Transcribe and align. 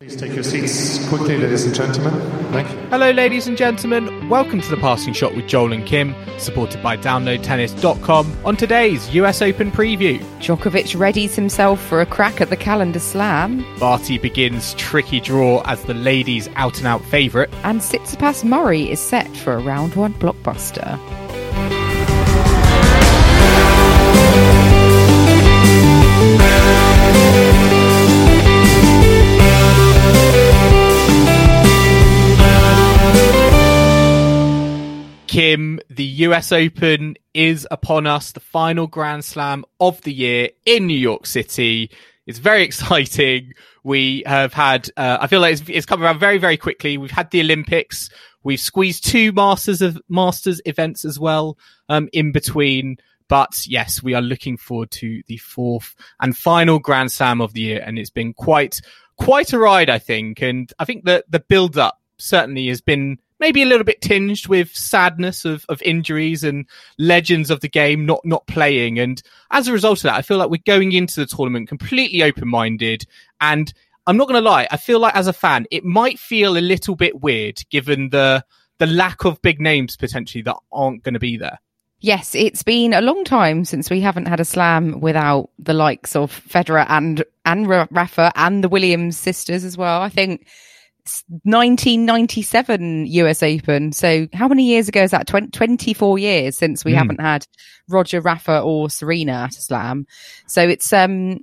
Please 0.00 0.16
take 0.16 0.32
your 0.32 0.42
seats 0.42 1.06
quickly, 1.10 1.36
ladies 1.36 1.66
and 1.66 1.74
gentlemen. 1.74 2.14
Thank 2.52 2.70
you. 2.70 2.78
Hello, 2.88 3.10
ladies 3.10 3.46
and 3.46 3.54
gentlemen. 3.54 4.30
Welcome 4.30 4.62
to 4.62 4.70
the 4.70 4.78
Passing 4.78 5.12
Shot 5.12 5.36
with 5.36 5.46
Joel 5.46 5.74
and 5.74 5.84
Kim, 5.84 6.14
supported 6.38 6.82
by 6.82 6.96
DownloadTennis.com. 6.96 8.34
On 8.46 8.56
today's 8.56 9.14
US 9.14 9.42
Open 9.42 9.70
preview, 9.70 10.18
Djokovic 10.38 10.96
readies 10.96 11.34
himself 11.34 11.84
for 11.84 12.00
a 12.00 12.06
crack 12.06 12.40
at 12.40 12.48
the 12.48 12.56
calendar 12.56 12.98
slam, 12.98 13.62
Barty 13.78 14.16
begins 14.16 14.72
tricky 14.78 15.20
draw 15.20 15.60
as 15.66 15.82
the 15.82 15.92
ladies' 15.92 16.48
out 16.56 16.78
and 16.78 16.86
out 16.86 17.04
favourite. 17.04 17.50
and 17.62 17.82
Tsitsipas 17.82 18.42
Murray 18.42 18.90
is 18.90 19.00
set 19.00 19.28
for 19.36 19.52
a 19.52 19.60
round 19.60 19.96
one 19.96 20.14
blockbuster. 20.14 20.98
Kim, 35.30 35.78
the 35.88 36.04
US 36.26 36.50
Open 36.50 37.14
is 37.34 37.64
upon 37.70 38.04
us, 38.08 38.32
the 38.32 38.40
final 38.40 38.88
Grand 38.88 39.24
Slam 39.24 39.64
of 39.78 40.00
the 40.00 40.12
year 40.12 40.48
in 40.66 40.88
New 40.88 40.98
York 40.98 41.24
City. 41.24 41.92
It's 42.26 42.40
very 42.40 42.62
exciting. 42.64 43.52
We 43.84 44.24
have 44.26 44.52
had, 44.52 44.90
uh, 44.96 45.18
I 45.20 45.28
feel 45.28 45.40
like 45.40 45.52
it's, 45.52 45.62
it's 45.68 45.86
come 45.86 46.02
around 46.02 46.18
very, 46.18 46.38
very 46.38 46.56
quickly. 46.56 46.98
We've 46.98 47.12
had 47.12 47.30
the 47.30 47.42
Olympics. 47.42 48.10
We've 48.42 48.58
squeezed 48.58 49.06
two 49.06 49.30
Masters 49.30 49.80
of 49.82 50.02
Masters 50.08 50.60
events 50.64 51.04
as 51.04 51.16
well, 51.16 51.56
um, 51.88 52.08
in 52.12 52.32
between. 52.32 52.96
But 53.28 53.68
yes, 53.68 54.02
we 54.02 54.14
are 54.14 54.22
looking 54.22 54.56
forward 54.56 54.90
to 54.90 55.22
the 55.28 55.36
fourth 55.36 55.94
and 56.20 56.36
final 56.36 56.80
Grand 56.80 57.12
Slam 57.12 57.40
of 57.40 57.52
the 57.52 57.60
year. 57.60 57.84
And 57.86 58.00
it's 58.00 58.10
been 58.10 58.34
quite, 58.34 58.80
quite 59.16 59.52
a 59.52 59.60
ride, 59.60 59.90
I 59.90 60.00
think. 60.00 60.42
And 60.42 60.72
I 60.80 60.84
think 60.84 61.04
that 61.04 61.30
the 61.30 61.38
build 61.38 61.78
up 61.78 62.00
certainly 62.16 62.66
has 62.66 62.80
been 62.80 63.18
maybe 63.40 63.62
a 63.62 63.66
little 63.66 63.84
bit 63.84 64.00
tinged 64.00 64.46
with 64.46 64.74
sadness 64.74 65.44
of, 65.44 65.64
of 65.68 65.82
injuries 65.82 66.44
and 66.44 66.66
legends 66.98 67.50
of 67.50 67.60
the 67.60 67.68
game 67.68 68.06
not 68.06 68.20
not 68.24 68.46
playing. 68.46 68.98
And 68.98 69.20
as 69.50 69.66
a 69.66 69.72
result 69.72 69.98
of 69.98 70.02
that, 70.04 70.14
I 70.14 70.22
feel 70.22 70.38
like 70.38 70.50
we're 70.50 70.62
going 70.64 70.92
into 70.92 71.18
the 71.18 71.26
tournament 71.26 71.68
completely 71.68 72.22
open 72.22 72.46
minded. 72.46 73.04
And 73.40 73.72
I'm 74.06 74.16
not 74.16 74.28
going 74.28 74.42
to 74.42 74.48
lie, 74.48 74.68
I 74.70 74.76
feel 74.76 75.00
like 75.00 75.16
as 75.16 75.26
a 75.26 75.32
fan, 75.32 75.66
it 75.70 75.84
might 75.84 76.18
feel 76.18 76.56
a 76.56 76.60
little 76.60 76.94
bit 76.94 77.20
weird 77.20 77.60
given 77.70 78.10
the 78.10 78.44
the 78.78 78.86
lack 78.86 79.24
of 79.24 79.42
big 79.42 79.60
names 79.60 79.96
potentially 79.96 80.42
that 80.42 80.56
aren't 80.72 81.02
going 81.02 81.14
to 81.14 81.20
be 81.20 81.36
there. 81.36 81.58
Yes, 82.02 82.34
it's 82.34 82.62
been 82.62 82.94
a 82.94 83.02
long 83.02 83.24
time 83.24 83.66
since 83.66 83.90
we 83.90 84.00
haven't 84.00 84.24
had 84.24 84.40
a 84.40 84.44
slam 84.44 85.00
without 85.00 85.50
the 85.58 85.74
likes 85.74 86.16
of 86.16 86.32
Federer 86.32 86.86
and 86.88 87.22
and 87.44 87.68
Rafa 87.68 88.32
and 88.34 88.64
the 88.64 88.70
Williams 88.70 89.18
sisters 89.18 89.64
as 89.64 89.76
well. 89.76 90.00
I 90.00 90.08
think 90.08 90.46
1997 91.44 93.06
US 93.06 93.42
Open. 93.42 93.92
So 93.92 94.26
how 94.32 94.48
many 94.48 94.64
years 94.64 94.88
ago 94.88 95.02
is 95.02 95.10
that? 95.10 95.26
20, 95.26 95.48
24 95.48 96.18
years 96.18 96.56
since 96.58 96.84
we 96.84 96.92
Hmm. 96.92 96.98
haven't 96.98 97.20
had 97.20 97.46
Roger, 97.88 98.20
Rafa, 98.20 98.60
or 98.60 98.90
Serena 98.90 99.32
at 99.44 99.50
a 99.56 99.60
slam. 99.60 100.06
So 100.46 100.62
it's 100.62 100.92
um 100.92 101.38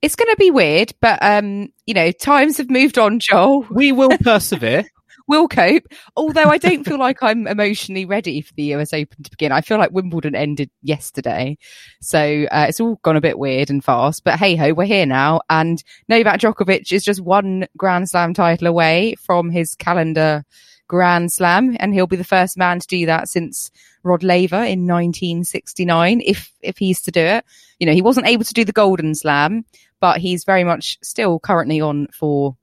it's 0.00 0.14
going 0.14 0.30
to 0.30 0.36
be 0.38 0.50
weird, 0.50 0.92
but 1.00 1.18
um 1.22 1.68
you 1.86 1.94
know 1.94 2.12
times 2.12 2.58
have 2.58 2.70
moved 2.70 2.98
on, 2.98 3.18
Joel. 3.18 3.66
We 3.70 3.92
will 3.92 4.16
persevere. 4.22 4.84
Will 5.28 5.46
cope. 5.46 5.84
Although 6.16 6.44
I 6.44 6.58
don't 6.58 6.84
feel 6.84 6.98
like 6.98 7.22
I'm 7.22 7.46
emotionally 7.46 8.04
ready 8.04 8.40
for 8.40 8.52
the 8.54 8.74
US 8.74 8.92
Open 8.92 9.22
to 9.22 9.30
begin. 9.30 9.52
I 9.52 9.60
feel 9.60 9.78
like 9.78 9.92
Wimbledon 9.92 10.34
ended 10.34 10.70
yesterday. 10.82 11.58
So 12.00 12.46
uh, 12.50 12.66
it's 12.68 12.80
all 12.80 12.98
gone 13.02 13.16
a 13.16 13.20
bit 13.20 13.38
weird 13.38 13.70
and 13.70 13.84
fast. 13.84 14.24
But 14.24 14.38
hey 14.38 14.56
ho, 14.56 14.72
we're 14.72 14.86
here 14.86 15.06
now. 15.06 15.42
And 15.48 15.82
Novak 16.08 16.40
Djokovic 16.40 16.92
is 16.92 17.04
just 17.04 17.20
one 17.20 17.66
Grand 17.76 18.08
Slam 18.08 18.34
title 18.34 18.66
away 18.66 19.14
from 19.24 19.50
his 19.50 19.74
calendar 19.74 20.44
Grand 20.88 21.30
Slam. 21.30 21.76
And 21.78 21.94
he'll 21.94 22.06
be 22.06 22.16
the 22.16 22.24
first 22.24 22.56
man 22.56 22.80
to 22.80 22.86
do 22.86 23.06
that 23.06 23.28
since 23.28 23.70
Rod 24.02 24.22
Laver 24.22 24.56
in 24.56 24.86
1969, 24.86 26.22
if, 26.24 26.50
if 26.62 26.78
he's 26.78 27.02
to 27.02 27.10
do 27.10 27.20
it. 27.20 27.44
You 27.78 27.86
know, 27.86 27.92
he 27.92 28.02
wasn't 28.02 28.26
able 28.26 28.44
to 28.44 28.54
do 28.54 28.64
the 28.64 28.72
Golden 28.72 29.14
Slam, 29.14 29.64
but 30.00 30.18
he's 30.18 30.44
very 30.44 30.64
much 30.64 30.98
still 31.02 31.38
currently 31.38 31.80
on 31.80 32.08
for 32.12 32.56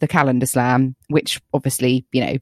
the 0.00 0.08
calendar 0.08 0.46
slam, 0.46 0.96
which 1.08 1.40
obviously, 1.54 2.04
you 2.12 2.24
know, 2.24 2.36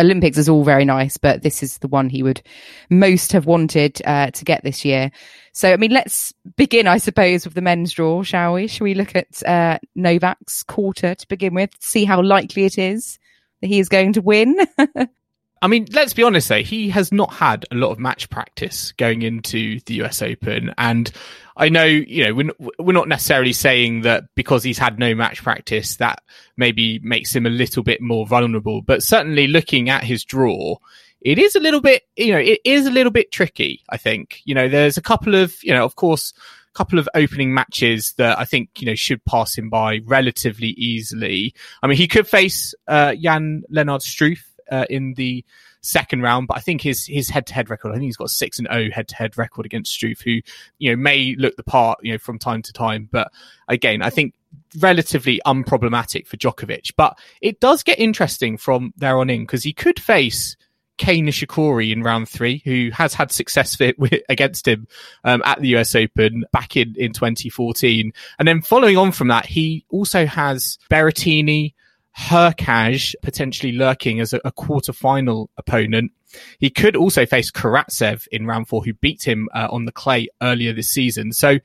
Olympics 0.00 0.38
is 0.38 0.48
all 0.48 0.64
very 0.64 0.84
nice, 0.84 1.16
but 1.16 1.42
this 1.42 1.62
is 1.62 1.78
the 1.78 1.88
one 1.88 2.08
he 2.08 2.22
would 2.22 2.42
most 2.90 3.32
have 3.32 3.46
wanted 3.46 4.00
uh, 4.04 4.30
to 4.30 4.44
get 4.44 4.64
this 4.64 4.84
year. 4.84 5.10
So, 5.52 5.72
I 5.72 5.76
mean, 5.76 5.92
let's 5.92 6.32
begin, 6.56 6.86
I 6.86 6.98
suppose, 6.98 7.44
with 7.44 7.54
the 7.54 7.60
men's 7.60 7.92
draw, 7.92 8.22
shall 8.22 8.54
we? 8.54 8.66
Shall 8.66 8.86
we 8.86 8.94
look 8.94 9.14
at 9.14 9.46
uh, 9.46 9.78
Novak's 9.94 10.62
quarter 10.62 11.14
to 11.14 11.28
begin 11.28 11.54
with, 11.54 11.70
see 11.78 12.04
how 12.04 12.22
likely 12.22 12.64
it 12.64 12.78
is 12.78 13.18
that 13.60 13.68
he 13.68 13.78
is 13.78 13.88
going 13.88 14.14
to 14.14 14.22
win? 14.22 14.58
I 15.62 15.68
mean, 15.68 15.86
let's 15.92 16.12
be 16.12 16.24
honest 16.24 16.48
though, 16.48 16.62
he 16.62 16.90
has 16.90 17.12
not 17.12 17.32
had 17.32 17.64
a 17.70 17.76
lot 17.76 17.92
of 17.92 18.00
match 18.00 18.28
practice 18.28 18.90
going 18.92 19.22
into 19.22 19.78
the 19.86 20.02
US 20.02 20.20
Open. 20.20 20.74
And 20.76 21.10
I 21.56 21.68
know, 21.68 21.84
you 21.84 22.24
know, 22.24 22.34
we're, 22.34 22.72
we're 22.80 22.92
not 22.92 23.06
necessarily 23.06 23.52
saying 23.52 24.02
that 24.02 24.24
because 24.34 24.64
he's 24.64 24.78
had 24.78 24.98
no 24.98 25.14
match 25.14 25.40
practice, 25.40 25.96
that 25.96 26.20
maybe 26.56 26.98
makes 26.98 27.34
him 27.34 27.46
a 27.46 27.50
little 27.50 27.84
bit 27.84 28.00
more 28.00 28.26
vulnerable. 28.26 28.82
But 28.82 29.04
certainly 29.04 29.46
looking 29.46 29.88
at 29.88 30.02
his 30.02 30.24
draw, 30.24 30.78
it 31.20 31.38
is 31.38 31.54
a 31.54 31.60
little 31.60 31.80
bit, 31.80 32.02
you 32.16 32.32
know, 32.32 32.40
it 32.40 32.58
is 32.64 32.86
a 32.86 32.90
little 32.90 33.12
bit 33.12 33.30
tricky, 33.30 33.84
I 33.88 33.98
think. 33.98 34.40
You 34.44 34.56
know, 34.56 34.68
there's 34.68 34.96
a 34.96 35.02
couple 35.02 35.36
of, 35.36 35.54
you 35.62 35.72
know, 35.72 35.84
of 35.84 35.94
course, 35.94 36.32
couple 36.74 36.98
of 36.98 37.08
opening 37.14 37.52
matches 37.52 38.14
that 38.16 38.38
I 38.38 38.44
think, 38.44 38.70
you 38.80 38.86
know, 38.86 38.94
should 38.94 39.24
pass 39.24 39.56
him 39.56 39.68
by 39.68 40.00
relatively 40.06 40.68
easily. 40.68 41.54
I 41.82 41.86
mean, 41.86 41.98
he 41.98 42.08
could 42.08 42.26
face, 42.26 42.74
uh, 42.88 43.14
Jan 43.14 43.62
Lennard 43.68 44.00
Struff, 44.00 44.40
uh, 44.70 44.86
in 44.88 45.14
the 45.14 45.44
second 45.80 46.22
round, 46.22 46.46
but 46.46 46.56
I 46.56 46.60
think 46.60 46.80
his, 46.80 47.06
his 47.06 47.28
head 47.28 47.46
to 47.48 47.54
head 47.54 47.70
record, 47.70 47.90
I 47.90 47.94
think 47.94 48.04
he's 48.04 48.16
got 48.16 48.26
a 48.26 48.28
six 48.28 48.58
and 48.58 48.68
O 48.68 48.90
head 48.90 49.08
to 49.08 49.16
head 49.16 49.36
record 49.36 49.66
against 49.66 49.98
Struff, 49.98 50.22
who, 50.22 50.40
you 50.78 50.90
know, 50.90 50.96
may 50.96 51.34
look 51.36 51.56
the 51.56 51.62
part, 51.62 51.98
you 52.02 52.12
know, 52.12 52.18
from 52.18 52.38
time 52.38 52.62
to 52.62 52.72
time. 52.72 53.08
But 53.10 53.30
again, 53.68 54.02
I 54.02 54.10
think 54.10 54.34
relatively 54.78 55.40
unproblematic 55.46 56.26
for 56.26 56.36
Djokovic, 56.36 56.92
but 56.96 57.18
it 57.40 57.60
does 57.60 57.82
get 57.82 57.98
interesting 57.98 58.56
from 58.56 58.92
there 58.96 59.18
on 59.18 59.30
in 59.30 59.42
because 59.42 59.64
he 59.64 59.72
could 59.72 59.98
face 59.98 60.56
Kei 60.98 61.20
Nishikori 61.20 61.92
in 61.92 62.02
round 62.02 62.28
three, 62.28 62.62
who 62.64 62.90
has 62.92 63.14
had 63.14 63.32
success 63.32 63.76
with, 63.98 64.12
against 64.28 64.68
him 64.68 64.86
um, 65.24 65.42
at 65.44 65.60
the 65.60 65.76
US 65.76 65.94
Open 65.94 66.44
back 66.52 66.76
in, 66.76 66.94
in 66.96 67.12
2014. 67.12 68.12
And 68.38 68.48
then 68.48 68.62
following 68.62 68.96
on 68.96 69.10
from 69.12 69.28
that, 69.28 69.46
he 69.46 69.84
also 69.88 70.26
has 70.26 70.78
Berrettini, 70.90 71.74
Hurkacz 72.18 73.14
potentially 73.22 73.72
lurking 73.72 74.20
as 74.20 74.32
a, 74.32 74.40
a 74.44 74.52
quarter-final 74.52 75.50
opponent. 75.56 76.12
He 76.58 76.70
could 76.70 76.96
also 76.96 77.26
face 77.26 77.50
Karatsev 77.50 78.26
in 78.28 78.46
round 78.46 78.68
four, 78.68 78.84
who 78.84 78.94
beat 78.94 79.22
him 79.22 79.48
uh, 79.54 79.68
on 79.70 79.84
the 79.84 79.92
clay 79.92 80.28
earlier 80.40 80.72
this 80.72 80.88
season. 80.88 81.32
So, 81.32 81.58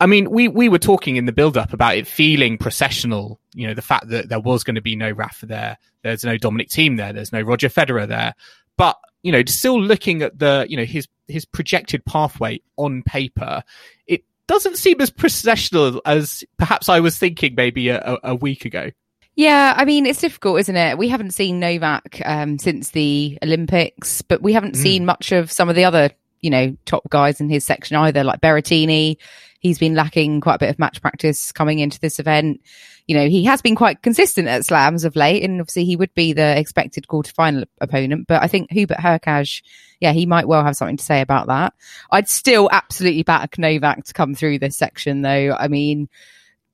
I 0.00 0.06
mean, 0.06 0.30
we, 0.30 0.48
we 0.48 0.68
were 0.68 0.78
talking 0.78 1.16
in 1.16 1.26
the 1.26 1.32
build-up 1.32 1.72
about 1.72 1.96
it 1.96 2.06
feeling 2.06 2.58
processional. 2.58 3.40
You 3.54 3.68
know, 3.68 3.74
the 3.74 3.82
fact 3.82 4.08
that 4.08 4.28
there 4.28 4.40
was 4.40 4.64
going 4.64 4.74
to 4.74 4.82
be 4.82 4.96
no 4.96 5.10
Rafa 5.10 5.46
there, 5.46 5.78
there's 6.02 6.24
no 6.24 6.36
Dominic 6.36 6.68
Thiem 6.68 6.96
there, 6.96 7.12
there's 7.12 7.32
no 7.32 7.40
Roger 7.40 7.68
Federer 7.68 8.06
there, 8.06 8.34
but 8.76 8.96
you 9.22 9.32
know, 9.32 9.42
still 9.46 9.80
looking 9.80 10.22
at 10.22 10.38
the 10.38 10.66
you 10.68 10.76
know 10.76 10.84
his 10.84 11.08
his 11.28 11.46
projected 11.46 12.04
pathway 12.04 12.60
on 12.76 13.02
paper, 13.02 13.62
it 14.06 14.22
doesn't 14.46 14.76
seem 14.76 15.00
as 15.00 15.10
processional 15.10 16.02
as 16.04 16.44
perhaps 16.58 16.90
I 16.90 17.00
was 17.00 17.16
thinking 17.16 17.54
maybe 17.54 17.88
a, 17.88 18.00
a, 18.00 18.18
a 18.24 18.34
week 18.34 18.66
ago. 18.66 18.90
Yeah, 19.36 19.74
I 19.76 19.84
mean, 19.84 20.06
it's 20.06 20.20
difficult, 20.20 20.60
isn't 20.60 20.76
it? 20.76 20.96
We 20.96 21.08
haven't 21.08 21.32
seen 21.32 21.58
Novak 21.58 22.22
um, 22.24 22.58
since 22.58 22.90
the 22.90 23.38
Olympics, 23.42 24.22
but 24.22 24.42
we 24.42 24.52
haven't 24.52 24.74
Mm. 24.74 24.82
seen 24.82 25.04
much 25.06 25.32
of 25.32 25.50
some 25.50 25.68
of 25.68 25.74
the 25.74 25.84
other 25.84 26.10
you 26.44 26.50
know, 26.50 26.76
top 26.84 27.08
guys 27.08 27.40
in 27.40 27.48
his 27.48 27.64
section 27.64 27.96
either, 27.96 28.22
like 28.22 28.38
Berrettini. 28.42 29.16
He's 29.60 29.78
been 29.78 29.94
lacking 29.94 30.42
quite 30.42 30.56
a 30.56 30.58
bit 30.58 30.68
of 30.68 30.78
match 30.78 31.00
practice 31.00 31.52
coming 31.52 31.78
into 31.78 31.98
this 31.98 32.18
event. 32.18 32.60
You 33.06 33.16
know, 33.16 33.26
he 33.30 33.44
has 33.44 33.62
been 33.62 33.74
quite 33.74 34.02
consistent 34.02 34.46
at 34.46 34.66
slams 34.66 35.04
of 35.04 35.16
late, 35.16 35.42
and 35.42 35.58
obviously 35.58 35.86
he 35.86 35.96
would 35.96 36.12
be 36.14 36.34
the 36.34 36.58
expected 36.58 37.06
quarterfinal 37.06 37.64
opponent. 37.80 38.26
But 38.28 38.42
I 38.42 38.48
think 38.48 38.70
Hubert 38.70 38.98
Hurkacz, 38.98 39.62
yeah, 40.00 40.12
he 40.12 40.26
might 40.26 40.46
well 40.46 40.62
have 40.62 40.76
something 40.76 40.98
to 40.98 41.04
say 41.04 41.22
about 41.22 41.46
that. 41.46 41.72
I'd 42.10 42.28
still 42.28 42.68
absolutely 42.70 43.22
back 43.22 43.56
Novak 43.56 44.04
to 44.04 44.12
come 44.12 44.34
through 44.34 44.58
this 44.58 44.76
section, 44.76 45.22
though. 45.22 45.56
I 45.58 45.68
mean, 45.68 46.10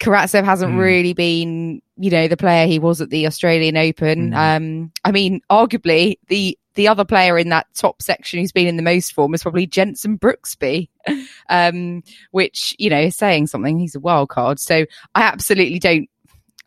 Karatsev 0.01 0.45
hasn't 0.45 0.73
Mm. 0.75 0.79
really 0.79 1.13
been, 1.13 1.83
you 1.99 2.11
know, 2.11 2.27
the 2.27 2.37
player 2.37 2.67
he 2.67 2.79
was 2.79 3.01
at 3.01 3.11
the 3.11 3.27
Australian 3.27 3.77
Open. 3.77 4.31
Mm. 4.31 4.57
Um, 4.57 4.93
I 5.05 5.13
mean, 5.13 5.41
arguably 5.51 6.17
the 6.29 6.57
the 6.75 6.89
other 6.89 7.05
player 7.05 7.37
in 7.37 7.49
that 7.51 7.67
top 7.75 8.01
section 8.01 8.39
who's 8.39 8.53
been 8.53 8.69
in 8.69 8.77
the 8.77 8.83
most 8.83 9.13
form 9.13 9.35
is 9.35 9.43
probably 9.43 9.67
Jenson 9.67 10.17
Brooksby, 10.19 10.89
um, 11.51 12.03
which 12.31 12.75
you 12.79 12.89
know 12.91 13.01
is 13.01 13.17
saying 13.17 13.49
something. 13.49 13.79
He's 13.79 13.95
a 13.95 14.01
wild 14.01 14.31
card, 14.31 14.59
so 14.59 14.87
I 15.15 15.23
absolutely 15.23 15.79
don't. 15.79 16.09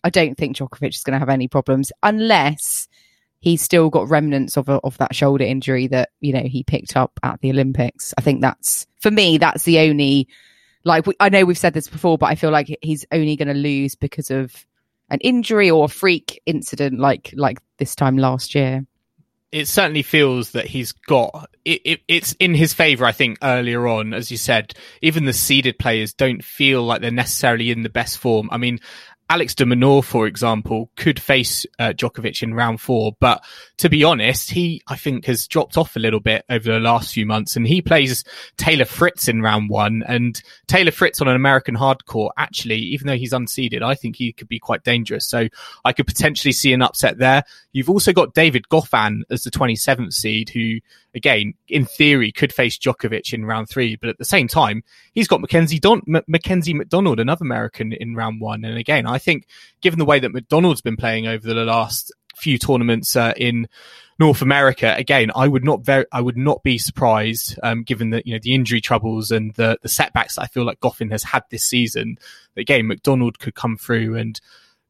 I 0.03 0.09
don't 0.09 0.38
think 0.38 0.57
Djokovic 0.57 0.89
is 0.95 1.03
going 1.03 1.13
to 1.13 1.19
have 1.19 1.29
any 1.29 1.47
problems 1.47 1.91
unless 2.03 2.88
he's 3.39 3.62
still 3.62 3.89
got 3.89 4.09
remnants 4.09 4.57
of 4.57 4.68
a, 4.69 4.74
of 4.83 4.97
that 4.97 5.15
shoulder 5.15 5.45
injury 5.45 5.88
that 5.88 6.09
you 6.21 6.33
know 6.33 6.44
he 6.44 6.63
picked 6.63 6.95
up 6.95 7.19
at 7.24 7.41
the 7.41 7.50
Olympics. 7.50 8.13
I 8.18 8.21
think 8.21 8.41
that's 8.41 8.86
for 9.00 9.09
me. 9.09 9.38
That's 9.39 9.63
the 9.63 9.79
only 9.79 10.27
like 10.83 11.07
we, 11.07 11.15
I 11.19 11.30
know 11.30 11.45
we've 11.45 11.57
said 11.57 11.74
this 11.74 11.88
before, 11.88 12.18
but 12.18 12.27
I 12.27 12.35
feel 12.35 12.51
like 12.51 12.77
he's 12.81 13.06
only 13.12 13.35
going 13.35 13.47
to 13.47 13.53
lose 13.53 13.95
because 13.95 14.31
of 14.31 14.65
an 15.09 15.19
injury 15.19 15.69
or 15.69 15.85
a 15.85 15.89
freak 15.89 16.41
incident 16.45 17.00
like 17.00 17.33
like 17.35 17.59
this 17.77 17.95
time 17.95 18.18
last 18.18 18.56
year. 18.56 18.85
it 19.53 19.68
certainly 19.68 20.01
feels 20.01 20.51
that 20.51 20.65
he's 20.65 20.91
got 20.91 21.47
it, 21.63 21.81
it, 21.85 22.01
it's 22.07 22.33
in 22.33 22.56
his 22.56 22.74
favor. 22.74 23.06
I 23.06 23.12
think 23.12 23.38
earlier 23.44 23.88
on, 23.88 24.13
as 24.13 24.31
you 24.31 24.38
said, 24.38 24.74
even 25.01 25.25
the 25.25 25.31
seeded 25.33 25.77
players 25.77 26.13
don't 26.13 26.44
feel 26.44 26.83
like 26.83 27.01
they're 27.01 27.12
necessarily 27.12 27.69
in 27.69 27.83
the 27.83 27.89
best 27.89 28.18
form. 28.18 28.50
I 28.51 28.57
mean, 28.57 28.79
Alex 29.29 29.55
de 29.55 29.65
Minaur, 29.65 30.03
for 30.03 30.27
example, 30.27 30.91
could 30.95 31.19
face 31.19 31.65
uh, 31.79 31.93
Djokovic 31.95 32.43
in 32.43 32.53
round 32.53 32.81
four, 32.81 33.13
but 33.19 33.43
to 33.77 33.89
be 33.89 34.03
honest, 34.03 34.51
he 34.51 34.81
I 34.87 34.95
think 34.95 35.25
has 35.25 35.47
dropped 35.47 35.77
off 35.77 35.95
a 35.95 35.99
little 35.99 36.19
bit 36.19 36.45
over 36.49 36.71
the 36.71 36.79
last 36.79 37.13
few 37.13 37.25
months, 37.25 37.55
and 37.55 37.65
he 37.65 37.81
plays 37.81 38.23
Taylor 38.57 38.85
Fritz 38.85 39.27
in 39.27 39.41
round 39.41 39.69
one, 39.69 40.03
and 40.07 40.41
Taylor 40.67 40.91
Fritz 40.91 41.21
on 41.21 41.27
an 41.27 41.35
American 41.35 41.75
hardcore. 41.75 42.29
Actually, 42.37 42.77
even 42.77 43.07
though 43.07 43.17
he's 43.17 43.33
unseeded, 43.33 43.81
I 43.81 43.95
think 43.95 44.15
he 44.15 44.33
could 44.33 44.47
be 44.47 44.59
quite 44.59 44.83
dangerous. 44.83 45.27
So 45.27 45.47
I 45.85 45.93
could 45.93 46.07
potentially 46.07 46.51
see 46.51 46.73
an 46.73 46.81
upset 46.81 47.17
there. 47.17 47.43
You've 47.71 47.89
also 47.89 48.13
got 48.13 48.33
David 48.33 48.69
Goffin 48.69 49.21
as 49.31 49.43
the 49.43 49.51
27th 49.51 50.13
seed, 50.13 50.49
who, 50.49 50.77
again, 51.15 51.55
in 51.67 51.85
theory, 51.85 52.31
could 52.31 52.53
face 52.53 52.77
Djokovic 52.77 53.33
in 53.33 53.45
round 53.45 53.67
three. 53.67 53.95
But 53.95 54.09
at 54.09 54.19
the 54.19 54.25
same 54.25 54.47
time, 54.47 54.83
he's 55.13 55.27
got 55.27 55.41
Mackenzie, 55.41 55.79
Don- 55.79 56.03
M- 56.07 56.23
Mackenzie 56.27 56.75
McDonald, 56.75 57.19
another 57.19 57.43
American, 57.43 57.93
in 57.93 58.15
round 58.15 58.41
one. 58.41 58.63
And 58.63 58.77
again, 58.77 59.07
think 59.18 59.48
given 59.81 60.00
the 60.00 60.06
way 60.06 60.19
that 60.19 60.33
McDonald's 60.33 60.81
been 60.81 60.98
playing 60.98 61.27
over 61.27 61.48
the 61.48 61.63
last 61.63 62.12
few 62.36 62.57
tournaments 62.57 63.15
uh, 63.15 63.33
in 63.38 63.68
North 64.19 64.42
America, 64.42 64.94
again, 64.98 65.31
I 65.36 65.48
would 65.48 65.63
not 65.63 65.83
very, 65.83 66.06
I 66.12 66.21
would 66.21 66.38
not 66.38 66.63
be 66.63 66.77
surprised, 66.77 67.57
um, 67.63 67.83
given 67.83 68.12
that 68.12 68.27
you 68.27 68.33
know 68.33 68.39
the 68.42 68.54
injury 68.54 68.81
troubles 68.81 69.31
and 69.31 69.54
the 69.56 69.77
the 69.81 69.89
setbacks 69.89 70.38
I 70.38 70.48
feel 70.48 70.65
like 70.65 70.80
Goffin 70.80 71.12
has 71.12 71.24
had 71.24 71.44
this 71.50 71.63
season. 71.63 72.18
That 72.56 72.62
again, 72.62 72.88
McDonald 72.88 73.39
could 73.39 73.56
come 73.56 73.77
through, 73.77 74.15
and 74.15 74.39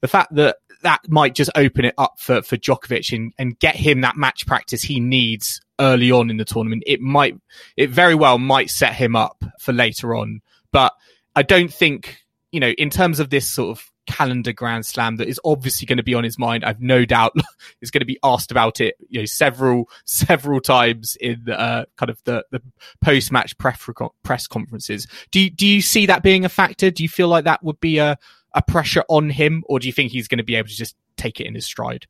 the 0.01 0.07
fact 0.07 0.35
that 0.35 0.57
that 0.83 1.09
might 1.09 1.33
just 1.33 1.49
open 1.55 1.85
it 1.85 1.95
up 1.97 2.19
for 2.19 2.41
for 2.41 2.57
Djokovic 2.57 3.15
and, 3.15 3.33
and 3.37 3.57
get 3.59 3.75
him 3.75 4.01
that 4.01 4.17
match 4.17 4.45
practice 4.45 4.83
he 4.83 4.99
needs 4.99 5.61
early 5.79 6.11
on 6.11 6.29
in 6.29 6.37
the 6.37 6.45
tournament. 6.45 6.83
It 6.85 7.01
might, 7.01 7.35
it 7.75 7.89
very 7.89 8.15
well 8.15 8.37
might 8.37 8.69
set 8.69 8.93
him 8.93 9.15
up 9.15 9.43
for 9.59 9.73
later 9.73 10.15
on. 10.15 10.41
But 10.71 10.93
I 11.35 11.43
don't 11.43 11.73
think, 11.73 12.23
you 12.51 12.59
know, 12.59 12.69
in 12.69 12.89
terms 12.89 13.19
of 13.19 13.29
this 13.29 13.49
sort 13.49 13.77
of 13.77 13.91
calendar 14.05 14.53
grand 14.53 14.85
slam 14.85 15.17
that 15.17 15.27
is 15.27 15.39
obviously 15.45 15.85
going 15.85 15.97
to 15.97 16.03
be 16.03 16.13
on 16.13 16.23
his 16.23 16.37
mind, 16.37 16.63
I've 16.65 16.81
no 16.81 17.05
doubt 17.05 17.35
is 17.81 17.91
going 17.91 18.01
to 18.01 18.05
be 18.05 18.19
asked 18.23 18.51
about 18.51 18.81
it, 18.81 18.95
you 19.09 19.19
know, 19.19 19.25
several, 19.25 19.89
several 20.05 20.61
times 20.61 21.17
in 21.19 21.49
uh, 21.49 21.85
kind 21.97 22.09
of 22.09 22.21
the, 22.23 22.45
the 22.51 22.61
post 23.01 23.31
match 23.31 23.57
press 23.57 24.47
conferences. 24.47 25.07
Do 25.31 25.39
you, 25.39 25.49
do 25.49 25.67
you 25.67 25.81
see 25.81 26.05
that 26.07 26.23
being 26.23 26.45
a 26.45 26.49
factor? 26.49 26.91
Do 26.91 27.03
you 27.03 27.09
feel 27.09 27.27
like 27.27 27.45
that 27.45 27.63
would 27.63 27.79
be 27.79 27.97
a, 27.97 28.17
a 28.53 28.61
pressure 28.61 29.03
on 29.09 29.29
him, 29.29 29.63
or 29.67 29.79
do 29.79 29.87
you 29.87 29.93
think 29.93 30.11
he's 30.11 30.27
going 30.27 30.37
to 30.37 30.43
be 30.43 30.55
able 30.55 30.69
to 30.69 30.75
just 30.75 30.95
take 31.17 31.39
it 31.39 31.47
in 31.47 31.55
his 31.55 31.65
stride? 31.65 32.07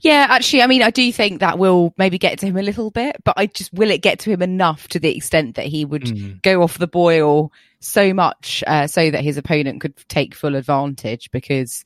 Yeah, 0.00 0.26
actually, 0.30 0.62
I 0.62 0.66
mean, 0.66 0.82
I 0.82 0.90
do 0.90 1.12
think 1.12 1.40
that 1.40 1.58
will 1.58 1.94
maybe 1.98 2.18
get 2.18 2.38
to 2.40 2.46
him 2.46 2.56
a 2.56 2.62
little 2.62 2.90
bit, 2.90 3.16
but 3.24 3.34
I 3.36 3.46
just 3.46 3.72
will 3.72 3.90
it 3.90 4.02
get 4.02 4.18
to 4.20 4.30
him 4.30 4.42
enough 4.42 4.88
to 4.88 4.98
the 4.98 5.14
extent 5.16 5.56
that 5.56 5.66
he 5.66 5.84
would 5.84 6.02
Mm. 6.02 6.42
go 6.42 6.62
off 6.62 6.78
the 6.78 6.86
boil 6.86 7.52
so 7.80 8.12
much 8.12 8.62
uh, 8.66 8.86
so 8.86 9.10
that 9.10 9.22
his 9.24 9.36
opponent 9.36 9.80
could 9.80 9.96
take 10.08 10.34
full 10.34 10.54
advantage? 10.56 11.30
Because, 11.30 11.84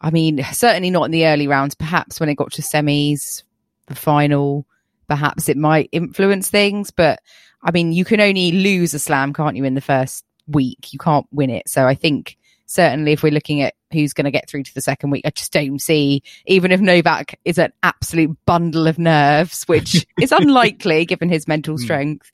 I 0.00 0.10
mean, 0.10 0.44
certainly 0.52 0.90
not 0.90 1.04
in 1.04 1.10
the 1.10 1.26
early 1.26 1.46
rounds. 1.46 1.74
Perhaps 1.74 2.20
when 2.20 2.28
it 2.28 2.34
got 2.36 2.52
to 2.52 2.62
semis, 2.62 3.42
the 3.86 3.94
final, 3.94 4.66
perhaps 5.08 5.48
it 5.48 5.56
might 5.56 5.88
influence 5.92 6.48
things. 6.50 6.90
But 6.90 7.20
I 7.62 7.70
mean, 7.70 7.92
you 7.92 8.04
can 8.04 8.20
only 8.20 8.52
lose 8.52 8.94
a 8.94 8.98
slam, 8.98 9.32
can't 9.32 9.56
you, 9.56 9.64
in 9.64 9.74
the 9.74 9.80
first 9.80 10.24
week? 10.46 10.92
You 10.92 10.98
can't 10.98 11.26
win 11.32 11.50
it. 11.50 11.68
So 11.68 11.86
I 11.86 11.94
think 11.94 12.36
certainly 12.66 13.12
if 13.12 13.22
we're 13.22 13.32
looking 13.32 13.62
at 13.62 13.74
who's 13.92 14.12
going 14.12 14.24
to 14.24 14.30
get 14.30 14.48
through 14.48 14.64
to 14.64 14.74
the 14.74 14.80
second 14.80 15.10
week, 15.10 15.24
I 15.24 15.30
just 15.30 15.52
don't 15.52 15.78
see, 15.80 16.22
even 16.46 16.72
if 16.72 16.80
Novak 16.80 17.38
is 17.44 17.58
an 17.58 17.72
absolute 17.82 18.36
bundle 18.46 18.86
of 18.86 18.98
nerves, 18.98 19.64
which 19.64 20.06
is 20.20 20.32
unlikely 20.32 21.04
given 21.06 21.28
his 21.28 21.48
mental 21.48 21.78
strength, 21.78 22.32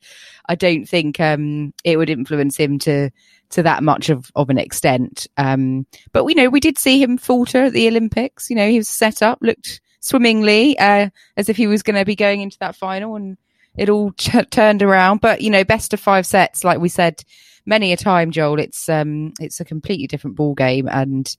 I 0.48 0.54
don't 0.54 0.86
think 0.86 1.20
um, 1.20 1.74
it 1.84 1.96
would 1.96 2.10
influence 2.10 2.56
him 2.56 2.78
to 2.80 3.10
to 3.50 3.64
that 3.64 3.82
much 3.82 4.10
of, 4.10 4.30
of 4.36 4.48
an 4.48 4.58
extent. 4.58 5.26
Um, 5.36 5.84
but 6.12 6.24
we 6.24 6.34
know 6.34 6.48
we 6.48 6.60
did 6.60 6.78
see 6.78 7.02
him 7.02 7.18
falter 7.18 7.64
at 7.64 7.72
the 7.72 7.88
Olympics. 7.88 8.48
You 8.48 8.54
know, 8.54 8.68
he 8.68 8.78
was 8.78 8.88
set 8.88 9.22
up, 9.22 9.38
looked 9.42 9.80
swimmingly 9.98 10.78
uh, 10.78 11.10
as 11.36 11.48
if 11.48 11.56
he 11.56 11.66
was 11.66 11.82
going 11.82 11.96
to 11.96 12.04
be 12.04 12.14
going 12.14 12.42
into 12.42 12.58
that 12.60 12.76
final, 12.76 13.16
and 13.16 13.36
it 13.76 13.88
all 13.88 14.12
ch- 14.12 14.48
turned 14.50 14.82
around. 14.82 15.20
But 15.20 15.40
you 15.40 15.50
know, 15.50 15.64
best 15.64 15.92
of 15.92 16.00
five 16.00 16.26
sets, 16.26 16.64
like 16.64 16.78
we 16.78 16.88
said 16.88 17.24
many 17.66 17.92
a 17.92 17.96
time, 17.96 18.30
Joel. 18.30 18.60
It's 18.60 18.88
um, 18.88 19.32
it's 19.40 19.60
a 19.60 19.64
completely 19.64 20.06
different 20.06 20.36
ball 20.36 20.54
game, 20.54 20.88
and 20.88 21.34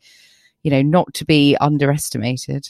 you 0.64 0.72
know, 0.72 0.82
not 0.82 1.14
to 1.16 1.26
be 1.26 1.56
underestimated. 1.58 2.70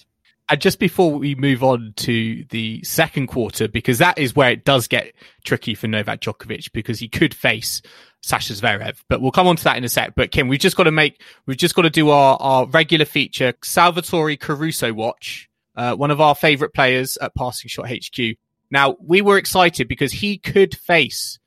And 0.49 0.59
just 0.59 0.79
before 0.79 1.13
we 1.13 1.33
move 1.35 1.63
on 1.63 1.93
to 1.97 2.43
the 2.49 2.83
second 2.83 3.27
quarter, 3.27 3.69
because 3.69 3.99
that 3.99 4.17
is 4.17 4.35
where 4.35 4.51
it 4.51 4.65
does 4.65 4.87
get 4.87 5.13
tricky 5.45 5.75
for 5.75 5.87
Novak 5.87 6.19
Djokovic, 6.19 6.73
because 6.73 6.99
he 6.99 7.07
could 7.07 7.33
face 7.33 7.81
Sasha 8.21 8.53
Zverev. 8.53 8.97
But 9.07 9.21
we'll 9.21 9.31
come 9.31 9.47
on 9.47 9.55
to 9.55 9.63
that 9.63 9.77
in 9.77 9.85
a 9.85 9.89
sec. 9.89 10.13
But 10.15 10.31
Kim, 10.31 10.49
we've 10.49 10.59
just 10.59 10.75
got 10.75 10.83
to 10.83 10.91
make, 10.91 11.21
we've 11.45 11.57
just 11.57 11.73
got 11.73 11.83
to 11.83 11.89
do 11.89 12.09
our, 12.09 12.37
our 12.41 12.65
regular 12.65 13.05
feature, 13.05 13.53
Salvatore 13.63 14.35
Caruso 14.35 14.91
watch, 14.91 15.49
uh, 15.77 15.95
one 15.95 16.11
of 16.11 16.19
our 16.19 16.35
favorite 16.35 16.73
players 16.73 17.17
at 17.21 17.33
Passing 17.33 17.69
Shot 17.69 17.89
HQ. 17.89 18.35
Now, 18.69 18.97
we 18.99 19.21
were 19.21 19.37
excited 19.37 19.87
because 19.87 20.11
he 20.11 20.37
could 20.37 20.77
face 20.77 21.39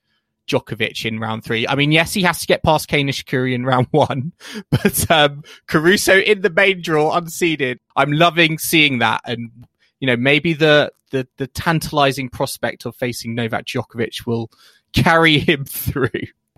Djokovic 0.48 1.04
in 1.04 1.18
round 1.18 1.44
three. 1.44 1.66
I 1.66 1.74
mean, 1.74 1.92
yes, 1.92 2.12
he 2.12 2.22
has 2.22 2.40
to 2.40 2.46
get 2.46 2.62
past 2.62 2.88
Nishikori 2.88 3.54
in 3.54 3.64
round 3.64 3.86
one, 3.90 4.32
but 4.70 5.10
um, 5.10 5.42
Caruso 5.66 6.18
in 6.18 6.42
the 6.42 6.50
main 6.50 6.82
draw, 6.82 7.18
unseeded. 7.18 7.78
I'm 7.96 8.12
loving 8.12 8.58
seeing 8.58 8.98
that, 8.98 9.22
and 9.24 9.50
you 10.00 10.06
know, 10.06 10.16
maybe 10.16 10.52
the 10.52 10.92
the 11.10 11.26
the 11.38 11.46
tantalizing 11.46 12.28
prospect 12.28 12.84
of 12.86 12.94
facing 12.96 13.34
Novak 13.34 13.66
Djokovic 13.66 14.26
will 14.26 14.50
carry 14.92 15.38
him 15.40 15.64
through. 15.64 16.10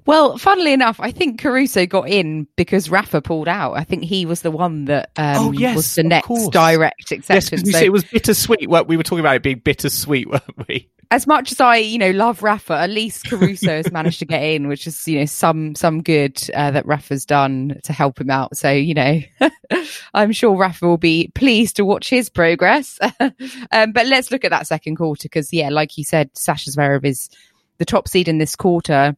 Well, 0.06 0.38
funnily 0.38 0.72
enough, 0.72 1.00
I 1.00 1.10
think 1.10 1.40
Caruso 1.40 1.84
got 1.84 2.08
in 2.08 2.46
because 2.54 2.88
Rafa 2.88 3.20
pulled 3.20 3.48
out. 3.48 3.72
I 3.72 3.82
think 3.82 4.04
he 4.04 4.24
was 4.24 4.42
the 4.42 4.52
one 4.52 4.84
that 4.84 5.10
um, 5.16 5.48
Oh, 5.48 5.52
yes, 5.52 5.74
was 5.74 5.94
the 5.96 6.04
next 6.04 6.28
course. 6.28 6.48
direct 6.50 7.10
Yes, 7.10 7.18
acceptance. 7.18 7.64
we 7.64 7.72
So 7.72 7.80
it 7.80 7.92
was 7.92 8.04
bittersweet. 8.04 8.68
Well, 8.68 8.84
we 8.84 8.96
were 8.96 9.02
talking 9.02 9.18
about 9.18 9.34
it 9.34 9.42
being 9.42 9.58
bittersweet, 9.58 10.26
weren't 10.30 10.68
we? 10.68 10.88
As 11.10 11.26
much 11.26 11.52
as 11.52 11.60
I, 11.60 11.76
you 11.76 11.98
know, 11.98 12.10
love 12.10 12.42
Rafa, 12.42 12.74
at 12.74 12.90
least 12.90 13.28
Caruso 13.28 13.76
has 13.76 13.92
managed 13.92 14.18
to 14.18 14.24
get 14.24 14.42
in, 14.42 14.66
which 14.66 14.86
is, 14.86 15.06
you 15.06 15.20
know, 15.20 15.24
some 15.24 15.74
some 15.74 16.02
good 16.02 16.42
uh, 16.54 16.70
that 16.72 16.86
Rafa's 16.86 17.24
done 17.24 17.78
to 17.84 17.92
help 17.92 18.20
him 18.20 18.30
out. 18.30 18.56
So, 18.56 18.70
you 18.70 18.94
know, 18.94 19.20
I'm 20.14 20.32
sure 20.32 20.56
Rafa 20.56 20.86
will 20.86 20.96
be 20.96 21.30
pleased 21.34 21.76
to 21.76 21.84
watch 21.84 22.10
his 22.10 22.28
progress. 22.28 22.98
um, 23.20 23.92
but 23.92 24.06
let's 24.06 24.30
look 24.30 24.44
at 24.44 24.50
that 24.50 24.66
second 24.66 24.96
quarter 24.96 25.26
because, 25.26 25.52
yeah, 25.52 25.68
like 25.68 25.96
you 25.96 26.04
said, 26.04 26.30
Sasha 26.36 26.70
Zverev 26.70 27.04
is 27.04 27.30
the 27.78 27.84
top 27.84 28.08
seed 28.08 28.28
in 28.28 28.38
this 28.38 28.56
quarter. 28.56 29.16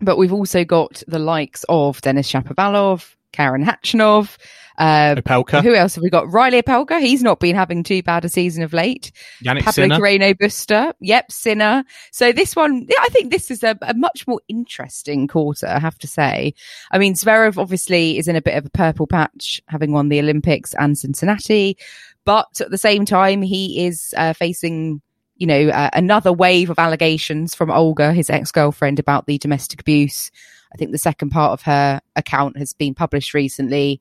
But 0.00 0.16
we've 0.16 0.32
also 0.32 0.64
got 0.64 1.02
the 1.08 1.18
likes 1.18 1.64
of 1.68 2.00
Denis 2.00 2.30
Shapovalov, 2.30 3.14
Karen 3.32 3.64
Khachanov. 3.64 4.36
Uh, 4.78 5.16
Opelka, 5.16 5.60
who 5.60 5.74
else 5.74 5.96
have 5.96 6.02
we 6.02 6.08
got? 6.08 6.32
Reilly 6.32 6.62
Opelka. 6.62 7.00
He's 7.00 7.22
not 7.22 7.40
been 7.40 7.56
having 7.56 7.82
too 7.82 8.02
bad 8.02 8.24
a 8.24 8.28
season 8.28 8.62
of 8.62 8.72
late. 8.72 9.10
Jannik 9.44 9.64
Pablo 9.64 9.72
Sinner. 9.72 9.98
Carreno 9.98 10.34
Busta. 10.34 10.92
Yep, 11.00 11.32
Sinner. 11.32 11.84
So 12.12 12.32
this 12.32 12.54
one, 12.54 12.86
yeah, 12.88 13.00
I 13.00 13.08
think 13.08 13.32
this 13.32 13.50
is 13.50 13.64
a, 13.64 13.76
a 13.82 13.94
much 13.94 14.26
more 14.28 14.40
interesting 14.48 15.26
quarter, 15.26 15.66
I 15.66 15.80
have 15.80 15.98
to 15.98 16.06
say. 16.06 16.54
I 16.92 16.98
mean, 16.98 17.14
Zverev 17.14 17.58
obviously 17.58 18.18
is 18.18 18.28
in 18.28 18.36
a 18.36 18.42
bit 18.42 18.56
of 18.56 18.66
a 18.66 18.70
purple 18.70 19.08
patch, 19.08 19.60
having 19.66 19.90
won 19.90 20.10
the 20.10 20.20
Olympics 20.20 20.74
and 20.74 20.96
Cincinnati, 20.96 21.76
but 22.24 22.60
at 22.60 22.70
the 22.70 22.78
same 22.78 23.04
time, 23.04 23.42
he 23.42 23.84
is 23.84 24.14
uh, 24.16 24.32
facing 24.32 25.02
you 25.38 25.46
know, 25.46 25.68
uh, 25.68 25.88
another 25.92 26.32
wave 26.32 26.68
of 26.68 26.78
allegations 26.80 27.54
from 27.54 27.70
Olga, 27.70 28.12
his 28.12 28.28
ex 28.28 28.50
girlfriend, 28.50 28.98
about 28.98 29.26
the 29.26 29.38
domestic 29.38 29.80
abuse. 29.80 30.30
I 30.72 30.76
think 30.76 30.90
the 30.90 30.98
second 30.98 31.30
part 31.30 31.52
of 31.52 31.62
her 31.62 32.00
account 32.16 32.58
has 32.58 32.72
been 32.72 32.94
published 32.94 33.34
recently. 33.34 34.00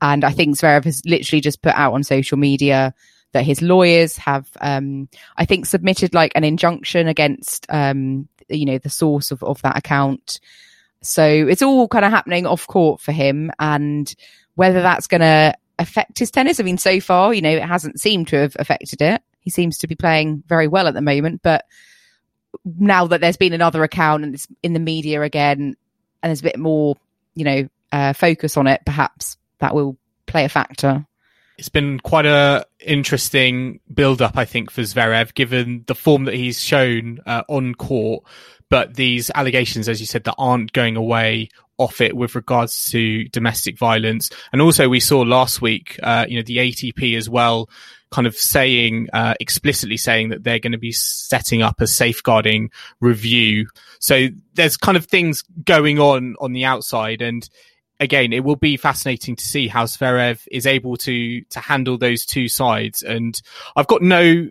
And 0.00 0.24
I 0.24 0.30
think 0.30 0.56
Zverev 0.56 0.84
has 0.84 1.02
literally 1.04 1.40
just 1.40 1.62
put 1.62 1.74
out 1.74 1.94
on 1.94 2.02
social 2.04 2.38
media 2.38 2.94
that 3.32 3.44
his 3.44 3.60
lawyers 3.60 4.16
have, 4.16 4.48
um, 4.60 5.08
I 5.36 5.44
think, 5.44 5.66
submitted 5.66 6.14
like 6.14 6.32
an 6.34 6.44
injunction 6.44 7.08
against, 7.08 7.66
um, 7.68 8.28
you 8.48 8.64
know, 8.64 8.78
the 8.78 8.90
source 8.90 9.30
of, 9.30 9.42
of 9.42 9.60
that 9.62 9.76
account. 9.76 10.40
So 11.02 11.24
it's 11.24 11.62
all 11.62 11.88
kind 11.88 12.04
of 12.04 12.10
happening 12.10 12.46
off 12.46 12.66
court 12.66 13.00
for 13.00 13.12
him. 13.12 13.50
And 13.58 14.12
whether 14.54 14.82
that's 14.82 15.06
going 15.06 15.20
to 15.20 15.54
affect 15.78 16.18
his 16.18 16.30
tennis, 16.30 16.58
I 16.58 16.62
mean, 16.62 16.78
so 16.78 17.00
far, 17.00 17.34
you 17.34 17.42
know, 17.42 17.50
it 17.50 17.64
hasn't 17.64 18.00
seemed 18.00 18.28
to 18.28 18.36
have 18.36 18.56
affected 18.58 19.02
it. 19.02 19.22
He 19.40 19.50
seems 19.50 19.78
to 19.78 19.86
be 19.86 19.94
playing 19.94 20.42
very 20.46 20.68
well 20.68 20.88
at 20.88 20.94
the 20.94 21.00
moment, 21.00 21.40
but 21.42 21.64
now 22.64 23.06
that 23.06 23.20
there's 23.20 23.36
been 23.36 23.52
another 23.52 23.82
account 23.82 24.24
and 24.24 24.34
it's 24.34 24.46
in 24.62 24.72
the 24.72 24.80
media 24.80 25.22
again, 25.22 25.76
and 26.22 26.30
there's 26.30 26.40
a 26.40 26.44
bit 26.44 26.58
more, 26.58 26.96
you 27.34 27.44
know, 27.44 27.68
uh, 27.92 28.12
focus 28.12 28.56
on 28.56 28.66
it, 28.66 28.82
perhaps 28.84 29.37
that 29.60 29.74
will 29.74 29.96
play 30.26 30.44
a 30.44 30.48
factor. 30.48 31.06
It's 31.56 31.68
been 31.68 31.98
quite 31.98 32.26
a 32.26 32.64
interesting 32.80 33.80
build 33.92 34.22
up, 34.22 34.36
I 34.36 34.44
think, 34.44 34.70
for 34.70 34.82
Zverev, 34.82 35.34
given 35.34 35.84
the 35.86 35.94
form 35.94 36.24
that 36.26 36.34
he's 36.34 36.60
shown 36.60 37.18
uh, 37.26 37.42
on 37.48 37.74
court. 37.74 38.24
But 38.70 38.94
these 38.94 39.30
allegations, 39.34 39.88
as 39.88 39.98
you 39.98 40.06
said, 40.06 40.24
that 40.24 40.36
aren't 40.38 40.72
going 40.72 40.96
away 40.96 41.48
off 41.78 42.00
it 42.00 42.16
with 42.16 42.34
regards 42.34 42.90
to 42.90 43.24
domestic 43.28 43.78
violence. 43.78 44.30
And 44.52 44.60
also 44.60 44.88
we 44.88 45.00
saw 45.00 45.20
last 45.20 45.62
week, 45.62 45.98
uh, 46.02 46.26
you 46.28 46.36
know, 46.36 46.42
the 46.42 46.58
ATP 46.58 47.16
as 47.16 47.28
well 47.30 47.68
kind 48.10 48.26
of 48.26 48.34
saying, 48.36 49.08
uh, 49.12 49.34
explicitly 49.38 49.96
saying 49.96 50.30
that 50.30 50.42
they're 50.42 50.58
going 50.58 50.72
to 50.72 50.78
be 50.78 50.92
setting 50.92 51.62
up 51.62 51.80
a 51.80 51.86
safeguarding 51.86 52.70
review. 53.00 53.68
So 54.00 54.28
there's 54.54 54.76
kind 54.76 54.96
of 54.96 55.06
things 55.06 55.42
going 55.64 55.98
on 55.98 56.34
on 56.40 56.52
the 56.52 56.64
outside. 56.64 57.22
And 57.22 57.48
again, 58.00 58.32
it 58.32 58.44
will 58.44 58.56
be 58.56 58.76
fascinating 58.76 59.36
to 59.36 59.44
see 59.44 59.68
how 59.68 59.84
Zverev 59.84 60.46
is 60.50 60.66
able 60.66 60.96
to, 60.98 61.42
to 61.42 61.60
handle 61.60 61.98
those 61.98 62.24
two 62.24 62.48
sides. 62.48 63.02
And 63.02 63.40
I've 63.76 63.86
got 63.86 64.02
no 64.02 64.48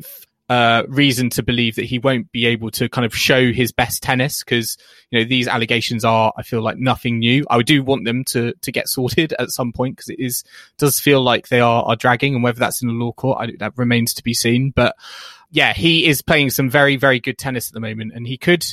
uh, 0.50 0.84
reason 0.88 1.30
to 1.30 1.44
believe 1.44 1.76
that 1.76 1.86
he 1.86 2.00
won't 2.00 2.32
be 2.32 2.46
able 2.46 2.72
to 2.72 2.88
kind 2.88 3.06
of 3.06 3.16
show 3.16 3.52
his 3.52 3.72
best 3.74 4.02
tennis 4.02 4.44
because 4.44 4.78
you 5.12 5.20
know 5.20 5.26
these 5.26 5.48
allegations 5.48 6.06
are 6.06 6.32
I 6.38 6.44
feel 6.44 6.62
like 6.62 6.78
nothing 6.78 7.20
new. 7.20 7.46
I 7.50 7.62
do 7.64 7.84
want 7.84 8.06
them 8.06 8.24
to 8.26 8.54
to 8.54 8.72
get 8.72 8.88
sorted 8.88 9.34
at 9.40 9.50
some 9.50 9.74
point 9.74 9.98
because 9.98 10.10
it 10.10 10.20
is 10.20 10.46
does 10.78 11.00
feel 11.00 11.22
like 11.22 11.50
they 11.50 11.60
are 11.60 11.84
are 11.84 11.98
dragging 11.98 12.34
and 12.34 12.44
whether 12.44 12.60
that's 12.60 12.82
in 12.82 12.88
the 12.88 12.94
law 12.94 13.12
court 13.12 13.40
I, 13.42 13.54
that 13.60 13.74
remains 13.76 14.14
to 14.16 14.24
be 14.24 14.34
seen. 14.34 14.72
But 14.74 14.96
yeah, 15.52 15.74
he 15.74 16.06
is 16.06 16.22
playing 16.22 16.52
some 16.52 16.70
very 16.70 16.96
very 16.96 17.20
good 17.20 17.38
tennis 17.38 17.68
at 17.68 17.74
the 17.74 17.82
moment 17.82 18.14
and 18.16 18.26
he 18.26 18.38
could 18.38 18.66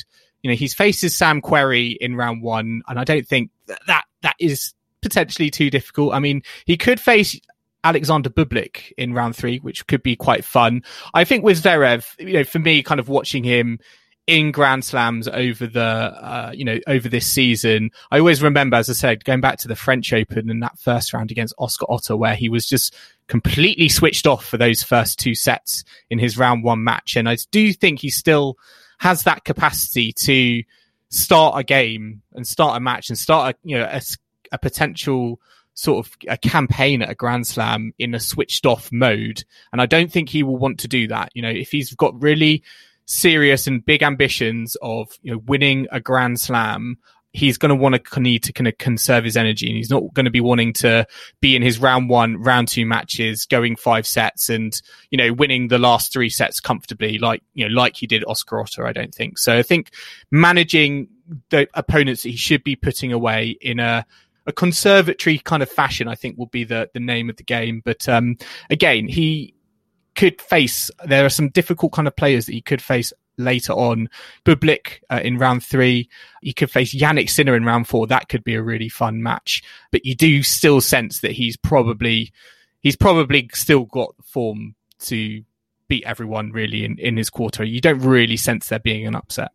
you 0.43 0.49
know 0.49 0.55
he's 0.55 0.73
faces 0.73 1.13
Sam 1.13 1.41
Querrey 1.41 1.97
in 1.97 2.15
round 2.15 2.41
one 2.41 2.83
and 2.87 2.97
I 2.97 3.03
don't 3.03 3.27
think 3.27 3.51
that 3.67 3.79
that, 3.87 4.05
that 4.25 4.35
is 4.39 4.73
potentially 5.01 5.49
too 5.49 5.69
difficult. 5.69 6.13
I 6.13 6.19
mean 6.19 6.41
he 6.65 6.77
could 6.77 6.99
face 6.99 7.39
Alexander 7.85 8.31
Bublik 8.31 8.91
in 8.97 9.13
round 9.13 9.35
three, 9.35 9.59
which 9.59 9.85
could 9.85 10.01
be 10.01 10.15
quite 10.15 10.43
fun. 10.43 10.83
I 11.13 11.23
think 11.23 11.43
with 11.43 11.61
Zverev, 11.61 12.19
you 12.19 12.33
know, 12.33 12.43
for 12.43 12.57
me, 12.57 12.81
kind 12.81 12.99
of 12.99 13.07
watching 13.07 13.43
him 13.43 13.79
in 14.25 14.51
Grand 14.51 14.83
Slams 14.83 15.27
over 15.27 15.67
the, 15.67 15.83
uh, 15.83 16.51
you 16.51 16.65
know, 16.65 16.79
over 16.87 17.07
this 17.07 17.27
season, 17.27 17.91
I 18.09 18.17
always 18.17 18.41
remember, 18.41 18.75
as 18.75 18.89
I 18.89 18.93
said, 18.93 19.23
going 19.23 19.39
back 19.39 19.59
to 19.59 19.67
the 19.67 19.75
French 19.75 20.11
Open 20.13 20.49
and 20.49 20.63
that 20.63 20.79
first 20.79 21.13
round 21.13 21.29
against 21.29 21.53
Oscar 21.59 21.85
Otte, 21.85 22.17
where 22.17 22.35
he 22.35 22.49
was 22.49 22.65
just 22.65 22.95
completely 23.27 23.87
switched 23.87 24.25
off 24.25 24.43
for 24.43 24.57
those 24.57 24.81
first 24.81 25.19
two 25.19 25.35
sets 25.35 25.83
in 26.09 26.17
his 26.17 26.39
round 26.39 26.63
one 26.63 26.83
match. 26.83 27.15
And 27.15 27.29
I 27.29 27.37
do 27.51 27.71
think 27.71 27.99
he 27.99 28.09
still 28.09 28.57
has 28.97 29.23
that 29.23 29.43
capacity 29.43 30.11
to 30.13 30.63
start 31.09 31.59
a 31.59 31.63
game 31.63 32.21
and 32.33 32.47
start 32.47 32.77
a 32.77 32.79
match 32.79 33.09
and 33.09 33.17
start 33.17 33.55
a, 33.55 33.67
you 33.67 33.77
know, 33.77 33.85
a, 33.85 34.01
a 34.51 34.57
potential 34.57 35.39
sort 35.73 36.05
of 36.05 36.17
a 36.27 36.37
campaign 36.37 37.01
at 37.01 37.09
a 37.09 37.15
grand 37.15 37.45
slam 37.45 37.93
in 37.99 38.15
a 38.15 38.19
switched 38.19 38.65
off 38.65 38.91
mode. 38.91 39.43
And 39.71 39.81
I 39.81 39.85
don't 39.85 40.11
think 40.11 40.29
he 40.29 40.41
will 40.43 40.57
want 40.57 40.79
to 40.79 40.87
do 40.87 41.07
that. 41.09 41.29
You 41.33 41.41
know, 41.41 41.49
if 41.49 41.71
he's 41.71 41.93
got 41.93 42.21
really 42.21 42.63
serious 43.05 43.67
and 43.67 43.85
big 43.85 44.01
ambitions 44.01 44.75
of, 44.81 45.09
you 45.21 45.33
know, 45.33 45.41
winning 45.45 45.87
a 45.91 45.99
grand 45.99 46.39
slam, 46.39 46.97
he's 47.35 47.57
going 47.57 47.69
to 47.69 47.75
want 47.75 48.01
to 48.01 48.19
need 48.21 48.43
to 48.43 48.53
kind 48.53 48.67
of 48.67 48.77
conserve 48.77 49.25
his 49.25 49.35
energy 49.35 49.67
and 49.67 49.75
he's 49.75 49.89
not 49.89 50.01
going 50.13 50.23
to 50.23 50.31
be 50.31 50.39
wanting 50.39 50.71
to 50.71 51.05
be 51.41 51.53
in 51.53 51.61
his 51.61 51.79
round 51.79 52.09
one, 52.09 52.37
round 52.37 52.69
two 52.69 52.85
matches, 52.85 53.45
going 53.45 53.75
five 53.75 54.07
sets 54.07 54.47
and, 54.49 54.81
you 55.11 55.17
know, 55.17 55.33
winning 55.33 55.67
the 55.67 55.77
last 55.77 56.13
three 56.13 56.29
sets 56.29 56.61
comfortably, 56.61 57.17
like, 57.17 57.43
you 57.53 57.67
know, 57.67 57.75
like 57.75 57.97
he 57.97 58.07
did 58.07 58.23
Oscar 58.25 58.55
Otte, 58.55 58.85
I 58.85 58.93
don't 58.93 59.13
think. 59.13 59.37
So 59.37 59.57
I 59.57 59.63
think 59.63 59.91
managing 60.31 61.09
the 61.49 61.67
opponents 61.73 62.23
that 62.23 62.29
he 62.29 62.37
should 62.37 62.63
be 62.63 62.77
putting 62.77 63.11
away 63.11 63.57
in 63.59 63.79
a 63.79 64.05
a 64.47 64.53
conservatory 64.53 65.39
kind 65.39 65.61
of 65.61 65.69
fashion, 65.69 66.07
I 66.07 66.15
think 66.15 66.37
will 66.37 66.45
be 66.45 66.63
the, 66.63 66.89
the 66.93 66.99
name 66.99 67.29
of 67.29 67.35
the 67.35 67.43
game. 67.43 67.81
But, 67.83 68.07
um, 68.07 68.37
again, 68.69 69.07
he 69.07 69.55
could 70.15 70.39
face, 70.39 70.89
there 71.03 71.25
are 71.25 71.29
some 71.29 71.49
difficult 71.49 71.91
kind 71.91 72.07
of 72.07 72.15
players 72.15 72.45
that 72.45 72.53
he 72.53 72.61
could 72.61 72.81
face 72.81 73.11
later 73.37 73.73
on. 73.73 74.09
Bublik 74.45 74.99
uh, 75.09 75.21
in 75.23 75.37
round 75.37 75.63
three. 75.63 76.09
You 76.41 76.53
could 76.53 76.71
face 76.71 76.95
Jannik 76.95 77.29
Sinner 77.29 77.55
in 77.55 77.65
round 77.65 77.87
four. 77.87 78.07
That 78.07 78.29
could 78.29 78.43
be 78.43 78.55
a 78.55 78.63
really 78.63 78.89
fun 78.89 79.23
match. 79.23 79.63
But 79.91 80.05
you 80.05 80.15
do 80.15 80.43
still 80.43 80.81
sense 80.81 81.21
that 81.21 81.31
he's 81.31 81.57
probably, 81.57 82.31
he's 82.81 82.95
probably 82.95 83.49
still 83.53 83.85
got 83.85 84.15
form 84.23 84.75
to 84.99 85.43
beat 85.87 86.03
everyone 86.05 86.51
really 86.51 86.83
in, 86.85 86.97
in 86.97 87.17
his 87.17 87.29
quarter. 87.29 87.63
You 87.63 87.81
don't 87.81 87.99
really 87.99 88.37
sense 88.37 88.69
there 88.69 88.79
being 88.79 89.05
an 89.05 89.15
upset. 89.15 89.51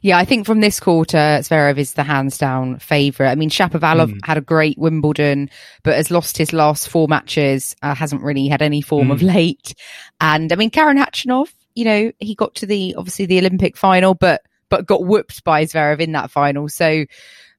Yeah, 0.00 0.18
I 0.18 0.24
think 0.24 0.44
from 0.44 0.60
this 0.60 0.80
quarter, 0.80 1.16
Zverev 1.16 1.78
is 1.78 1.94
the 1.94 2.02
hands 2.02 2.36
down 2.36 2.80
favourite. 2.80 3.30
I 3.30 3.36
mean, 3.36 3.50
Shapovalov 3.50 4.12
mm. 4.12 4.18
had 4.24 4.36
a 4.36 4.40
great 4.40 4.76
Wimbledon, 4.76 5.50
but 5.84 5.94
has 5.94 6.10
lost 6.10 6.36
his 6.36 6.52
last 6.52 6.88
four 6.88 7.06
matches, 7.06 7.76
uh, 7.82 7.94
hasn't 7.94 8.22
really 8.22 8.48
had 8.48 8.60
any 8.60 8.80
form 8.80 9.08
mm. 9.08 9.12
of 9.12 9.22
late. 9.22 9.74
And 10.20 10.52
I 10.52 10.56
mean, 10.56 10.70
Karen 10.70 10.98
Khachanov, 10.98 11.52
you 11.78 11.84
know, 11.84 12.12
he 12.18 12.34
got 12.34 12.54
to 12.56 12.66
the, 12.66 12.94
obviously 12.96 13.26
the 13.26 13.38
Olympic 13.38 13.76
final, 13.76 14.14
but, 14.14 14.42
but 14.68 14.86
got 14.86 15.04
whooped 15.04 15.44
by 15.44 15.64
Zverev 15.64 16.00
in 16.00 16.12
that 16.12 16.30
final. 16.30 16.68
So 16.68 17.04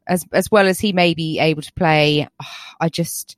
as, 0.07 0.25
as 0.33 0.51
well 0.51 0.67
as 0.67 0.79
he 0.79 0.91
may 0.91 1.13
be 1.13 1.39
able 1.39 1.61
to 1.61 1.73
play, 1.73 2.27
I 2.81 2.89
just, 2.89 3.38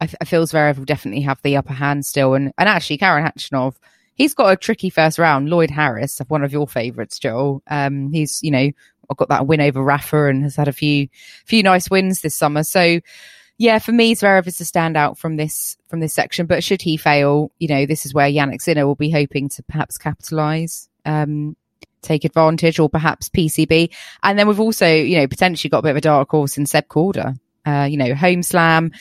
I, 0.00 0.08
I 0.20 0.24
feel 0.24 0.46
Zverev 0.46 0.78
will 0.78 0.84
definitely 0.84 1.22
have 1.22 1.42
the 1.42 1.56
upper 1.56 1.72
hand 1.72 2.06
still. 2.06 2.34
And, 2.34 2.52
and 2.58 2.68
actually 2.68 2.98
Karen 2.98 3.24
Khachanov, 3.24 3.74
he's 4.14 4.34
got 4.34 4.52
a 4.52 4.56
tricky 4.56 4.90
first 4.90 5.18
round. 5.18 5.48
Lloyd 5.48 5.70
Harris, 5.70 6.20
one 6.28 6.44
of 6.44 6.52
your 6.52 6.68
favourites, 6.68 7.18
Joel. 7.18 7.62
Um, 7.66 8.12
he's 8.12 8.40
you 8.42 8.50
know 8.50 8.70
got 9.16 9.28
that 9.30 9.46
win 9.46 9.60
over 9.60 9.82
Rafa 9.82 10.26
and 10.26 10.44
has 10.44 10.56
had 10.56 10.68
a 10.68 10.72
few 10.72 11.08
few 11.44 11.62
nice 11.62 11.90
wins 11.90 12.20
this 12.20 12.36
summer. 12.36 12.62
So 12.62 13.00
yeah, 13.60 13.78
for 13.78 13.92
me, 13.92 14.14
Zverev 14.14 14.46
is 14.46 14.58
a 14.62 14.64
standout 14.64 15.18
from 15.18 15.36
this 15.36 15.76
from 15.88 16.00
this 16.00 16.14
section. 16.14 16.46
But 16.46 16.64
should 16.64 16.80
he 16.80 16.96
fail, 16.96 17.52
you 17.58 17.68
know, 17.68 17.84
this 17.84 18.06
is 18.06 18.14
where 18.14 18.26
Jannik 18.26 18.62
Sinner 18.62 18.86
will 18.86 18.94
be 18.94 19.10
hoping 19.10 19.50
to 19.50 19.62
perhaps 19.64 19.98
capitalise. 19.98 20.88
Um, 21.04 21.56
take 22.00 22.24
advantage 22.24 22.78
or 22.78 22.88
perhaps 22.88 23.28
PCB. 23.28 23.94
And 24.22 24.38
then 24.38 24.48
we've 24.48 24.58
also, 24.58 24.90
you 24.90 25.18
know, 25.18 25.26
potentially 25.26 25.68
got 25.68 25.80
a 25.80 25.82
bit 25.82 25.90
of 25.90 25.96
a 25.98 26.00
dark 26.00 26.30
horse 26.30 26.56
in 26.56 26.64
Seb 26.64 26.88
Korda. 26.88 27.38
Uh, 27.66 27.86
you 27.90 27.98
know, 27.98 28.14
home 28.14 28.42
slam. 28.42 28.92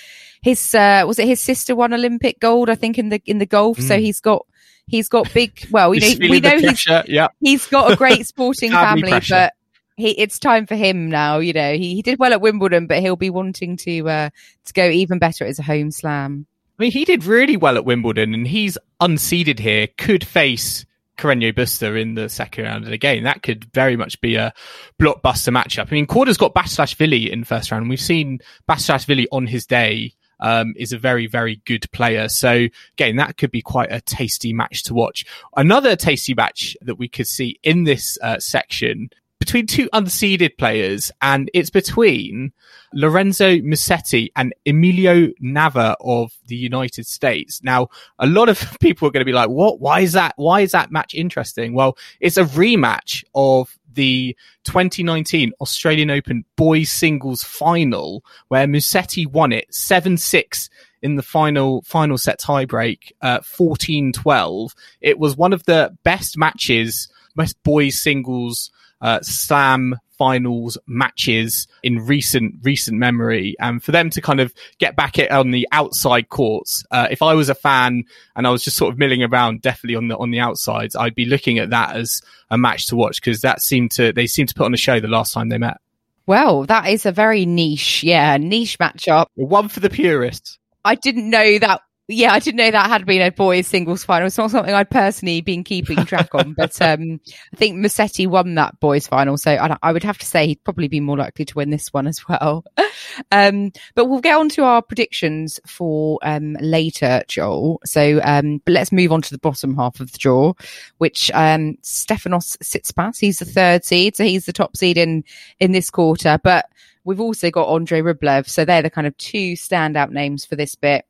His 0.42 0.75
uh, 0.75 1.06
was 1.08 1.20
it 1.20 1.28
his 1.28 1.39
sister 1.39 1.74
won 1.74 1.94
Olympic 1.94 2.42
gold, 2.42 2.70
I 2.70 2.75
think, 2.75 2.98
in 2.98 3.08
the 3.08 3.22
in 3.25 3.38
the 3.38 3.46
golf. 3.46 3.78
Mm. 3.78 3.88
So 3.88 3.98
he's 3.98 4.20
got 4.20 4.46
He's 4.89 5.08
got 5.08 5.32
big. 5.34 5.68
Well, 5.70 5.94
you 5.94 6.01
know, 6.01 6.30
we 6.30 6.39
know 6.39 6.58
he's 6.58 6.86
yeah. 7.08 7.28
he's 7.39 7.68
got 7.68 7.92
a 7.92 7.96
great 7.96 8.25
sporting 8.28 8.72
family, 8.72 9.10
pressure. 9.10 9.36
but 9.36 9.54
he, 10.00 10.12
it's 10.12 10.39
time 10.39 10.65
for 10.65 10.75
him 10.75 11.10
now. 11.10 11.39
You 11.39 11.53
know, 11.53 11.74
he, 11.74 11.96
he 11.96 12.01
did 12.01 12.20
well 12.20 12.34
at 12.34 12.41
Wimbledon, 12.41 12.88
but 12.88 13.00
he'll 13.00 13.15
be 13.15 13.29
wanting 13.29 13.77
to 13.77 14.10
uh, 14.10 14.29
to 14.65 14.74
go 14.74 14.88
even 14.88 15.20
better 15.20 15.46
as 15.46 15.60
a 15.60 15.63
home 15.63 15.91
slam. 15.91 16.46
I 16.77 16.84
mean, 16.84 16.91
he 16.91 17.06
did 17.06 17.25
really 17.25 17.58
well 17.58 17.75
at 17.75 17.86
Wimbledon, 17.86 18.34
and 18.34 18.48
he's 18.48 18.77
unseeded 19.01 19.60
here. 19.60 19.88
Could 19.98 20.24
face 20.24 20.86
Carreño 21.20 21.53
Busta 21.53 22.01
in 22.01 22.15
the 22.15 22.29
second 22.29 22.63
round. 22.63 22.86
And 22.86 22.94
again, 22.94 23.24
that 23.24 23.44
could 23.44 23.65
very 23.74 23.98
much 23.98 24.20
be 24.22 24.36
a 24.36 24.53
blockbuster 25.00 25.53
matchup. 25.53 25.88
I 25.91 25.96
mean, 25.96 26.08
Korda's 26.08 26.38
got 26.38 26.56
Basilashvili 26.56 27.29
in 27.29 27.44
first 27.44 27.72
round. 27.72 27.89
We've 27.89 28.00
seen 28.00 28.39
Basilashvili 28.68 29.25
on 29.32 29.46
his 29.46 29.65
day 29.65 30.13
um, 30.39 30.74
is 30.77 30.94
a 30.94 30.98
very, 30.98 31.27
very 31.27 31.62
good 31.65 31.91
player. 31.91 32.29
So 32.29 32.68
again, 32.94 33.18
that 33.18 33.38
could 33.38 33.51
be 33.51 33.62
quite 33.62 33.91
a 33.91 34.01
tasty 34.01 34.53
match 34.53 34.84
to 34.84 34.94
watch. 34.94 35.25
Another 35.56 35.96
tasty 35.96 36.34
match 36.34 36.77
that 36.82 36.96
we 36.96 37.10
could 37.10 37.27
see 37.27 37.60
in 37.63 37.84
this 37.84 38.18
uh, 38.22 38.39
section 38.39 39.10
between 39.50 39.65
two 39.65 39.89
unseeded 39.94 40.56
players, 40.60 41.12
and 41.24 41.50
it's 41.56 41.72
between 41.72 42.53
Lorenzo 42.94 43.56
Musetti 43.56 44.29
and 44.36 44.53
Emilio 44.68 45.29
Nava 45.44 45.96
of 46.01 46.32
the 46.46 46.56
United 46.56 47.08
States. 47.08 47.60
Now, 47.63 47.88
a 48.20 48.27
lot 48.27 48.48
of 48.48 48.77
people 48.79 49.08
are 49.08 49.12
going 49.12 49.22
to 49.22 49.25
be 49.25 49.34
like, 49.34 49.50
"What? 49.50 49.79
Why 49.79 50.01
is 50.01 50.13
that? 50.13 50.34
Why 50.36 50.62
is 50.62 50.74
that 50.74 50.91
match 50.91 51.15
interesting?" 51.15 51.74
Well, 51.74 51.98
it's 52.20 52.38
a 52.38 52.44
rematch 52.44 53.24
of 53.34 53.75
the 53.91 54.38
2019 54.65 55.51
Australian 55.62 56.12
Open 56.12 56.46
boys 56.56 56.91
singles 56.91 57.44
final 57.44 58.24
where 58.50 58.68
Musetti 58.68 59.25
won 59.25 59.51
it 59.51 59.68
7-6 59.72 60.70
in 61.01 61.15
the 61.15 61.24
final 61.24 61.82
final 61.82 62.20
set 62.20 62.39
tiebreak, 62.39 63.13
uh, 63.24 63.39
14-12. 63.39 64.75
It 65.01 65.18
was 65.18 65.36
one 65.36 65.53
of 65.53 65.63
the 65.63 65.98
best 66.03 66.38
matches, 66.38 67.12
best 67.36 67.62
boys 67.63 67.98
singles 67.98 68.70
uh, 69.01 69.20
slam 69.22 69.96
finals 70.18 70.77
matches 70.86 71.65
in 71.82 72.06
recent 72.06 72.53
recent 72.63 72.98
memory 72.98 73.56
and 73.62 73.82
for 73.82 73.94
them 73.94 74.10
to 74.10 74.20
kind 74.20 74.41
of 74.41 74.53
get 74.77 74.94
back 74.94 75.18
it 75.18 75.32
on 75.32 75.51
the 75.51 75.65
outside 75.72 76.27
courts 76.27 76.84
uh, 76.91 77.08
if 77.10 77.22
i 77.22 77.34
was 77.34 77.48
a 77.48 77.56
fan 77.56 78.03
and 78.36 78.46
i 78.46 78.50
was 78.50 78.62
just 78.62 78.75
sort 78.75 78.91
of 78.91 79.00
milling 79.00 79.24
around 79.24 79.62
definitely 79.62 79.96
on 79.96 80.10
the 80.10 80.18
on 80.18 80.29
the 80.29 80.39
outsides 80.39 80.94
i'd 80.98 81.15
be 81.15 81.24
looking 81.24 81.58
at 81.58 81.70
that 81.70 81.96
as 81.96 82.22
a 82.50 82.58
match 82.58 82.86
to 82.88 82.98
watch 82.98 83.22
because 83.22 83.39
that 83.39 83.62
seemed 83.62 83.89
to 83.91 84.12
they 84.12 84.27
seemed 84.27 84.50
to 84.50 84.56
put 84.56 84.65
on 84.65 84.74
a 84.74 84.77
show 84.77 85.00
the 85.00 85.08
last 85.08 85.34
time 85.34 85.48
they 85.48 85.58
met 85.58 85.77
Well, 86.25 86.65
that 86.65 86.88
is 86.89 87.06
a 87.06 87.12
very 87.12 87.46
niche, 87.46 88.03
yeah, 88.03 88.36
niche 88.38 88.77
matchup. 88.77 89.27
one 89.36 89.70
for 89.70 89.79
the 89.79 89.89
purists 89.89 90.60
I 90.86 90.96
didn't 90.96 91.29
know 91.29 91.60
that. 91.60 91.82
Yeah, 92.12 92.34
I 92.34 92.39
didn't 92.39 92.58
know 92.58 92.72
that 92.72 92.89
had 92.89 93.06
been 93.06 93.22
a 93.22 93.30
boys 93.30 93.68
singles 93.68 94.04
final. 94.04 94.25
It's 94.25 94.38
not 94.38 94.50
something 94.50 94.74
I'd 94.74 94.89
personally 94.89 95.42
been 95.42 95.63
keeping 95.63 96.06
track 96.06 96.34
on, 96.34 96.56
but 96.56 96.82
um, 96.82 97.22
I 97.54 97.56
think 97.56 97.78
Musetti 97.78 98.25
won 98.25 98.56
that 98.56 98.80
boys 98.80 99.06
final, 99.06 99.38
so 99.38 99.51
I, 99.51 99.78
I 99.84 99.94
would 99.94 100.01
have 100.01 100.18
to 100.18 100.25
say 100.25 100.48
he'd 100.48 100.63
probably 100.63 100.88
be 100.88 101.01
more 101.01 101.18
likely 101.18 101.46
to 101.46 101.56
win 101.56 101.70
this 101.70 101.94
one 101.94 102.08
as 102.08 102.28
well. 102.28 102.66
um, 103.32 103.72
but 103.94 104.06
we'll 104.06 104.22
get 104.22 104.38
on 104.38 104.50
to 104.50 104.63
our 104.63 104.82
predictions 104.82 105.60
for 105.68 106.18
um, 106.24 106.58
later, 106.62 107.22
Joel. 107.28 107.80
So, 107.86 108.20
um, 108.24 108.60
but 108.66 108.72
let's 108.72 108.92
move 108.92 109.12
on 109.12 109.22
to 109.22 109.30
the 109.30 109.38
bottom 109.38 109.75
half 109.75 110.00
of 110.00 110.12
the 110.12 110.18
draw, 110.18 110.54
which 110.98 111.30
um, 111.36 111.78
Stefanos 111.84 112.58
Tsitsipas. 112.58 113.20
He's 113.20 113.38
the 113.38 113.46
third 113.46 113.86
seed, 113.86 114.16
so 114.16 114.24
he's 114.24 114.48
the 114.48 114.54
top 114.54 114.75
seed 114.75 114.98
in 114.98 115.24
in 115.60 115.74
this 115.74 115.92
quarter, 115.92 116.39
but. 116.44 116.66
We've 117.06 117.22
also 117.22 117.50
got 117.50 117.70
Andre 117.70 118.01
Rublev, 118.01 118.48
so 118.48 118.66
they're 118.66 118.84
the 118.84 118.89
kind 118.89 119.08
of 119.08 119.18
two 119.18 119.54
standout 119.54 120.12
names 120.12 120.46
for 120.46 120.58
this 120.58 120.75
bit. 120.75 121.06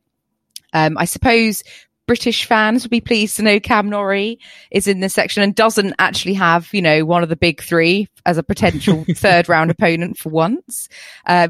Um, 0.74 0.98
I 0.98 1.06
suppose 1.06 1.64
British 2.10 2.46
fans 2.46 2.84
would 2.84 2.90
be 2.90 3.02
pleased 3.02 3.36
to 3.36 3.44
know 3.44 3.60
Cam 3.60 3.88
Norrie 3.88 4.40
is 4.72 4.88
in 4.88 5.00
this 5.00 5.14
section 5.14 5.44
and 5.44 5.54
doesn't 5.54 5.94
actually 6.00 6.34
have, 6.34 6.68
you 6.74 6.82
know, 6.82 7.06
one 7.06 7.22
of 7.22 7.30
the 7.30 7.36
big 7.36 7.62
three 7.62 8.08
as 8.26 8.40
a 8.40 8.42
potential 8.42 9.06
third 9.16 9.48
round 9.48 9.70
opponent 9.70 10.18
for 10.18 10.30
once. 10.30 10.90
Uh, 11.28 11.50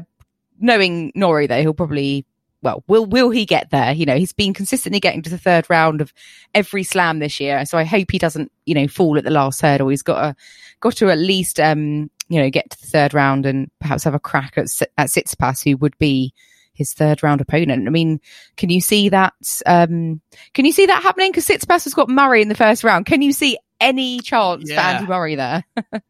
knowing 0.58 1.12
Norrie 1.14 1.46
though, 1.46 1.62
he'll 1.62 1.72
probably, 1.72 2.26
well, 2.60 2.84
will, 2.88 3.06
will 3.06 3.30
he 3.30 3.46
get 3.46 3.70
there? 3.70 3.92
You 3.94 4.04
know, 4.04 4.18
he's 4.18 4.34
been 4.34 4.52
consistently 4.52 5.00
getting 5.00 5.22
to 5.22 5.30
the 5.30 5.38
third 5.38 5.64
round 5.70 6.02
of 6.02 6.12
every 6.54 6.82
slam 6.82 7.20
this 7.20 7.40
year. 7.40 7.64
So 7.64 7.78
I 7.78 7.84
hope 7.84 8.10
he 8.10 8.18
doesn't, 8.18 8.52
you 8.66 8.74
know, 8.74 8.86
fall 8.86 9.16
at 9.16 9.24
the 9.24 9.30
last 9.30 9.62
hurdle. 9.62 9.88
He's 9.88 10.02
got 10.02 10.20
to, 10.20 10.36
got 10.80 10.96
to 10.96 11.08
at 11.08 11.16
least, 11.16 11.58
um, 11.58 12.10
you 12.28 12.38
know, 12.38 12.50
get 12.50 12.68
to 12.68 12.78
the 12.78 12.86
third 12.86 13.14
round 13.14 13.46
and 13.46 13.70
perhaps 13.80 14.04
have 14.04 14.12
a 14.12 14.20
crack 14.20 14.58
at, 14.58 14.66
at 14.98 15.08
Tsitsipas, 15.08 15.64
who 15.64 15.78
would 15.78 15.96
be 15.96 16.34
his 16.80 16.94
third 16.94 17.22
round 17.22 17.40
opponent. 17.40 17.86
I 17.86 17.90
mean, 17.90 18.20
can 18.56 18.70
you 18.70 18.80
see 18.80 19.10
that? 19.10 19.34
Um, 19.66 20.20
can 20.54 20.64
you 20.64 20.72
see 20.72 20.86
that 20.86 21.02
happening? 21.02 21.30
Because 21.30 21.46
Tsitsipas 21.46 21.84
has 21.84 21.94
got 21.94 22.08
Murray 22.08 22.42
in 22.42 22.48
the 22.48 22.54
first 22.54 22.82
round. 22.82 23.06
Can 23.06 23.20
you 23.22 23.32
see 23.32 23.58
any 23.80 24.20
chance 24.20 24.70
for 24.72 24.80
Andy 24.80 25.06
Murray 25.06 25.34
there? 25.36 25.64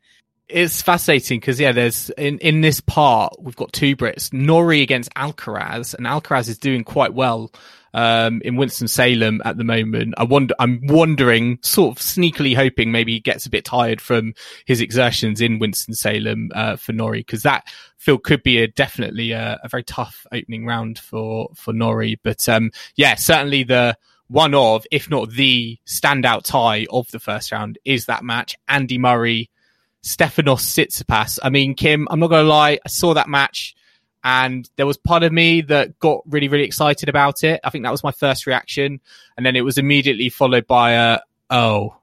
it's 0.48 0.80
fascinating 0.80 1.40
because 1.40 1.58
yeah, 1.58 1.72
there's 1.72 2.10
in 2.10 2.38
in 2.38 2.60
this 2.60 2.80
part 2.80 3.34
we've 3.40 3.56
got 3.56 3.72
two 3.72 3.96
Brits, 3.96 4.32
Norrie 4.32 4.82
against 4.82 5.12
Alcaraz, 5.14 5.92
and 5.94 6.06
Alcaraz 6.06 6.48
is 6.48 6.58
doing 6.58 6.84
quite 6.84 7.14
well 7.14 7.50
um, 7.94 8.40
in 8.44 8.56
Winston 8.56 8.88
Salem 8.88 9.40
at 9.44 9.56
the 9.56 9.64
moment. 9.64 10.14
I 10.16 10.24
wonder, 10.24 10.54
I'm 10.58 10.80
wondering, 10.84 11.58
sort 11.62 11.96
of 11.96 12.02
sneakily 12.02 12.54
hoping 12.54 12.92
maybe 12.92 13.12
he 13.12 13.20
gets 13.20 13.46
a 13.46 13.50
bit 13.50 13.64
tired 13.64 14.00
from 14.00 14.34
his 14.66 14.80
exertions 14.80 15.40
in 15.40 15.58
Winston 15.58 15.94
Salem 15.94 16.50
uh, 16.54 16.76
for 16.76 16.92
Norrie 16.92 17.20
because 17.20 17.42
that 17.42 17.66
feel 17.96 18.18
could 18.18 18.42
be 18.42 18.58
a 18.58 18.68
definitely 18.68 19.32
a, 19.32 19.60
a 19.62 19.68
very 19.68 19.84
tough 19.84 20.26
opening 20.32 20.66
round 20.66 20.98
for 20.98 21.50
for 21.54 21.72
Norrie. 21.72 22.18
But 22.22 22.48
um, 22.48 22.70
yeah, 22.96 23.14
certainly 23.14 23.62
the 23.64 23.96
one 24.28 24.54
of, 24.54 24.86
if 24.92 25.10
not 25.10 25.30
the 25.30 25.78
standout 25.86 26.44
tie 26.44 26.86
of 26.90 27.10
the 27.10 27.18
first 27.18 27.50
round 27.50 27.78
is 27.84 28.06
that 28.06 28.22
match. 28.22 28.56
Andy 28.68 28.96
Murray 28.96 29.50
Stefanos 30.04 30.62
Tsitsipas. 30.62 31.38
I 31.42 31.50
mean, 31.50 31.74
Kim, 31.74 32.06
I'm 32.10 32.20
not 32.20 32.30
going 32.30 32.44
to 32.44 32.48
lie. 32.48 32.78
I 32.84 32.88
saw 32.88 33.14
that 33.14 33.28
match 33.28 33.74
and 34.22 34.68
there 34.76 34.86
was 34.86 34.96
part 34.96 35.22
of 35.22 35.32
me 35.32 35.62
that 35.62 35.98
got 35.98 36.22
really, 36.26 36.48
really 36.48 36.64
excited 36.64 37.08
about 37.08 37.42
it. 37.42 37.60
I 37.64 37.70
think 37.70 37.84
that 37.84 37.90
was 37.90 38.04
my 38.04 38.12
first 38.12 38.46
reaction. 38.46 39.00
And 39.36 39.46
then 39.46 39.56
it 39.56 39.62
was 39.62 39.78
immediately 39.78 40.28
followed 40.28 40.66
by 40.66 40.92
a, 40.92 41.20
oh, 41.48 41.96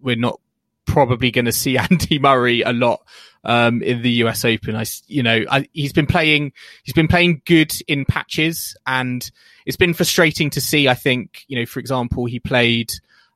we're 0.00 0.16
not 0.16 0.40
probably 0.86 1.30
going 1.30 1.46
to 1.46 1.52
see 1.52 1.76
Andy 1.90 2.18
Murray 2.18 2.62
a 2.62 2.72
lot 2.72 3.02
um, 3.42 3.82
in 3.82 4.02
the 4.02 4.10
US 4.24 4.44
Open. 4.44 4.76
I, 4.76 4.84
you 5.08 5.22
know, 5.24 5.44
I, 5.50 5.68
he's 5.72 5.92
been 5.92 6.06
playing, 6.06 6.52
he's 6.84 6.94
been 6.94 7.08
playing 7.08 7.42
good 7.44 7.72
in 7.88 8.04
patches 8.04 8.76
and 8.86 9.28
it's 9.66 9.76
been 9.76 9.94
frustrating 9.94 10.50
to 10.50 10.60
see. 10.60 10.86
I 10.86 10.94
think, 10.94 11.44
you 11.48 11.58
know, 11.58 11.66
for 11.66 11.80
example, 11.80 12.26
he 12.26 12.38
played, 12.38 12.92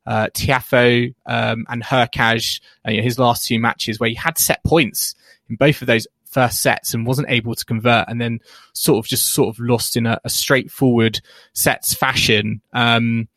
uh, 0.07 0.29
Tiafoe, 0.35 1.15
um, 1.27 1.65
and 1.69 1.83
Hurkacz, 1.83 2.61
uh, 2.87 2.93
you 2.93 2.99
know, 2.99 3.03
his 3.03 3.19
last 3.19 3.47
two 3.47 3.59
matches 3.59 3.99
where 3.99 4.09
he 4.09 4.17
had 4.17 4.39
set 4.39 4.63
points 4.65 5.15
in 5.49 5.57
both 5.57 5.81
of 5.81 5.87
those 5.87 6.07
first 6.33 6.63
sets 6.63 6.95
and 6.95 7.07
wasn't 7.07 7.29
able 7.31 7.55
to 7.55 7.65
convert 7.65 8.09
and 8.09 8.21
then 8.21 8.41
sort 8.73 9.05
of 9.05 9.09
just 9.09 9.33
sort 9.33 9.55
of 9.55 9.61
lost 9.61 9.97
in 9.97 10.07
a, 10.07 10.19
a 10.25 10.31
straightforward 10.31 11.21
sets 11.53 11.95
fashion. 11.95 12.63
Um, 12.73 13.29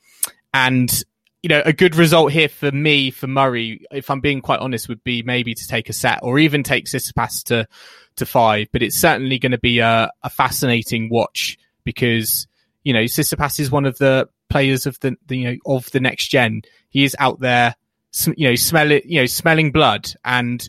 and, 0.53 1.03
you 1.43 1.49
know, 1.49 1.61
a 1.65 1.73
good 1.73 1.95
result 1.95 2.31
here 2.31 2.47
for 2.47 2.71
me, 2.71 3.11
for 3.11 3.27
Murray, 3.27 3.85
if 3.91 4.09
I'm 4.09 4.21
being 4.21 4.41
quite 4.41 4.61
honest, 4.61 4.87
would 4.87 5.03
be 5.03 5.21
maybe 5.23 5.53
to 5.53 5.67
take 5.67 5.89
a 5.89 5.93
set 5.93 6.19
or 6.23 6.39
even 6.39 6.63
take 6.63 6.85
Tsitsipas 6.85 7.43
to, 7.45 7.67
to 8.15 8.25
five, 8.25 8.67
but 8.71 8.81
it's 8.81 8.95
certainly 8.95 9.37
going 9.39 9.51
to 9.51 9.59
be 9.59 9.79
a, 9.79 10.09
a 10.23 10.29
fascinating 10.29 11.09
watch 11.09 11.57
because, 11.83 12.47
you 12.83 12.93
know, 12.93 13.03
Tsitsipas 13.03 13.59
is 13.59 13.69
one 13.69 13.85
of 13.85 13.97
the 13.97 14.29
players 14.49 14.85
of 14.85 14.97
the, 15.01 15.17
the, 15.27 15.37
you 15.37 15.51
know, 15.51 15.57
of 15.65 15.91
the 15.91 15.99
next 15.99 16.27
gen. 16.27 16.61
He 16.89 17.03
is 17.03 17.15
out 17.19 17.41
there, 17.41 17.75
you 18.37 18.47
know, 18.47 18.55
smell 18.55 18.91
it, 18.91 19.05
you 19.05 19.19
know, 19.19 19.25
smelling 19.25 19.71
blood 19.73 20.09
and 20.23 20.67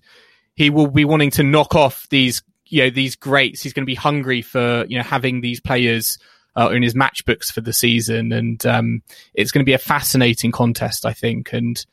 he 0.57 0.71
will 0.71 0.89
be 0.89 1.05
wanting 1.05 1.31
to 1.33 1.43
knock 1.43 1.75
off 1.75 2.09
these, 2.09 2.43
you 2.67 2.83
know, 2.83 2.91
these 2.91 3.15
greats. 3.15 3.63
He's 3.63 3.73
going 3.73 3.85
to 3.85 3.87
be 3.87 3.95
hungry 3.95 4.43
for, 4.43 4.85
you 4.89 4.97
know, 4.97 5.05
having 5.05 5.41
these 5.41 5.61
players 5.61 6.19
uh, 6.57 6.71
in 6.71 6.83
his 6.83 6.95
matchbooks 6.95 7.53
for 7.53 7.61
the 7.61 7.73
season. 7.73 8.33
And, 8.33 8.65
um, 8.67 9.03
it's 9.35 9.53
going 9.53 9.65
to 9.65 9.69
be 9.69 9.75
a 9.75 9.79
fascinating 9.79 10.51
contest, 10.51 11.07
I 11.07 11.13
think. 11.13 11.53
And 11.53 11.85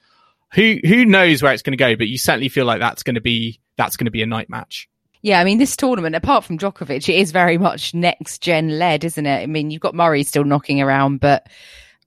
who, 0.53 0.79
who 0.85 1.05
knows 1.05 1.43
where 1.43 1.53
it's 1.53 1.61
going 1.61 1.77
to 1.77 1.83
go, 1.83 1.95
but 1.95 2.07
you 2.07 2.17
certainly 2.17 2.49
feel 2.49 2.65
like 2.65 2.79
that's 2.79 3.03
going 3.03 3.15
to 3.15 3.21
be, 3.21 3.59
that's 3.77 3.97
going 3.97 4.05
to 4.05 4.11
be 4.11 4.23
a 4.23 4.27
night 4.27 4.49
match. 4.49 4.87
Yeah, 5.21 5.39
I 5.39 5.45
mean, 5.45 5.57
this 5.57 5.77
tournament, 5.77 6.15
apart 6.15 6.43
from 6.43 6.57
Djokovic, 6.57 7.07
it 7.07 7.15
is 7.15 7.31
very 7.31 7.57
much 7.57 7.93
next 7.93 8.41
gen 8.41 8.77
led, 8.77 9.05
isn't 9.05 9.25
it? 9.25 9.41
I 9.41 9.45
mean, 9.45 9.71
you've 9.71 9.81
got 9.81 9.95
Murray 9.95 10.23
still 10.23 10.43
knocking 10.43 10.81
around, 10.81 11.21
but 11.21 11.47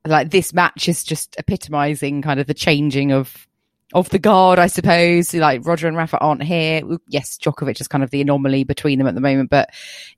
like 0.07 0.31
this 0.31 0.53
match 0.53 0.89
is 0.89 1.03
just 1.03 1.35
epitomizing 1.39 2.21
kind 2.21 2.39
of 2.41 2.47
the 2.47 2.55
changing 2.55 3.13
of 3.13 3.47
of 3.93 4.09
the 4.11 4.19
guard, 4.19 4.59
I 4.59 4.67
suppose. 4.67 5.33
Like 5.35 5.67
Roger 5.67 5.89
and 5.89 5.97
Rafa 5.97 6.19
aren't 6.19 6.43
here. 6.43 6.83
Yes, 7.09 7.39
Djokovic 7.39 7.81
is 7.81 7.89
kind 7.89 8.05
of 8.05 8.11
the 8.11 8.21
anomaly 8.21 8.65
between 8.65 8.99
them 8.99 9.09
at 9.09 9.15
the 9.15 9.21
moment, 9.21 9.51
but 9.51 9.71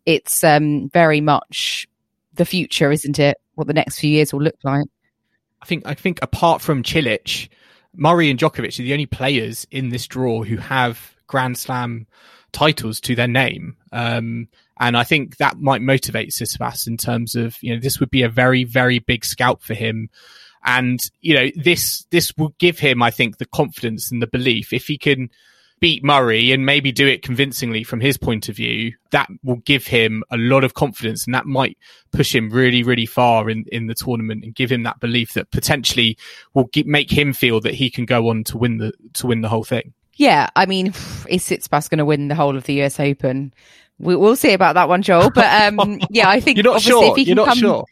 it's 0.06 0.42
um 0.42 0.88
very 0.90 1.20
much 1.20 1.86
the 2.34 2.44
future, 2.44 2.90
isn't 2.90 3.18
it? 3.18 3.38
What 3.54 3.66
the 3.66 3.74
next 3.74 3.98
few 3.98 4.10
years 4.10 4.32
will 4.32 4.42
look 4.42 4.58
like. 4.62 4.86
I 5.60 5.66
think 5.66 5.86
I 5.86 5.94
think 5.94 6.20
apart 6.22 6.62
from 6.62 6.82
Cilic, 6.82 7.48
Murray 7.94 8.30
and 8.30 8.38
Djokovic 8.38 8.78
are 8.78 8.82
the 8.82 8.92
only 8.92 9.06
players 9.06 9.66
in 9.70 9.88
this 9.90 10.06
draw 10.06 10.42
who 10.42 10.56
have 10.56 11.14
Grand 11.26 11.58
Slam 11.58 12.06
titles 12.52 13.00
to 13.00 13.14
their 13.14 13.28
name. 13.28 13.76
Um, 13.92 14.48
and 14.80 14.96
I 14.96 15.04
think 15.04 15.38
that 15.38 15.58
might 15.58 15.82
motivate 15.82 16.30
Tsitsipas 16.30 16.86
in 16.86 16.96
terms 16.96 17.34
of, 17.34 17.56
you 17.62 17.74
know, 17.74 17.80
this 17.80 18.00
would 18.00 18.10
be 18.10 18.22
a 18.22 18.28
very, 18.28 18.64
very 18.64 19.00
big 19.00 19.24
scalp 19.24 19.62
for 19.62 19.74
him. 19.74 20.08
And, 20.68 21.00
you 21.20 21.34
know, 21.34 21.50
this, 21.56 22.04
this 22.10 22.36
will 22.36 22.54
give 22.58 22.78
him, 22.78 23.02
I 23.02 23.10
think, 23.10 23.38
the 23.38 23.46
confidence 23.46 24.12
and 24.12 24.20
the 24.20 24.26
belief 24.26 24.74
if 24.74 24.86
he 24.86 24.98
can 24.98 25.30
beat 25.80 26.04
Murray 26.04 26.52
and 26.52 26.66
maybe 26.66 26.92
do 26.92 27.06
it 27.06 27.22
convincingly 27.22 27.84
from 27.84 28.00
his 28.00 28.18
point 28.18 28.48
of 28.48 28.56
view, 28.56 28.92
that 29.10 29.28
will 29.42 29.62
give 29.64 29.86
him 29.86 30.22
a 30.30 30.36
lot 30.36 30.64
of 30.64 30.74
confidence 30.74 31.24
and 31.24 31.34
that 31.34 31.46
might 31.46 31.78
push 32.12 32.34
him 32.34 32.50
really, 32.50 32.82
really 32.82 33.06
far 33.06 33.48
in, 33.48 33.64
in 33.72 33.86
the 33.86 33.94
tournament 33.94 34.44
and 34.44 34.54
give 34.54 34.70
him 34.70 34.82
that 34.82 35.00
belief 35.00 35.32
that 35.34 35.50
potentially 35.50 36.18
will 36.52 36.68
gi- 36.74 36.82
make 36.84 37.10
him 37.10 37.32
feel 37.32 37.60
that 37.60 37.74
he 37.74 37.90
can 37.90 38.04
go 38.04 38.28
on 38.28 38.44
to 38.44 38.58
win 38.58 38.78
the, 38.78 38.92
to 39.14 39.26
win 39.26 39.40
the 39.40 39.48
whole 39.48 39.64
thing. 39.64 39.94
Yeah, 40.16 40.50
I 40.54 40.66
mean, 40.66 40.88
is 41.28 41.44
Tsitsipas 41.44 41.88
going 41.88 41.98
to 41.98 42.04
win 42.04 42.28
the 42.28 42.34
whole 42.34 42.56
of 42.56 42.64
the 42.64 42.82
US 42.82 43.00
Open? 43.00 43.54
We, 43.98 44.16
we'll 44.16 44.36
see 44.36 44.52
about 44.52 44.74
that 44.74 44.88
one, 44.88 45.02
Joel. 45.02 45.30
But 45.30 45.46
um, 45.62 45.98
yeah, 46.10 46.28
I 46.28 46.40
think 46.40 46.56
You're 46.56 46.64
not 46.64 46.76
obviously 46.76 46.90
sure. 46.90 47.10
if 47.12 47.16
he 47.16 47.22
You're 47.22 47.36
can 47.36 47.36
not 47.36 47.48
come, 47.48 47.58
sure. 47.58 47.84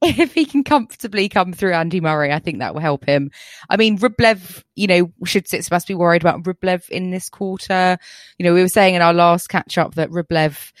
if 0.02 0.32
he 0.32 0.46
can 0.46 0.64
comfortably 0.64 1.28
come 1.28 1.52
through 1.52 1.74
Andy 1.74 2.00
Murray, 2.00 2.32
I 2.32 2.38
think 2.38 2.58
that 2.58 2.72
will 2.72 2.80
help 2.80 3.04
him. 3.04 3.30
I 3.68 3.76
mean, 3.76 3.98
Rublev, 3.98 4.62
you 4.74 4.86
know, 4.86 5.12
should 5.24 5.44
Tsitsipas 5.44 5.86
be 5.86 5.94
worried 5.94 6.22
about 6.22 6.42
Rublev 6.42 6.88
in 6.88 7.10
this 7.10 7.28
quarter? 7.28 7.98
You 8.38 8.44
know, 8.44 8.54
we 8.54 8.62
were 8.62 8.68
saying 8.68 8.94
in 8.94 9.02
our 9.02 9.12
last 9.12 9.48
catch 9.48 9.76
up 9.76 9.96
that 9.96 10.10
Rublev 10.10 10.72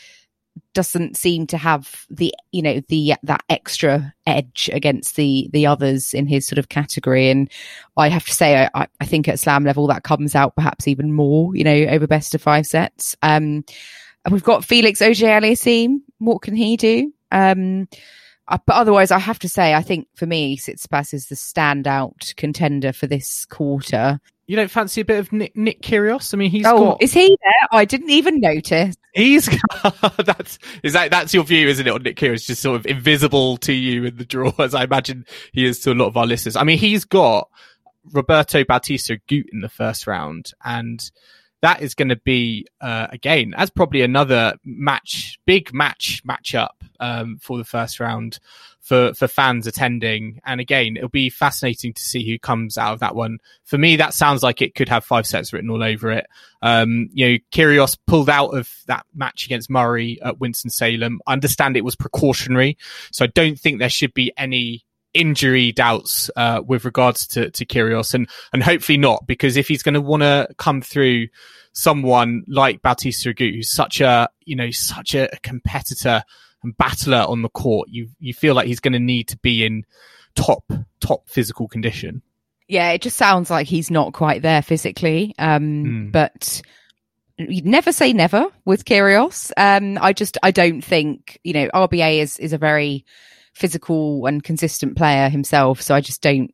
doesn't 0.72 1.18
seem 1.18 1.46
to 1.48 1.58
have 1.58 2.06
the, 2.08 2.32
you 2.52 2.62
know, 2.62 2.80
the, 2.88 3.14
that 3.22 3.42
extra 3.50 4.14
edge 4.26 4.70
against 4.72 5.16
the, 5.16 5.50
the 5.52 5.66
others 5.66 6.14
in 6.14 6.26
his 6.26 6.46
sort 6.46 6.58
of 6.58 6.70
category. 6.70 7.28
And 7.28 7.50
I 7.98 8.08
have 8.08 8.24
to 8.24 8.34
say, 8.34 8.68
I, 8.74 8.86
I 9.00 9.04
think 9.04 9.28
at 9.28 9.38
slam 9.38 9.64
level 9.64 9.86
that 9.88 10.02
comes 10.02 10.34
out 10.34 10.54
perhaps 10.54 10.88
even 10.88 11.12
more, 11.12 11.54
you 11.54 11.64
know, 11.64 11.74
over 11.90 12.06
best 12.06 12.34
of 12.34 12.40
five 12.40 12.66
sets. 12.66 13.16
Um, 13.22 13.64
we've 14.30 14.44
got 14.44 14.64
Felix 14.64 15.02
Auger 15.02 15.26
Aliassime. 15.26 16.00
What 16.18 16.42
can 16.42 16.54
he 16.54 16.76
do? 16.76 17.12
Um, 17.32 17.88
uh, 18.50 18.58
but 18.66 18.74
otherwise, 18.74 19.10
I 19.12 19.18
have 19.18 19.38
to 19.40 19.48
say, 19.48 19.74
I 19.74 19.82
think 19.82 20.08
for 20.16 20.26
me, 20.26 20.56
Tsitsipas 20.56 21.14
is 21.14 21.28
the 21.28 21.36
standout 21.36 22.34
contender 22.36 22.92
for 22.92 23.06
this 23.06 23.46
quarter. 23.46 24.20
You 24.48 24.56
don't 24.56 24.70
fancy 24.70 25.02
a 25.02 25.04
bit 25.04 25.20
of 25.20 25.32
Nick, 25.32 25.56
Nick 25.56 25.80
Kyrgios? 25.80 26.34
I 26.34 26.36
mean, 26.36 26.50
he's 26.50 26.66
oh, 26.66 26.90
got. 26.90 27.02
is 27.02 27.12
he 27.12 27.38
there? 27.40 27.68
I 27.70 27.84
didn't 27.84 28.10
even 28.10 28.40
notice. 28.40 28.96
He's 29.14 29.48
that's 30.18 30.58
is 30.82 30.92
that 30.94 31.12
that's 31.12 31.32
your 31.32 31.44
view, 31.44 31.68
isn't 31.68 31.86
it? 31.86 31.90
On 31.90 32.02
Nick 32.02 32.16
Kyrgios, 32.16 32.46
just 32.46 32.60
sort 32.60 32.80
of 32.80 32.86
invisible 32.86 33.56
to 33.58 33.72
you 33.72 34.06
in 34.06 34.16
the 34.16 34.24
draw, 34.24 34.52
as 34.58 34.74
I 34.74 34.82
imagine 34.82 35.24
he 35.52 35.64
is 35.64 35.78
to 35.80 35.92
a 35.92 35.94
lot 35.94 36.08
of 36.08 36.16
our 36.16 36.26
listeners. 36.26 36.56
I 36.56 36.64
mean, 36.64 36.78
he's 36.78 37.04
got 37.04 37.48
Roberto 38.12 38.64
Bautista 38.64 39.18
Agut 39.18 39.44
in 39.52 39.60
the 39.60 39.68
first 39.68 40.08
round, 40.08 40.50
and 40.64 41.08
that 41.62 41.82
is 41.82 41.94
going 41.94 42.08
to 42.08 42.16
be 42.16 42.66
uh, 42.80 43.08
again 43.10 43.54
as 43.56 43.70
probably 43.70 44.02
another 44.02 44.54
match, 44.64 45.38
big 45.46 45.72
match 45.74 46.22
matchup 46.26 46.70
um, 47.00 47.38
for 47.40 47.58
the 47.58 47.64
first 47.64 48.00
round 48.00 48.38
for 48.80 49.12
for 49.14 49.28
fans 49.28 49.66
attending. 49.66 50.40
And 50.44 50.60
again, 50.60 50.96
it'll 50.96 51.08
be 51.08 51.30
fascinating 51.30 51.92
to 51.92 52.02
see 52.02 52.26
who 52.26 52.38
comes 52.38 52.78
out 52.78 52.94
of 52.94 53.00
that 53.00 53.14
one. 53.14 53.38
For 53.64 53.78
me, 53.78 53.96
that 53.96 54.14
sounds 54.14 54.42
like 54.42 54.62
it 54.62 54.74
could 54.74 54.88
have 54.88 55.04
five 55.04 55.26
sets 55.26 55.52
written 55.52 55.70
all 55.70 55.82
over 55.82 56.10
it. 56.10 56.26
Um, 56.62 57.10
you 57.12 57.28
know, 57.28 57.38
Kyrgios 57.52 57.98
pulled 58.06 58.30
out 58.30 58.50
of 58.50 58.70
that 58.86 59.06
match 59.14 59.44
against 59.46 59.70
Murray 59.70 60.18
at 60.22 60.40
Winston 60.40 60.70
Salem. 60.70 61.20
I 61.26 61.34
understand 61.34 61.76
it 61.76 61.84
was 61.84 61.96
precautionary, 61.96 62.78
so 63.12 63.24
I 63.24 63.28
don't 63.28 63.58
think 63.58 63.78
there 63.78 63.90
should 63.90 64.14
be 64.14 64.32
any 64.36 64.84
injury 65.14 65.72
doubts 65.72 66.30
uh, 66.36 66.60
with 66.66 66.84
regards 66.84 67.26
to 67.28 67.50
to 67.50 67.64
Kyrgios, 67.66 68.14
and 68.14 68.28
and 68.52 68.62
hopefully 68.62 68.98
not, 68.98 69.26
because 69.26 69.56
if 69.56 69.68
he's 69.68 69.82
going 69.82 69.94
to 69.94 70.00
want 70.00 70.22
to 70.22 70.48
come 70.58 70.80
through 70.82 71.28
someone 71.72 72.42
like 72.48 72.82
Bautista 72.82 73.32
Agut, 73.32 73.54
who's 73.54 73.70
such 73.72 74.00
a 74.00 74.28
you 74.44 74.56
know 74.56 74.70
such 74.70 75.14
a 75.14 75.28
competitor 75.42 76.22
and 76.62 76.76
battler 76.76 77.24
on 77.28 77.42
the 77.42 77.48
court, 77.48 77.88
you 77.90 78.08
you 78.18 78.34
feel 78.34 78.54
like 78.54 78.66
he's 78.66 78.80
going 78.80 78.92
to 78.92 78.98
need 79.00 79.28
to 79.28 79.36
be 79.38 79.64
in 79.64 79.84
top 80.34 80.64
top 81.00 81.28
physical 81.28 81.68
condition. 81.68 82.22
Yeah, 82.68 82.90
it 82.92 83.02
just 83.02 83.16
sounds 83.16 83.50
like 83.50 83.66
he's 83.66 83.90
not 83.90 84.12
quite 84.12 84.42
there 84.42 84.62
physically. 84.62 85.34
Um, 85.38 85.84
Mm. 85.84 86.12
but 86.12 86.62
you'd 87.36 87.66
never 87.66 87.90
say 87.90 88.12
never 88.12 88.46
with 88.64 88.84
Kyrgios. 88.84 89.50
Um, 89.56 89.98
I 90.00 90.12
just 90.12 90.38
I 90.42 90.50
don't 90.50 90.82
think 90.82 91.40
you 91.42 91.52
know 91.52 91.68
RBA 91.74 92.20
is 92.20 92.38
is 92.38 92.52
a 92.52 92.58
very 92.58 93.04
physical 93.60 94.26
and 94.26 94.42
consistent 94.42 94.96
player 94.96 95.28
himself, 95.28 95.80
so 95.82 95.94
I 95.94 96.00
just 96.00 96.22
don't 96.22 96.52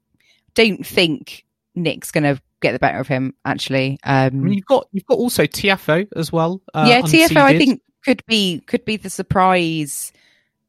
don't 0.55 0.85
think 0.85 1.47
Nick's 1.75 2.11
going 2.11 2.25
to 2.25 2.43
get 2.61 2.73
the 2.73 2.79
better 2.79 2.99
of 2.99 3.07
him. 3.07 3.33
Actually, 3.45 3.99
um, 4.05 4.27
I 4.27 4.31
mean, 4.31 4.53
you've 4.55 4.67
got 4.67 4.89
you've 4.93 5.07
got 5.07 5.19
also 5.19 5.45
Tiafoe 5.45 6.09
as 6.17 6.33
well. 6.33 6.61
Uh, 6.75 6.87
yeah, 6.89 7.01
Tiafoe 7.03 7.37
I 7.37 7.57
think 7.57 7.81
could 8.05 8.23
be 8.27 8.61
could 8.67 8.85
be 8.85 8.97
the 8.97 9.11
surprise 9.11 10.13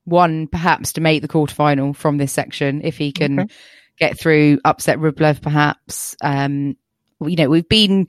one 0.06 0.48
perhaps 0.48 0.94
to 0.94 1.02
make 1.02 1.22
the 1.22 1.28
quarterfinal 1.28 1.96
from 1.96 2.18
this 2.18 2.32
section 2.32 2.82
if 2.84 2.98
he 2.98 3.12
can 3.12 3.40
Okay. 3.40 3.54
get 4.00 4.18
through, 4.18 4.60
upset 4.64 5.00
Rublev 5.00 5.42
perhaps. 5.42 6.16
Um, 6.22 6.78
you 7.20 7.36
know, 7.36 7.50
we've 7.50 7.68
been 7.68 8.08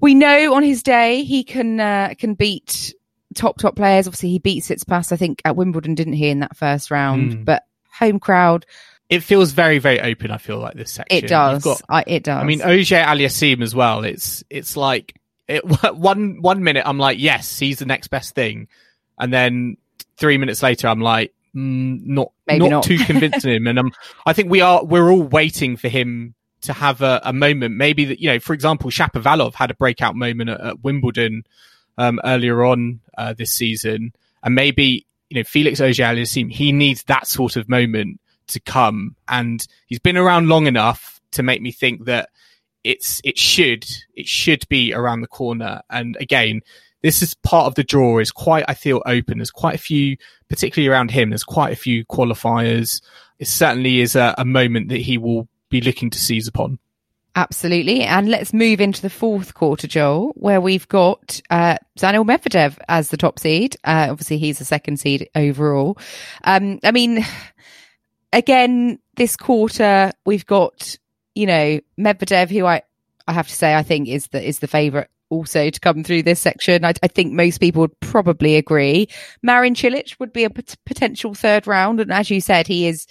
we 0.00 0.14
know 0.14 0.54
on 0.54 0.62
his 0.62 0.82
day 0.82 1.22
he 1.22 1.44
can 1.44 1.78
uh, 1.78 2.14
can 2.18 2.34
beat 2.34 2.94
top 3.34 3.58
top 3.58 3.76
players. 3.76 4.06
Obviously, 4.06 4.30
he 4.30 4.38
beat 4.38 4.64
Tsitsipas 4.64 5.12
I 5.12 5.16
think 5.16 5.42
at 5.44 5.56
Wimbledon, 5.56 5.94
didn't 5.94 6.14
he, 6.14 6.28
in 6.28 6.40
that 6.40 6.56
first 6.56 6.90
round? 6.90 7.32
Mm. 7.32 7.44
But 7.44 7.64
home 7.92 8.18
crowd, 8.20 8.66
It 9.08 9.20
feels 9.20 9.52
very 9.52 9.78
very 9.78 10.00
open. 10.00 10.30
I 10.30 10.38
feel 10.38 10.58
like 10.58 10.74
this 10.74 10.92
section. 10.92 11.24
it 11.24 11.28
does. 11.28 11.62
Got 11.62 11.82
I, 11.88 12.04
it 12.06 12.22
does. 12.24 12.42
I 12.42 12.44
mean, 12.44 12.62
Auger 12.62 12.96
Aliassime 12.96 13.62
as 13.62 13.74
well. 13.74 14.04
It's 14.04 14.44
it's 14.50 14.76
like 14.76 15.14
it, 15.48 15.64
one 15.94 16.40
one 16.40 16.62
minute 16.62 16.84
I'm 16.86 16.98
like, 16.98 17.18
yes, 17.18 17.58
he's 17.58 17.78
the 17.78 17.86
next 17.86 18.08
best 18.08 18.34
thing, 18.34 18.68
and 19.18 19.32
then 19.32 19.76
three 20.16 20.38
minutes 20.38 20.62
later 20.62 20.88
I'm 20.88 21.00
like, 21.00 21.32
mm, 21.54 22.04
not 22.04 22.32
Maybe 22.46 22.60
not, 22.60 22.70
not. 22.70 22.84
too 22.84 22.98
convincing 22.98 23.52
him. 23.52 23.66
And 23.66 23.78
um, 23.78 23.92
I 24.26 24.32
think 24.32 24.50
we 24.50 24.60
are 24.60 24.84
we're 24.84 25.10
all 25.10 25.22
waiting 25.22 25.76
for 25.76 25.88
him 25.88 26.34
to 26.62 26.72
have 26.72 27.00
a, 27.00 27.20
a 27.24 27.32
moment. 27.32 27.76
Maybe 27.76 28.04
that 28.06 28.20
you 28.20 28.28
know, 28.28 28.38
for 28.38 28.52
example, 28.52 28.90
Shapovalov 28.90 29.54
had 29.54 29.70
a 29.70 29.74
breakout 29.74 30.14
moment 30.14 30.50
at, 30.50 30.60
at 30.60 30.80
Wimbledon 30.84 31.44
um, 32.00 32.18
earlier 32.24 32.64
on 32.64 33.00
uh, 33.18 33.34
this 33.34 33.52
season, 33.52 34.12
and 34.42 34.54
maybe 34.54 35.06
you 35.28 35.38
know 35.38 35.44
Felix 35.44 35.80
Auger 35.80 36.04
Aliassime 36.04 36.50
he 36.50 36.72
needs 36.72 37.04
that 37.04 37.26
sort 37.26 37.56
of 37.56 37.68
moment 37.68 38.20
to 38.48 38.60
come, 38.60 39.16
and 39.28 39.66
he's 39.86 39.98
been 39.98 40.16
around 40.16 40.48
long 40.48 40.66
enough 40.66 41.20
to 41.32 41.42
make 41.42 41.60
me 41.62 41.70
think 41.70 42.06
that 42.06 42.30
it's 42.82 43.20
it 43.22 43.38
should 43.38 43.86
it 44.14 44.26
should 44.26 44.66
be 44.68 44.94
around 44.94 45.20
the 45.20 45.28
corner. 45.28 45.82
And 45.90 46.16
again, 46.20 46.62
this 47.02 47.22
is 47.22 47.34
part 47.34 47.66
of 47.66 47.74
the 47.74 47.84
draw 47.84 48.18
is 48.18 48.32
quite 48.32 48.64
I 48.66 48.74
feel 48.74 49.02
open. 49.04 49.38
There's 49.38 49.50
quite 49.50 49.74
a 49.74 49.78
few, 49.78 50.16
particularly 50.48 50.88
around 50.88 51.10
him. 51.10 51.30
There's 51.30 51.44
quite 51.44 51.72
a 51.72 51.76
few 51.76 52.04
qualifiers. 52.06 53.02
It 53.38 53.46
certainly 53.46 54.00
is 54.00 54.16
a, 54.16 54.34
a 54.38 54.44
moment 54.44 54.88
that 54.88 55.00
he 55.00 55.18
will 55.18 55.48
be 55.68 55.82
looking 55.82 56.10
to 56.10 56.18
seize 56.18 56.48
upon. 56.48 56.78
Absolutely. 57.36 58.02
And 58.02 58.28
let's 58.28 58.52
move 58.52 58.80
into 58.80 59.02
the 59.02 59.10
fourth 59.10 59.54
quarter, 59.54 59.86
Joel, 59.86 60.32
where 60.34 60.60
we've 60.60 60.88
got 60.88 61.40
uh, 61.48 61.76
Daniel 61.96 62.24
Medvedev 62.24 62.76
as 62.88 63.10
the 63.10 63.16
top 63.16 63.38
seed. 63.38 63.76
Uh, 63.84 64.08
obviously, 64.10 64.38
he's 64.38 64.58
the 64.58 64.64
second 64.64 64.98
seed 64.98 65.28
overall. 65.36 65.96
Um, 66.42 66.80
I 66.82 66.90
mean, 66.90 67.24
again, 68.32 68.98
this 69.14 69.36
quarter, 69.36 70.10
we've 70.26 70.46
got, 70.46 70.96
you 71.36 71.46
know, 71.46 71.80
Medvedev, 71.98 72.50
who 72.50 72.66
I, 72.66 72.82
I 73.28 73.32
have 73.32 73.48
to 73.48 73.54
say, 73.54 73.74
I 73.76 73.84
think 73.84 74.08
is 74.08 74.26
the, 74.28 74.42
is 74.42 74.58
the 74.58 74.66
favourite 74.66 75.08
also 75.28 75.70
to 75.70 75.80
come 75.80 76.02
through 76.02 76.24
this 76.24 76.40
section. 76.40 76.84
I, 76.84 76.94
I 77.02 77.06
think 77.06 77.32
most 77.32 77.58
people 77.58 77.82
would 77.82 78.00
probably 78.00 78.56
agree. 78.56 79.06
Marin 79.40 79.74
Cilic 79.74 80.18
would 80.18 80.32
be 80.32 80.42
a 80.42 80.50
pot- 80.50 80.74
potential 80.84 81.34
third 81.34 81.68
round. 81.68 82.00
And 82.00 82.12
as 82.12 82.28
you 82.28 82.40
said, 82.40 82.66
he 82.66 82.88
is 82.88 83.06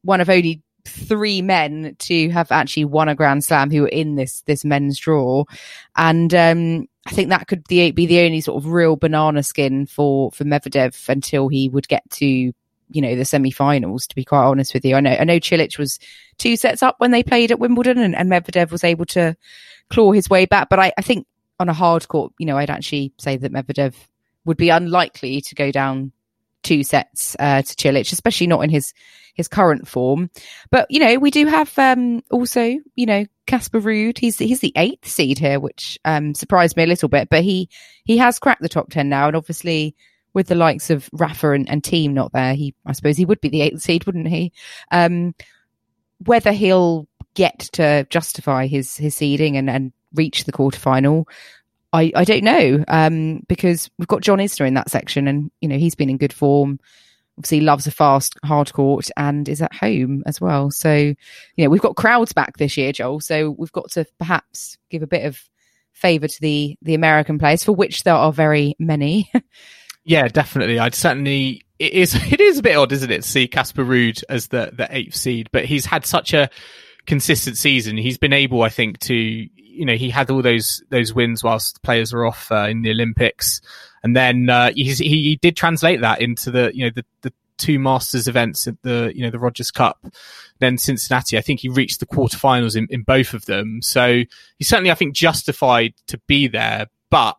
one 0.00 0.22
of 0.22 0.30
only 0.30 0.62
three 0.84 1.42
men 1.42 1.96
to 2.00 2.28
have 2.30 2.50
actually 2.50 2.84
won 2.84 3.08
a 3.08 3.14
Grand 3.14 3.44
Slam 3.44 3.70
who 3.70 3.84
are 3.84 3.88
in 3.88 4.16
this 4.16 4.42
this 4.42 4.64
men's 4.64 4.98
draw, 4.98 5.44
and 5.96 6.34
um, 6.34 6.88
I 7.06 7.10
think 7.10 7.28
that 7.28 7.48
could 7.48 7.64
be 7.66 7.90
the 7.90 8.20
only 8.20 8.40
sort 8.40 8.62
of 8.62 8.70
real 8.70 8.96
banana 8.96 9.42
skin 9.42 9.86
for 9.86 10.30
for 10.32 10.44
Medvedev 10.44 11.08
until 11.08 11.48
he 11.48 11.68
would 11.68 11.88
get 11.88 12.08
to 12.10 12.26
you 12.26 12.54
know 13.00 13.16
the 13.16 13.24
semi-finals. 13.24 14.06
To 14.06 14.14
be 14.14 14.24
quite 14.24 14.44
honest 14.44 14.74
with 14.74 14.84
you, 14.84 14.96
I 14.96 15.00
know 15.00 15.16
I 15.18 15.24
know 15.24 15.40
Cilic 15.40 15.78
was 15.78 15.98
two 16.38 16.56
sets 16.56 16.82
up 16.82 16.96
when 16.98 17.10
they 17.10 17.22
played 17.22 17.50
at 17.50 17.58
Wimbledon, 17.58 17.98
and, 17.98 18.14
and 18.14 18.30
Medvedev 18.30 18.70
was 18.70 18.84
able 18.84 19.06
to 19.06 19.36
claw 19.90 20.12
his 20.12 20.28
way 20.28 20.46
back. 20.46 20.68
But 20.68 20.78
I, 20.78 20.92
I 20.96 21.02
think 21.02 21.26
on 21.60 21.68
a 21.68 21.74
hard 21.74 22.08
court, 22.08 22.32
you 22.38 22.46
know, 22.46 22.56
I'd 22.58 22.70
actually 22.70 23.12
say 23.18 23.36
that 23.36 23.52
Medvedev 23.52 23.94
would 24.44 24.56
be 24.56 24.70
unlikely 24.70 25.40
to 25.42 25.54
go 25.54 25.70
down 25.70 26.12
two 26.62 26.84
sets 26.84 27.36
uh, 27.38 27.62
to 27.62 27.74
Cilic, 27.74 28.12
especially 28.12 28.46
not 28.46 28.62
in 28.64 28.70
his 28.70 28.92
his 29.34 29.48
current 29.48 29.88
form. 29.88 30.30
But 30.70 30.90
you 30.90 31.00
know, 31.00 31.18
we 31.18 31.30
do 31.30 31.46
have 31.46 31.76
um, 31.78 32.22
also 32.30 32.76
you 32.94 33.06
know 33.06 33.24
Casper 33.46 33.80
Ruud. 33.80 34.18
He's 34.18 34.38
he's 34.38 34.60
the 34.60 34.72
eighth 34.76 35.08
seed 35.08 35.38
here, 35.38 35.60
which 35.60 35.98
um, 36.04 36.34
surprised 36.34 36.76
me 36.76 36.84
a 36.84 36.88
little 36.88 37.08
bit. 37.08 37.28
But 37.28 37.44
he 37.44 37.68
he 38.04 38.18
has 38.18 38.38
cracked 38.38 38.62
the 38.62 38.68
top 38.68 38.90
ten 38.90 39.08
now, 39.08 39.28
and 39.28 39.36
obviously 39.36 39.94
with 40.34 40.48
the 40.48 40.54
likes 40.54 40.88
of 40.88 41.10
Rafa 41.12 41.50
and, 41.50 41.68
and 41.68 41.82
Thiem 41.82 42.12
not 42.12 42.32
there, 42.32 42.54
he 42.54 42.74
I 42.86 42.92
suppose 42.92 43.16
he 43.16 43.24
would 43.24 43.40
be 43.40 43.48
the 43.48 43.62
eighth 43.62 43.82
seed, 43.82 44.06
wouldn't 44.06 44.28
he? 44.28 44.52
Um, 44.90 45.34
whether 46.24 46.52
he'll 46.52 47.08
get 47.34 47.58
to 47.72 48.06
justify 48.10 48.66
his 48.66 48.96
his 48.96 49.14
seeding 49.14 49.56
and 49.56 49.68
and 49.68 49.92
reach 50.14 50.44
the 50.44 50.52
quarterfinal. 50.52 51.26
I, 51.92 52.12
I 52.14 52.24
don't 52.24 52.44
know 52.44 52.84
um, 52.88 53.42
because 53.48 53.90
we've 53.98 54.08
got 54.08 54.22
John 54.22 54.38
Isner 54.38 54.66
in 54.66 54.74
that 54.74 54.90
section, 54.90 55.28
and 55.28 55.50
you 55.60 55.68
know 55.68 55.78
he's 55.78 55.94
been 55.94 56.10
in 56.10 56.16
good 56.16 56.32
form. 56.32 56.80
Obviously, 57.38 57.60
loves 57.60 57.86
a 57.86 57.90
fast 57.90 58.38
hard 58.44 58.72
court 58.72 59.08
and 59.16 59.48
is 59.48 59.62
at 59.62 59.74
home 59.74 60.22
as 60.26 60.40
well. 60.40 60.70
So, 60.70 60.94
you 60.94 61.16
know, 61.58 61.70
we've 61.70 61.80
got 61.80 61.96
crowds 61.96 62.34
back 62.34 62.58
this 62.58 62.76
year, 62.76 62.92
Joel. 62.92 63.20
So 63.20 63.52
we've 63.52 63.72
got 63.72 63.90
to 63.92 64.04
perhaps 64.18 64.76
give 64.90 65.02
a 65.02 65.06
bit 65.06 65.24
of 65.24 65.40
favour 65.92 66.28
to 66.28 66.40
the 66.40 66.76
the 66.82 66.94
American 66.94 67.38
players, 67.38 67.64
for 67.64 67.72
which 67.72 68.04
there 68.04 68.14
are 68.14 68.32
very 68.32 68.74
many. 68.78 69.30
Yeah, 70.04 70.28
definitely. 70.28 70.78
I'd 70.78 70.94
certainly. 70.94 71.62
It 71.78 71.92
is. 71.92 72.14
It 72.32 72.40
is 72.40 72.58
a 72.58 72.62
bit 72.62 72.76
odd, 72.76 72.92
isn't 72.92 73.10
it, 73.10 73.22
to 73.22 73.28
see 73.28 73.48
Casper 73.48 73.84
Ruud 73.84 74.22
as 74.28 74.48
the 74.48 74.72
the 74.76 74.88
eighth 74.90 75.14
seed, 75.14 75.48
but 75.52 75.64
he's 75.64 75.86
had 75.86 76.06
such 76.06 76.32
a 76.32 76.50
consistent 77.06 77.56
season. 77.56 77.96
He's 77.96 78.18
been 78.18 78.32
able, 78.32 78.62
I 78.62 78.68
think, 78.68 78.98
to 79.00 79.48
you 79.72 79.84
know 79.84 79.94
he 79.94 80.10
had 80.10 80.30
all 80.30 80.42
those 80.42 80.82
those 80.90 81.14
wins 81.14 81.42
whilst 81.42 81.82
players 81.82 82.12
were 82.12 82.26
off 82.26 82.50
uh, 82.52 82.66
in 82.68 82.82
the 82.82 82.90
Olympics, 82.90 83.60
and 84.02 84.16
then 84.16 84.48
uh, 84.48 84.72
he 84.74 84.92
he 84.92 85.36
did 85.36 85.56
translate 85.56 86.00
that 86.00 86.20
into 86.20 86.50
the 86.50 86.70
you 86.74 86.84
know 86.84 86.92
the 86.94 87.04
the 87.22 87.32
two 87.58 87.78
Masters 87.78 88.28
events 88.28 88.66
at 88.66 88.80
the 88.82 89.12
you 89.14 89.22
know 89.22 89.30
the 89.30 89.38
Rogers 89.38 89.70
Cup, 89.70 90.04
then 90.58 90.78
Cincinnati. 90.78 91.38
I 91.38 91.40
think 91.40 91.60
he 91.60 91.68
reached 91.68 92.00
the 92.00 92.06
quarterfinals 92.06 92.76
in, 92.76 92.86
in 92.90 93.02
both 93.02 93.34
of 93.34 93.46
them. 93.46 93.80
So 93.82 94.22
he's 94.58 94.68
certainly 94.68 94.90
I 94.90 94.94
think 94.94 95.14
justified 95.14 95.94
to 96.08 96.18
be 96.26 96.48
there, 96.48 96.86
but 97.10 97.36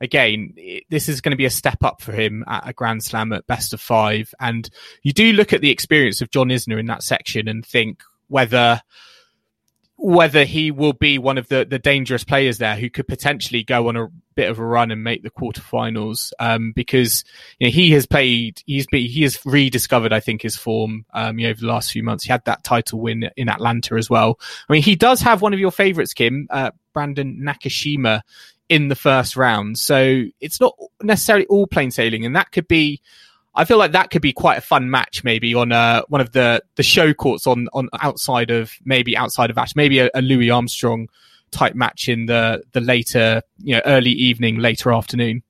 again, 0.00 0.54
this 0.88 1.08
is 1.08 1.20
going 1.20 1.32
to 1.32 1.36
be 1.36 1.44
a 1.44 1.50
step 1.50 1.84
up 1.84 2.00
for 2.00 2.12
him 2.12 2.44
at 2.46 2.68
a 2.68 2.72
Grand 2.72 3.04
Slam 3.04 3.32
at 3.32 3.46
best 3.46 3.74
of 3.74 3.80
five. 3.80 4.34
And 4.40 4.68
you 5.02 5.12
do 5.12 5.32
look 5.32 5.52
at 5.52 5.60
the 5.60 5.70
experience 5.70 6.20
of 6.20 6.30
John 6.30 6.48
Isner 6.48 6.80
in 6.80 6.86
that 6.86 7.02
section 7.02 7.48
and 7.48 7.64
think 7.64 8.02
whether 8.28 8.80
whether 10.02 10.44
he 10.44 10.70
will 10.70 10.94
be 10.94 11.18
one 11.18 11.36
of 11.36 11.48
the, 11.48 11.66
the 11.68 11.78
dangerous 11.78 12.24
players 12.24 12.56
there 12.56 12.74
who 12.74 12.88
could 12.88 13.06
potentially 13.06 13.62
go 13.62 13.88
on 13.88 13.96
a 13.96 14.08
bit 14.34 14.50
of 14.50 14.58
a 14.58 14.64
run 14.64 14.90
and 14.90 15.04
make 15.04 15.22
the 15.22 15.30
quarterfinals. 15.30 16.32
Um, 16.40 16.72
because 16.74 17.22
you 17.58 17.66
know, 17.66 17.70
he 17.70 17.90
has 17.90 18.06
played, 18.06 18.62
he's 18.64 18.86
been, 18.86 19.04
he 19.04 19.22
has 19.24 19.38
rediscovered, 19.44 20.10
I 20.10 20.20
think, 20.20 20.40
his 20.40 20.56
form, 20.56 21.04
um, 21.12 21.38
you 21.38 21.46
know, 21.46 21.50
over 21.50 21.60
the 21.60 21.66
last 21.66 21.92
few 21.92 22.02
months. 22.02 22.24
He 22.24 22.32
had 22.32 22.46
that 22.46 22.64
title 22.64 22.98
win 22.98 23.28
in 23.36 23.50
Atlanta 23.50 23.96
as 23.96 24.08
well. 24.08 24.40
I 24.68 24.72
mean, 24.72 24.82
he 24.82 24.96
does 24.96 25.20
have 25.20 25.42
one 25.42 25.52
of 25.52 25.60
your 25.60 25.70
favorites, 25.70 26.14
Kim, 26.14 26.46
uh, 26.48 26.70
Brandon 26.94 27.38
Nakashima 27.38 28.22
in 28.70 28.88
the 28.88 28.96
first 28.96 29.36
round. 29.36 29.78
So 29.78 30.24
it's 30.40 30.60
not 30.62 30.78
necessarily 31.02 31.44
all 31.46 31.66
plain 31.66 31.90
sailing 31.90 32.24
and 32.24 32.36
that 32.36 32.52
could 32.52 32.68
be, 32.68 33.02
I 33.54 33.64
feel 33.64 33.78
like 33.78 33.92
that 33.92 34.10
could 34.10 34.22
be 34.22 34.32
quite 34.32 34.58
a 34.58 34.62
fun 34.62 34.90
match, 34.90 35.24
maybe 35.24 35.54
on 35.54 35.72
uh, 35.72 36.02
one 36.08 36.20
of 36.20 36.32
the 36.32 36.62
the 36.76 36.82
show 36.82 37.12
courts 37.12 37.46
on 37.46 37.68
on 37.72 37.88
outside 38.00 38.50
of 38.50 38.72
maybe 38.84 39.16
outside 39.16 39.50
of 39.50 39.58
Ashe, 39.58 39.74
maybe 39.74 39.98
a, 39.98 40.10
a 40.14 40.22
Louis 40.22 40.50
Armstrong 40.50 41.08
type 41.50 41.74
match 41.74 42.08
in 42.08 42.26
the 42.26 42.62
the 42.72 42.80
later 42.80 43.42
you 43.58 43.74
know 43.74 43.82
early 43.86 44.12
evening, 44.12 44.58
later 44.58 44.92
afternoon. 44.92 45.42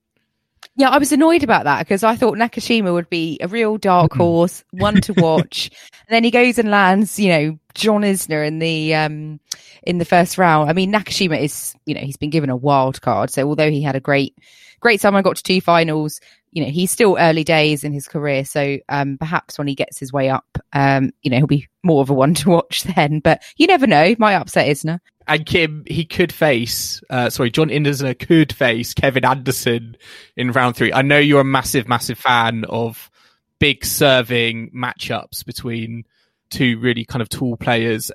Yeah, 0.75 0.89
I 0.89 0.99
was 0.99 1.11
annoyed 1.11 1.43
about 1.43 1.65
that 1.65 1.79
because 1.79 2.03
I 2.03 2.15
thought 2.15 2.37
Nakashima 2.37 2.93
would 2.93 3.09
be 3.09 3.37
a 3.41 3.47
real 3.47 3.77
dark 3.77 4.13
horse, 4.13 4.63
one 4.71 5.01
to 5.01 5.13
watch. 5.17 5.69
and 6.07 6.15
then 6.15 6.23
he 6.23 6.31
goes 6.31 6.57
and 6.57 6.71
lands, 6.71 7.19
you 7.19 7.29
know, 7.29 7.59
John 7.73 8.01
Isner 8.01 8.45
in 8.45 8.59
the 8.59 8.95
um 8.95 9.39
in 9.83 9.97
the 9.97 10.05
first 10.05 10.37
round. 10.37 10.69
I 10.69 10.73
mean, 10.73 10.91
Nakashima 10.91 11.39
is, 11.39 11.75
you 11.85 11.93
know, 11.93 12.01
he's 12.01 12.17
been 12.17 12.29
given 12.29 12.49
a 12.49 12.55
wild 12.55 13.01
card. 13.01 13.29
So 13.29 13.47
although 13.47 13.69
he 13.69 13.81
had 13.81 13.95
a 13.95 13.99
great 13.99 14.37
great 14.79 15.01
summer, 15.01 15.21
got 15.21 15.35
to 15.35 15.43
two 15.43 15.61
finals, 15.61 16.21
you 16.51 16.63
know, 16.63 16.69
he's 16.69 16.91
still 16.91 17.17
early 17.19 17.43
days 17.43 17.83
in 17.83 17.93
his 17.93 18.07
career. 18.07 18.43
So 18.45 18.77
um, 18.89 19.17
perhaps 19.17 19.57
when 19.57 19.67
he 19.67 19.75
gets 19.75 19.97
his 19.97 20.11
way 20.11 20.29
up, 20.29 20.57
um, 20.73 21.11
you 21.21 21.31
know, 21.31 21.37
he'll 21.37 21.47
be 21.47 21.67
more 21.83 22.01
of 22.01 22.09
a 22.09 22.13
one 22.13 22.33
to 22.35 22.49
watch 22.49 22.83
then. 22.95 23.19
But 23.19 23.41
you 23.57 23.67
never 23.67 23.87
know. 23.87 24.15
Might 24.19 24.35
upset 24.35 24.67
Isner. 24.67 24.99
And 25.27 25.45
Kim, 25.45 25.83
he 25.87 26.03
could 26.03 26.33
face, 26.33 27.01
uh, 27.09 27.29
sorry, 27.29 27.51
John 27.51 27.69
Isner 27.69 28.17
could 28.17 28.51
face 28.51 28.93
Kevin 28.93 29.23
Anderson 29.23 29.95
in 30.35 30.51
round 30.51 30.75
three. 30.75 30.91
I 30.91 31.03
know 31.03 31.19
you're 31.19 31.41
a 31.41 31.45
massive, 31.45 31.87
massive 31.87 32.17
fan 32.17 32.65
of 32.65 33.09
big 33.59 33.85
serving 33.85 34.71
matchups 34.71 35.45
between 35.45 36.03
two 36.49 36.79
really 36.79 37.05
kind 37.05 37.21
of 37.21 37.29
tall 37.29 37.55
players. 37.55 38.11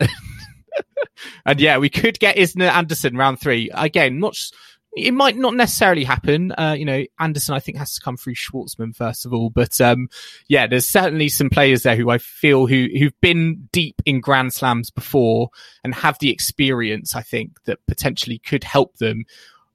and 1.47 1.61
yeah, 1.61 1.79
we 1.79 1.89
could 1.89 2.19
get 2.19 2.37
Isner 2.37 2.71
Anderson 2.71 3.17
round 3.17 3.41
three. 3.41 3.71
Again, 3.73 4.19
not 4.19 4.37
it 4.97 5.13
might 5.13 5.37
not 5.37 5.55
necessarily 5.55 6.05
happen. 6.05 6.53
Uh, 6.53 6.75
you 6.77 6.87
know, 6.87 7.05
Anderson, 7.19 7.55
I 7.55 7.61
think, 7.61 7.77
has 7.77 7.95
to 7.95 8.01
come 8.01 8.17
through 8.17 8.35
Schwartzman 8.35 8.97
first 8.97 9.27
of 9.27 9.35
all. 9.35 9.51
But 9.51 9.79
um, 9.81 10.09
yeah, 10.49 10.67
there's 10.67 10.89
certainly 10.89 11.29
some 11.29 11.51
players 11.51 11.83
there 11.83 11.97
who 11.97 12.09
I 12.09 12.19
feel 12.19 12.67
who 12.67 12.89
who've 12.99 13.21
been 13.21 13.69
deep 13.73 14.01
in 14.07 14.21
Grand 14.21 14.55
Slams 14.55 14.91
before 14.91 15.51
and 15.85 15.95
have 15.95 16.19
the 16.19 16.31
experience. 16.31 17.15
I 17.15 17.21
think 17.23 17.63
that 17.65 17.79
potentially 17.87 18.39
could 18.39 18.65
help 18.65 18.97
them. 18.97 19.25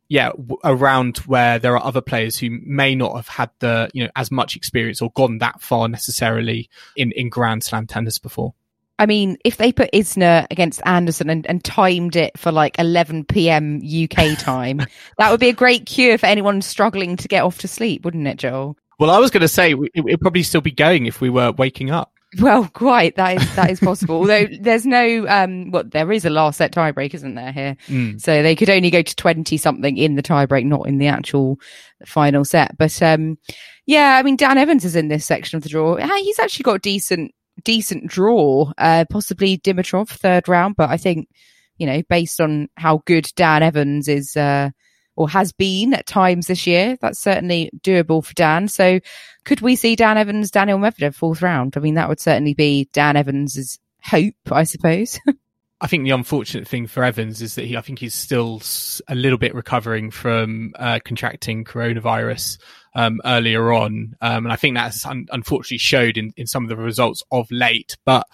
Yeah, 0.10 0.32
w- 0.32 0.58
around 0.66 1.20
where 1.20 1.58
there 1.58 1.78
are 1.78 1.86
other 1.86 2.02
players 2.02 2.38
who 2.38 2.50
may 2.66 2.96
not 2.96 3.16
have 3.16 3.28
had 3.28 3.52
the 3.60 3.90
you 3.94 4.04
know 4.04 4.10
as 4.16 4.32
much 4.32 4.56
experience 4.56 5.02
or 5.02 5.12
gone 5.12 5.38
that 5.38 5.62
far 5.62 5.88
necessarily 5.88 6.70
in 6.98 7.12
in 7.12 7.30
Grand 7.30 7.64
Slam 7.64 7.86
tennis 7.86 8.18
before. 8.18 8.54
I 9.02 9.08
mean, 9.08 9.38
if 9.44 9.58
they 9.58 9.72
put 9.72 9.92
Isner 9.94 10.46
against 10.52 10.80
Anderson 10.86 11.32
and, 11.32 11.48
and 11.48 11.64
timed 11.64 12.16
it 12.16 12.38
for 12.38 12.52
like 12.52 12.78
11 12.78 13.26
p.m. 13.26 13.82
UK 13.84 14.38
time, 14.38 14.80
that 15.18 15.32
would 15.32 15.40
be 15.40 15.50
a 15.50 15.54
great 15.54 15.88
cure 15.88 16.20
for 16.20 16.28
anyone 16.28 16.62
struggling 16.62 17.18
to 17.18 17.28
get 17.28 17.44
off 17.44 17.58
to 17.60 17.68
sleep, 17.68 18.06
wouldn't 18.06 18.28
it, 18.28 18.38
Joel? 18.38 18.78
Well, 19.00 19.10
I 19.10 19.18
was 19.18 19.32
going 19.32 19.42
to 19.42 19.48
say 19.48 19.72
it 19.72 20.02
would 20.04 20.22
probably 20.22 20.44
still 20.44 20.62
be 20.62 20.70
going 20.70 21.08
if 21.08 21.20
we 21.20 21.32
were 21.32 21.52
waking 21.52 21.90
up. 21.90 22.14
Well, 22.40 22.68
quite 22.68 23.16
that 23.16 23.42
is 23.42 23.56
that 23.56 23.72
is 23.72 23.80
possible. 23.80 24.18
Although 24.18 24.46
there's 24.62 24.86
no 24.86 25.26
um, 25.28 25.72
what 25.72 25.86
well, 25.86 25.90
there 25.92 26.12
is 26.12 26.24
a 26.24 26.30
last 26.30 26.60
set 26.60 26.72
tiebreak, 26.72 27.16
isn't 27.16 27.36
there 27.36 27.52
here? 27.52 27.76
Mm. 27.88 28.22
So 28.22 28.42
they 28.42 28.56
could 28.56 28.70
only 28.70 28.90
go 28.90 29.02
to 29.02 29.16
twenty 29.16 29.58
something 29.58 29.98
in 29.98 30.16
the 30.16 30.24
tiebreak, 30.24 30.64
not 30.64 30.88
in 30.88 30.98
the 30.98 31.08
actual 31.08 31.60
final 32.06 32.46
set. 32.46 32.78
But 32.78 33.02
um, 33.02 33.38
yeah, 33.86 34.16
I 34.18 34.24
mean 34.24 34.38
Dan 34.38 34.58
Evans 34.58 34.86
is 34.86 34.96
in 34.96 35.10
this 35.10 35.26
section 35.26 35.58
of 35.58 35.64
the 35.64 35.70
draw. 35.70 35.98
He's 35.98 36.40
actually 36.40 36.64
got 36.64 36.82
decent 36.82 37.34
decent 37.63 38.08
draw, 38.08 38.71
uh, 38.78 39.06
possibly 39.10 39.58
Dimitrov 39.58 40.10
third 40.10 40.47
round, 40.47 40.76
but 40.76 40.89
I 40.89 40.97
think, 40.97 41.30
you 41.78 41.88
know, 41.88 42.02
based 42.10 42.39
on 42.41 42.69
how 42.76 43.02
good 43.06 43.28
Dan 43.36 43.63
Evans 43.63 44.08
is, 44.08 44.36
uh, 44.36 44.69
or 45.15 45.30
has 45.30 45.52
been 45.52 45.93
at 45.93 46.06
times 46.06 46.47
this 46.47 46.65
year, 46.65 46.97
that's 47.02 47.19
certainly 47.19 47.69
doable 47.82 48.24
for 48.24 48.34
Dan. 48.34 48.67
So 48.67 49.00
could 49.45 49.62
we 49.62 49.76
see 49.76 49.95
Dan 49.95 50.17
Evans, 50.17 50.52
Daniel 50.52 50.80
Medvedev 50.80 51.15
fourth 51.15 51.41
round? 51.41 51.76
I 51.76 51.80
mean, 51.80 51.95
that 51.95 52.10
would 52.10 52.19
certainly 52.19 52.54
be 52.54 52.89
Dan 52.93 53.17
Evans's 53.17 53.80
hope, 54.04 54.36
I 54.52 54.63
suppose. 54.63 55.19
I 55.82 55.88
think 55.88 56.04
the 56.04 56.12
unfortunate 56.12 56.67
thing 56.67 56.86
for 56.86 57.04
Evans 57.04 57.41
is 57.41 57.56
that 57.56 57.65
he, 57.65 57.76
I 57.76 57.82
think 57.82 57.98
he's 57.98 58.13
still 58.13 58.62
a 59.08 59.15
little 59.15 59.39
bit 59.39 59.56
recovering 59.56 60.12
from 60.12 60.74
uh, 60.78 61.00
contracting 61.04 61.65
coronavirus 61.65 62.60
um, 62.94 63.20
earlier 63.26 63.74
on, 63.74 64.15
um, 64.22 64.46
and 64.46 64.54
I 64.54 64.58
think 64.58 64.76
that's 64.76 65.06
un- 65.08 65.28
unfortunately 65.32 65.80
showed 65.80 66.17
in, 66.17 66.34
in 66.38 66.46
some 66.46 66.63
of 66.63 66.70
the 66.70 66.78
results 66.78 67.24
of 67.32 67.50
late. 67.50 67.98
But 68.06 68.28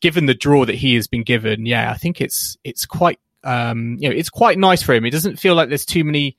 given 0.00 0.26
the 0.26 0.34
draw 0.34 0.64
that 0.64 0.74
he 0.74 0.96
has 0.96 1.06
been 1.06 1.22
given, 1.22 1.66
yeah, 1.66 1.90
I 1.90 1.94
think 1.94 2.20
it's 2.20 2.56
it's 2.64 2.84
quite 2.84 3.20
um, 3.44 3.96
you 4.00 4.08
know 4.08 4.16
it's 4.16 4.30
quite 4.30 4.58
nice 4.58 4.82
for 4.82 4.92
him. 4.92 5.04
It 5.04 5.10
doesn't 5.10 5.38
feel 5.38 5.54
like 5.54 5.68
there's 5.68 5.86
too 5.86 6.02
many 6.02 6.36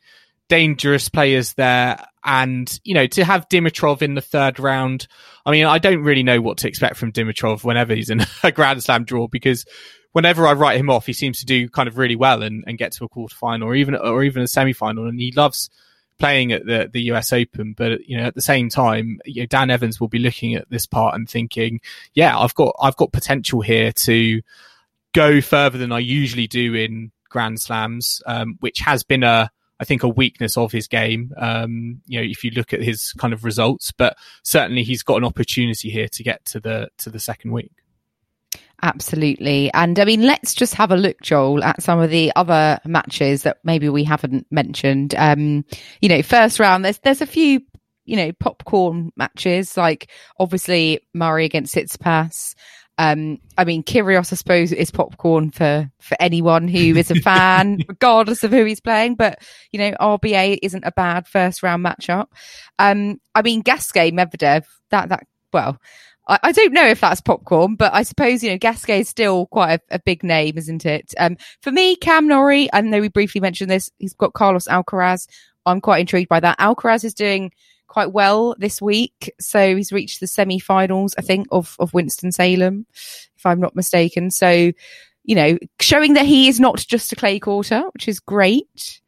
dangerous 0.50 1.08
players 1.08 1.54
there. 1.54 2.04
And, 2.26 2.80
you 2.84 2.96
know, 2.96 3.08
to 3.08 3.24
have 3.24 3.48
Dimitrov 3.48 4.02
in 4.02 4.16
the 4.16 4.22
third 4.22 4.60
round, 4.60 5.08
I 5.46 5.52
mean, 5.52 5.66
I 5.66 5.78
don't 5.78 6.04
really 6.04 6.24
know 6.24 6.42
what 6.42 6.58
to 6.60 6.68
expect 6.68 6.98
from 6.98 7.14
Dimitrov 7.14 7.64
whenever 7.64 7.96
he's 7.96 8.10
in 8.10 8.26
a 8.44 8.52
Grand 8.52 8.84
Slam 8.84 9.06
draw 9.06 9.28
because 9.28 9.64
whenever 10.12 10.48
I 10.48 10.54
write 10.54 10.80
him 10.80 10.90
off, 10.90 11.06
he 11.06 11.14
seems 11.14 11.40
to 11.40 11.46
do 11.46 11.70
kind 11.70 11.88
of 11.88 11.98
really 11.98 12.16
well 12.16 12.44
and, 12.44 12.64
and 12.68 12.78
get 12.78 12.92
to 12.94 13.06
a 13.06 13.10
quarter 13.10 13.36
final 13.36 13.68
or 13.68 13.76
even 13.76 13.96
or 13.96 14.24
even 14.24 14.42
a 14.44 14.48
semi 14.48 14.74
final. 14.74 15.08
And 15.08 15.20
he 15.20 15.32
loves 15.32 15.70
playing 16.20 16.52
at 16.52 16.66
the 16.66 16.90
the 16.92 17.04
US 17.14 17.34
Open. 17.34 17.74
But 17.74 18.08
you 18.08 18.18
know, 18.18 18.24
at 18.24 18.36
the 18.36 18.42
same 18.42 18.70
time, 18.70 19.20
you 19.26 19.42
know, 19.42 19.48
Dan 19.48 19.72
Evans 19.72 20.00
will 20.00 20.08
be 20.08 20.20
looking 20.20 20.56
at 20.56 20.70
this 20.70 20.86
part 20.86 21.16
and 21.16 21.28
thinking, 21.28 21.82
yeah, 22.14 22.38
I've 22.38 22.56
got 22.56 22.76
I've 22.82 22.98
got 22.98 23.12
potential 23.12 23.62
here 23.62 23.92
to 23.92 24.42
go 25.14 25.42
further 25.42 25.78
than 25.78 25.92
I 25.92 26.00
usually 26.00 26.48
do 26.48 26.76
in 26.76 27.12
Grand 27.30 27.60
Slams, 27.60 28.22
um, 28.26 28.58
which 28.60 28.80
has 28.80 29.04
been 29.04 29.24
a 29.24 29.50
I 29.80 29.86
think 29.86 30.04
a 30.04 30.10
weakness 30.10 30.58
of 30.58 30.72
his 30.72 30.88
game. 30.88 31.34
Um, 31.38 32.02
you 32.06 32.20
know, 32.20 32.28
if 32.30 32.44
you 32.44 32.52
look 32.52 32.74
at 32.74 32.82
his 32.82 33.14
kind 33.14 33.34
of 33.34 33.46
results, 33.46 33.92
but 33.92 34.18
certainly 34.44 34.84
he's 34.84 35.04
got 35.04 35.18
an 35.18 35.24
opportunity 35.24 35.90
here 35.90 36.10
to 36.10 36.24
get 36.24 36.44
to 36.46 36.60
the 36.60 36.90
to 36.98 37.10
the 37.10 37.20
second 37.20 37.52
week. 37.52 37.72
Absolutely. 38.82 39.72
And 39.74 40.00
I 40.00 40.06
mean, 40.06 40.22
let's 40.22 40.54
just 40.54 40.74
have 40.76 40.92
a 40.92 40.98
look, 40.98 41.22
Joel, 41.22 41.64
at 41.64 41.84
some 41.84 42.00
of 42.00 42.10
the 42.10 42.32
other 42.36 42.80
matches 42.86 43.44
that 43.44 43.58
maybe 43.64 43.90
we 43.90 44.04
haven't 44.04 44.48
mentioned. 44.52 45.14
Um, 45.18 45.66
you 46.02 46.08
know, 46.08 46.22
first 46.22 46.60
round, 46.60 46.86
there's, 46.86 47.00
there's 47.00 47.22
a 47.22 47.26
few, 47.26 47.62
you 48.06 48.16
know, 48.16 48.32
popcorn 48.40 49.12
matches, 49.18 49.76
like 49.76 50.10
obviously 50.40 51.02
Murray 51.14 51.46
against 51.46 51.76
Tsitsipas. 51.76 52.56
Um, 52.98 53.40
I 53.58 53.64
mean, 53.64 53.84
Kyrgios, 53.84 54.34
I 54.34 54.36
suppose, 54.36 54.74
is 54.74 54.92
popcorn 54.92 55.52
for, 55.52 55.90
for 56.02 56.18
anyone 56.20 56.68
who 56.68 56.98
is 56.98 57.12
a 57.12 57.16
fan, 57.22 57.80
regardless 57.88 58.44
of 58.44 58.52
who 58.52 58.66
he's 58.66 58.82
playing. 58.82 59.16
But, 59.16 59.40
you 59.72 59.80
know, 59.80 59.92
RBA 60.00 60.60
isn't 60.62 60.84
a 60.86 60.92
bad 60.92 61.28
first 61.28 61.64
round 61.64 61.84
matchup. 61.86 62.28
Um, 62.78 63.20
I 63.36 63.42
mean, 63.42 63.62
Gasquet, 63.62 64.12
Medvedev, 64.12 64.66
that, 64.92 65.10
that, 65.10 65.24
well, 65.54 65.80
I, 66.30 66.52
don't 66.52 66.74
know 66.74 66.86
if 66.86 67.02
that's 67.02 67.22
popcorn, 67.22 67.76
but 67.76 67.94
I 67.94 68.04
suppose, 68.04 68.44
you 68.44 68.52
know, 68.52 68.58
Gasquet 68.58 69.02
is 69.02 69.10
still 69.10 69.48
quite 69.48 69.80
a, 69.90 69.96
a 69.96 70.00
big 70.00 70.24
name, 70.24 70.58
isn't 70.58 70.86
it? 70.86 71.14
Um, 71.18 71.38
for 71.62 71.72
me, 71.72 71.96
Cam 71.96 72.28
Norrie, 72.28 72.70
I 72.72 72.82
know 72.82 73.02
we 73.02 73.10
briefly 73.10 73.42
mentioned 73.42 73.72
this, 73.72 73.90
he's 73.98 74.14
got 74.14 74.34
Carlos 74.34 74.68
Alcaraz. 74.68 75.28
I'm 75.66 75.82
quite 75.82 76.02
intrigued 76.02 76.30
by 76.30 76.40
that. 76.40 76.60
Alcaraz 76.60 77.04
is 77.04 77.14
doing 77.14 77.52
quite 77.88 78.12
well 78.12 78.56
this 78.60 78.82
week. 78.82 79.34
So 79.40 79.76
he's 79.76 79.92
reached 79.92 80.20
the 80.20 80.28
semi-finals, 80.28 81.16
I 81.18 81.22
think, 81.22 81.48
of, 81.52 81.76
of 81.80 81.94
Winston-Salem, 81.94 82.86
if 82.94 83.46
I'm 83.46 83.60
not 83.60 83.76
mistaken. 83.76 84.30
So, 84.32 84.72
you 85.24 85.36
know, 85.36 85.58
showing 85.80 86.14
that 86.14 86.26
he 86.26 86.48
is 86.48 86.60
not 86.60 86.78
just 86.78 87.12
a 87.12 87.16
clay 87.16 87.40
courter, 87.40 87.82
which 87.94 88.08
is 88.08 88.20
great 88.20 89.02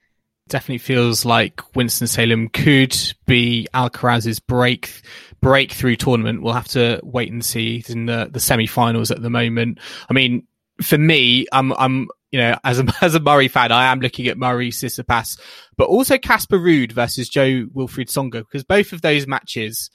definitely 0.52 0.78
feels 0.78 1.26
like 1.26 1.76
Winston 1.76 2.08
Salem 2.08 2.50
could 2.50 2.96
be 3.26 3.68
Alcaraz's 3.74 4.40
break 4.40 5.02
breakthrough 5.42 5.96
tournament. 5.96 6.44
We'll 6.44 6.54
have 6.54 6.68
to 6.70 7.00
wait 7.02 7.32
and 7.32 7.44
see. 7.44 7.78
He's 7.78 7.90
in 7.90 8.06
the 8.06 8.30
the 8.32 8.40
semi-finals 8.40 9.10
at 9.10 9.22
the 9.22 9.30
moment. 9.30 9.80
I 10.10 10.14
mean, 10.14 10.46
for 10.84 10.98
me, 10.98 11.48
I'm 11.52 11.72
I'm 11.74 12.10
you 12.32 12.40
know 12.40 12.56
as 12.64 12.80
a 12.80 12.86
as 13.02 13.16
a 13.16 13.20
Murray 13.20 13.48
fan, 13.48 13.72
I 13.72 13.92
am 13.92 14.02
looking 14.02 14.28
at 14.28 14.38
Murray 14.38 14.70
Tsitsipas, 14.70 15.40
but 15.78 15.88
also 15.88 16.20
Casper 16.20 16.60
Ruud 16.60 16.92
versus 16.92 17.30
Jo-Wilfried 17.30 18.10
Tsonga 18.10 18.40
because 18.40 18.64
both 18.64 18.94
of 18.94 19.02
those 19.02 19.26
matches. 19.26 19.90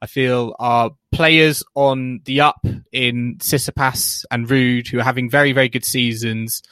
I 0.00 0.06
feel 0.06 0.54
are 0.60 0.92
players 1.10 1.64
on 1.74 2.20
the 2.24 2.42
up 2.42 2.64
in 2.92 3.38
Tsitsipas 3.38 4.24
and 4.30 4.46
Ruud 4.46 4.86
who 4.86 5.00
are 5.00 5.02
having 5.02 5.28
very, 5.28 5.50
very 5.50 5.68
good 5.68 5.84
seasons 5.84 6.62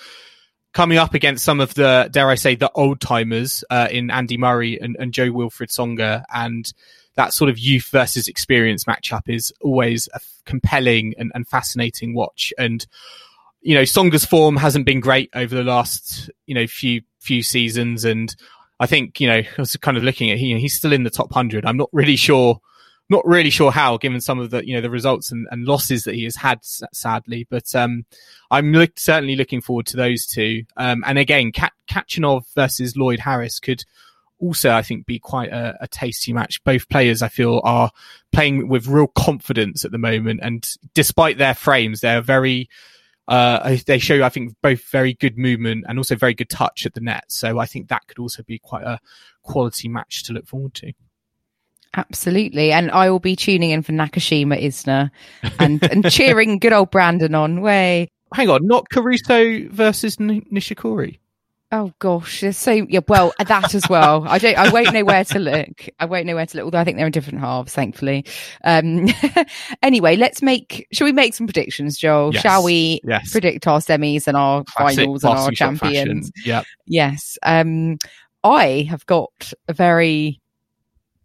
coming 0.77 0.99
up 0.99 1.15
against 1.15 1.43
some 1.43 1.59
of 1.59 1.73
the, 1.73 2.07
dare 2.11 2.29
I 2.29 2.35
say, 2.35 2.55
the 2.55 2.71
old 2.73 3.01
timers 3.01 3.65
uh, 3.71 3.89
in 3.91 4.11
Andy 4.11 4.37
Murray 4.37 4.79
and, 4.79 4.95
and 5.01 5.11
Jo-Wilfried 5.11 5.71
Tsonga. 5.71 6.23
And 6.31 6.71
that 7.15 7.33
sort 7.33 7.49
of 7.49 7.59
youth 7.59 7.89
versus 7.91 8.29
experience 8.29 8.85
matchup 8.85 9.23
is 9.27 9.55
always 9.63 10.07
a 10.13 10.21
compelling 10.45 11.15
and, 11.17 11.33
and 11.35 11.49
fascinating 11.49 12.13
watch. 12.13 12.53
And 12.59 12.87
you 13.63 13.75
know, 13.75 13.83
Tsonga's 13.85 14.27
form 14.27 14.55
hasn't 14.55 14.85
been 14.85 15.01
great 15.01 15.31
over 15.35 15.57
the 15.57 15.65
last, 15.65 16.29
you 16.45 16.55
know, 16.55 16.67
few 16.67 17.01
few 17.21 17.43
seasons, 17.43 18.05
and 18.05 18.37
I 18.79 18.87
think 18.87 19.19
you 19.19 19.29
know, 19.29 19.39
I 19.39 19.47
was 19.57 19.75
kind 19.77 19.97
of 19.97 20.05
looking 20.05 20.31
at 20.31 20.37
he, 20.37 20.57
he's 20.61 20.77
still 20.77 20.93
in 20.93 21.05
the 21.05 21.11
top 21.11 21.33
hundred. 21.33 21.65
I'm 21.65 21.79
not 21.79 21.89
really 21.91 22.17
sure, 22.17 22.61
not 23.09 23.27
really 23.27 23.51
sure 23.51 23.71
how, 23.71 23.97
given 23.99 24.21
some 24.21 24.39
of 24.39 24.51
the 24.51 24.67
you 24.67 24.75
know 24.75 24.81
the 24.81 24.91
results 24.91 25.31
and, 25.31 25.47
and 25.51 25.65
losses 25.65 26.05
that 26.05 26.15
he 26.15 26.25
has 26.25 26.37
had, 26.37 26.61
sadly. 26.63 27.47
But 27.49 27.75
um, 27.75 28.05
I'm 28.51 28.73
look, 28.73 28.99
certainly 28.99 29.37
looking 29.37 29.61
forward 29.61 29.87
to 29.87 29.97
those 29.97 30.27
two. 30.27 30.65
Um, 30.77 31.05
and 31.07 31.19
again, 31.19 31.53
Kat- 31.53 31.73
Khachanov 31.89 32.45
versus 32.55 32.97
Lloyd 32.97 33.21
Harris 33.21 33.61
could 33.61 33.85
also, 34.39 34.71
I 34.71 34.83
think, 34.83 35.07
be 35.07 35.19
quite 35.19 35.51
a, 35.51 35.77
a, 35.81 35.89
tasty 35.89 36.33
match. 36.33 36.63
Both 36.65 36.89
players, 36.89 37.23
I 37.23 37.29
feel, 37.29 37.61
are 37.65 37.91
playing 38.33 38.69
with 38.69 38.87
real 38.87 39.07
confidence 39.07 39.85
at 39.85 39.93
the 39.93 39.99
moment, 39.99 40.41
and 40.43 40.69
despite 40.95 41.39
their 41.39 41.55
frames, 41.55 42.01
they're 42.01 42.23
very. 42.23 42.69
Uh, 43.29 43.77
they 43.89 43.99
show, 43.99 44.23
I 44.23 44.29
think, 44.29 44.55
both 44.63 44.85
very 44.85 45.15
good 45.15 45.37
movement 45.37 45.85
and 45.89 45.99
also 45.99 46.15
very 46.15 46.33
good 46.33 46.49
touch 46.49 46.87
at 46.87 46.95
the 46.95 47.01
net. 47.01 47.25
So 47.27 47.59
I 47.59 47.67
think 47.67 47.89
that 47.89 48.07
could 48.07 48.21
also 48.21 48.45
be 48.45 48.61
quite 48.61 48.85
a 48.85 49.01
quality 49.43 49.89
match 49.89 50.23
to 50.25 50.33
look 50.33 50.47
forward 50.47 50.75
to. 50.75 50.93
Absolutely. 51.95 52.73
And 52.73 52.91
I 52.91 53.11
will 53.11 53.21
be 53.21 53.37
tuning 53.37 53.71
in 53.71 53.83
for 53.83 53.93
Nakashima 53.93 54.63
Isner 54.63 55.11
and, 55.59 55.83
and 55.91 56.11
cheering 56.11 56.59
good 56.59 56.73
old 56.73 56.91
Brandon 56.91 57.35
on. 57.35 57.61
Way. 57.61 58.09
Hang 58.35 58.51
on, 58.51 58.67
not 58.67 58.91
Caruso 58.91 59.69
versus 59.69 60.17
Nishikori. 60.17 61.19
Oh 61.73 61.93
gosh, 61.99 62.43
there's 62.43 62.57
so 62.57 62.71
yeah. 62.71 63.01
Well, 63.09 63.35
that 63.45 63.75
as 63.75 63.89
well. 63.89 64.25
I 64.29 64.39
don't. 64.39 64.57
I 64.57 64.71
won't 64.71 64.93
know 64.93 65.05
where 65.05 65.25
to 65.25 65.39
look. 65.41 65.89
I 65.99 66.05
won't 66.05 66.27
know 66.27 66.37
where 66.37 66.47
to 66.47 66.57
look. 66.57 66.65
Although 66.65 66.79
I 66.79 66.85
think 66.85 66.97
they're 66.97 67.07
in 67.07 67.13
different 67.13 67.41
halves, 67.41 67.75
thankfully. 67.75 68.25
Um, 68.63 69.09
anyway, 69.83 70.15
let's 70.15 70.43
make. 70.43 70.87
Shall 70.93 71.07
we 71.07 71.13
make 71.13 71.35
some 71.35 71.47
predictions, 71.47 71.99
Joel? 71.99 72.33
Yes. 72.33 72.43
Shall 72.43 72.63
we 72.63 73.01
yes. 73.03 73.33
predict 73.33 73.67
our 73.67 73.81
semis 73.81 74.29
and 74.29 74.37
our 74.37 74.63
Classic 74.65 74.99
finals 75.01 75.25
and 75.25 75.39
our 75.39 75.51
champions? 75.51 76.31
Yeah. 76.45 76.63
Yes. 76.87 77.37
Um, 77.43 77.99
I 78.45 78.87
have 78.89 79.05
got 79.07 79.53
a 79.67 79.73
very 79.73 80.41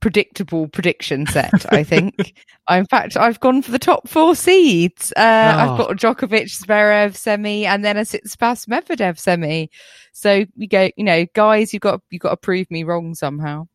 predictable 0.02 0.68
prediction 0.68 1.26
set. 1.28 1.72
I 1.72 1.84
think. 1.84 2.34
in 2.70 2.86
fact, 2.86 3.16
I've 3.16 3.40
gone 3.40 3.62
for 3.62 3.72
the 3.72 3.80
top 3.80 4.10
four 4.10 4.36
seeds. 4.36 5.14
Uh, 5.16 5.20
oh. 5.56 5.60
I've 5.60 5.78
got 5.78 5.92
a 5.92 5.96
Djokovic 5.96 6.46
Zverev 6.46 7.16
semi, 7.16 7.66
and 7.66 7.86
then 7.86 7.98
a 7.98 8.02
Tsitsipas 8.02 8.68
Medvedev 8.68 9.18
semi. 9.18 9.70
So 10.12 10.46
we 10.58 10.68
go, 10.68 10.90
you 10.98 11.04
know, 11.04 11.26
guys, 11.34 11.74
you've 11.74 11.82
got 11.82 12.02
you've 12.10 12.22
got 12.22 12.32
to 12.32 12.38
prove 12.38 12.70
me 12.70 12.84
wrong 12.84 13.16
somehow. 13.16 13.68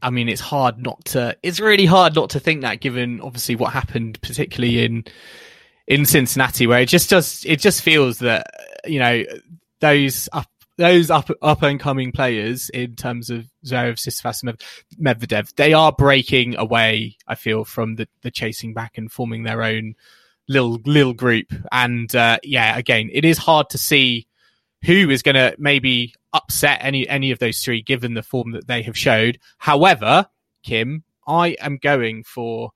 I 0.00 0.10
mean, 0.10 0.28
it's 0.28 0.40
hard 0.40 0.78
not 0.78 1.04
to. 1.06 1.36
It's 1.42 1.60
really 1.60 1.86
hard 1.86 2.14
not 2.14 2.30
to 2.30 2.40
think 2.40 2.62
that, 2.62 2.80
given 2.80 3.20
obviously 3.20 3.56
what 3.56 3.72
happened, 3.72 4.20
particularly 4.22 4.84
in 4.84 5.04
in 5.86 6.06
Cincinnati, 6.06 6.66
where 6.66 6.80
it 6.80 6.88
just 6.88 7.10
does. 7.10 7.44
It 7.46 7.60
just 7.60 7.82
feels 7.82 8.18
that 8.20 8.46
you 8.86 8.98
know 8.98 9.24
those 9.80 10.28
up 10.32 10.48
those 10.82 11.10
up 11.10 11.30
up 11.40 11.62
and 11.62 11.78
coming 11.78 12.12
players 12.12 12.68
in 12.70 12.96
terms 12.96 13.30
of 13.30 13.46
Zverev, 13.64 13.94
Tsitsipas, 13.94 14.58
Medvedev, 15.00 15.54
they 15.54 15.72
are 15.72 15.92
breaking 15.92 16.56
away. 16.56 17.16
I 17.26 17.36
feel 17.36 17.64
from 17.64 17.96
the 17.96 18.08
the 18.22 18.30
chasing 18.30 18.74
back 18.74 18.98
and 18.98 19.10
forming 19.10 19.44
their 19.44 19.62
own 19.62 19.94
little 20.48 20.80
little 20.84 21.14
group. 21.14 21.52
And 21.70 22.14
uh, 22.14 22.38
yeah, 22.42 22.76
again, 22.76 23.10
it 23.12 23.24
is 23.24 23.38
hard 23.38 23.70
to 23.70 23.78
see 23.78 24.26
who 24.84 25.08
is 25.10 25.22
going 25.22 25.36
to 25.36 25.54
maybe 25.58 26.14
upset 26.32 26.80
any 26.82 27.08
any 27.08 27.30
of 27.30 27.38
those 27.38 27.60
three 27.60 27.82
given 27.82 28.14
the 28.14 28.22
form 28.22 28.52
that 28.52 28.66
they 28.66 28.82
have 28.82 28.98
showed. 28.98 29.38
However, 29.58 30.26
Kim, 30.62 31.04
I 31.26 31.56
am 31.60 31.78
going 31.78 32.24
for 32.24 32.72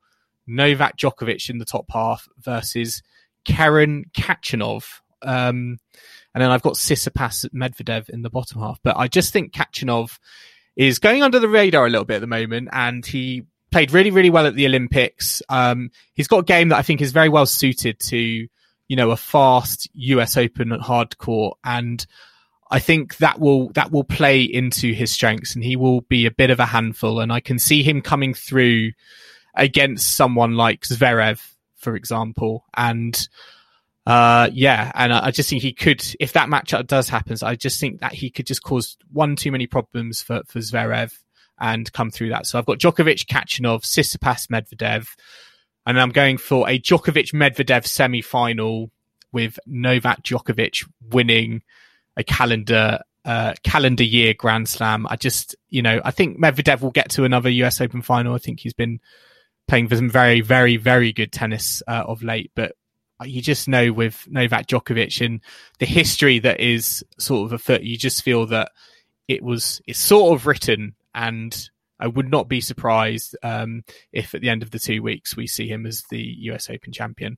Novak 0.47 0.97
Djokovic 0.97 1.49
in 1.49 1.57
the 1.57 1.65
top 1.65 1.85
half 1.89 2.27
versus 2.39 3.03
Karen 3.43 4.05
Khachanov. 4.17 5.01
Um, 5.21 5.79
and 6.37 6.43
then 6.43 6.51
I've 6.51 6.61
got 6.61 6.75
Tsitsipas 6.75 7.49
Medvedev 7.49 8.09
in 8.09 8.21
the 8.21 8.29
bottom 8.29 8.61
half. 8.61 8.79
But 8.83 8.95
I 8.95 9.07
just 9.07 9.33
think 9.33 9.53
Khachanov 9.53 10.19
is 10.75 10.99
going 10.99 11.23
under 11.23 11.39
the 11.39 11.49
radar 11.49 11.87
a 11.87 11.89
little 11.89 12.05
bit 12.05 12.17
at 12.17 12.21
the 12.21 12.27
moment, 12.27 12.69
and 12.71 13.03
he 13.03 13.47
played 13.71 13.91
really, 13.91 14.11
really 14.11 14.29
well 14.29 14.45
at 14.45 14.53
the 14.53 14.67
Olympics. 14.67 15.41
Um, 15.49 15.89
he's 16.13 16.27
got 16.27 16.41
a 16.41 16.43
game 16.43 16.69
that 16.69 16.77
I 16.77 16.83
think 16.83 17.01
is 17.01 17.11
very 17.11 17.27
well 17.27 17.47
suited 17.47 17.99
to, 18.01 18.19
you 18.19 18.95
know, 18.95 19.09
a 19.09 19.17
fast 19.17 19.89
US 19.95 20.37
Open 20.37 20.69
hard 20.69 21.17
court, 21.17 21.57
and 21.63 22.05
I 22.69 22.77
think 22.77 23.17
that 23.17 23.39
will 23.39 23.69
that 23.69 23.91
will 23.91 24.03
play 24.03 24.43
into 24.43 24.93
his 24.93 25.11
strengths, 25.11 25.55
and 25.55 25.63
he 25.63 25.75
will 25.75 26.01
be 26.01 26.27
a 26.27 26.31
bit 26.31 26.51
of 26.51 26.59
a 26.59 26.67
handful. 26.67 27.19
And 27.19 27.33
I 27.33 27.39
can 27.39 27.57
see 27.57 27.81
him 27.81 27.99
coming 27.99 28.35
through 28.35 28.91
against 29.55 30.15
someone 30.15 30.53
like 30.53 30.81
Zverev, 30.81 31.41
for 31.77 31.95
example, 31.95 32.63
and 32.75 33.27
uh, 34.07 34.49
yeah, 34.53 34.89
and 34.95 35.11
I, 35.11 35.25
I, 35.25 35.31
just 35.31 35.49
think 35.49 35.61
he 35.61 35.73
could, 35.73 36.01
if 36.17 36.31
that 36.31 36.47
matchup 36.47 36.87
does 36.87 37.09
happen, 37.09 37.35
I 37.43 37.55
just 37.55 37.77
think 37.77 37.99
that 37.99 38.13
he 38.13 38.29
could 38.29 38.47
just 38.47 38.63
cause 38.63 38.95
one 39.11 39.35
too 39.35 39.51
many 39.51 39.67
problems 39.67 40.21
for, 40.21 40.43
for 40.47 40.59
Zverev 40.59 41.11
and 41.59 41.91
come 41.91 42.09
through 42.09 42.29
that. 42.29 42.45
So 42.45 42.57
I've 42.57 42.65
got 42.65 42.77
Djokovic, 42.77 43.25
Khachanov, 43.25 43.81
Tsitsipas, 43.81 44.47
Medvedev, 44.47 45.09
and 45.85 45.99
I'm 45.99 46.11
going 46.11 46.37
for 46.37 46.69
a 46.69 46.79
Djokovic 46.79 47.33
Medvedev 47.33 47.85
semi 47.85 48.21
final 48.21 48.91
with 49.33 49.59
Novak 49.65 50.23
Djokovic 50.23 50.87
winning 51.11 51.61
a 52.15 52.23
calendar 52.23 53.01
uh, 53.25 53.55
calendar 53.63 54.05
year 54.05 54.33
Grand 54.33 54.69
Slam. 54.69 55.05
I 55.09 55.17
just, 55.17 55.53
you 55.67 55.81
know, 55.81 55.99
I 56.05 56.11
think 56.11 56.39
Medvedev 56.39 56.79
will 56.79 56.91
get 56.91 57.09
to 57.09 57.25
another 57.25 57.49
US 57.49 57.81
Open 57.81 58.01
final. 58.01 58.35
I 58.35 58.37
think 58.37 58.61
he's 58.61 58.73
been 58.73 59.01
playing 59.67 59.89
for 59.89 59.97
some 59.97 60.09
very, 60.09 60.39
very, 60.39 60.77
very 60.77 61.11
good 61.11 61.33
tennis 61.33 61.83
uh, 61.89 62.05
of 62.07 62.23
late, 62.23 62.51
but 62.55 62.71
you 63.25 63.41
just 63.41 63.67
know 63.67 63.91
with 63.91 64.27
Novak 64.29 64.67
Djokovic 64.67 65.25
and 65.25 65.41
the 65.79 65.85
history 65.85 66.39
that 66.39 66.59
is 66.59 67.03
sort 67.17 67.45
of 67.45 67.51
a 67.51 67.55
afoot, 67.55 67.81
you 67.83 67.97
just 67.97 68.23
feel 68.23 68.45
that 68.47 68.71
it 69.27 69.43
was 69.43 69.81
it's 69.87 69.99
sort 69.99 70.35
of 70.35 70.45
written, 70.45 70.95
and 71.13 71.69
I 71.99 72.07
would 72.07 72.29
not 72.29 72.47
be 72.47 72.61
surprised 72.61 73.35
um, 73.43 73.83
if 74.11 74.35
at 74.35 74.41
the 74.41 74.49
end 74.49 74.63
of 74.63 74.71
the 74.71 74.79
two 74.79 75.01
weeks 75.01 75.35
we 75.35 75.47
see 75.47 75.67
him 75.67 75.85
as 75.85 76.03
the 76.09 76.21
U.S. 76.21 76.69
Open 76.69 76.93
champion. 76.93 77.37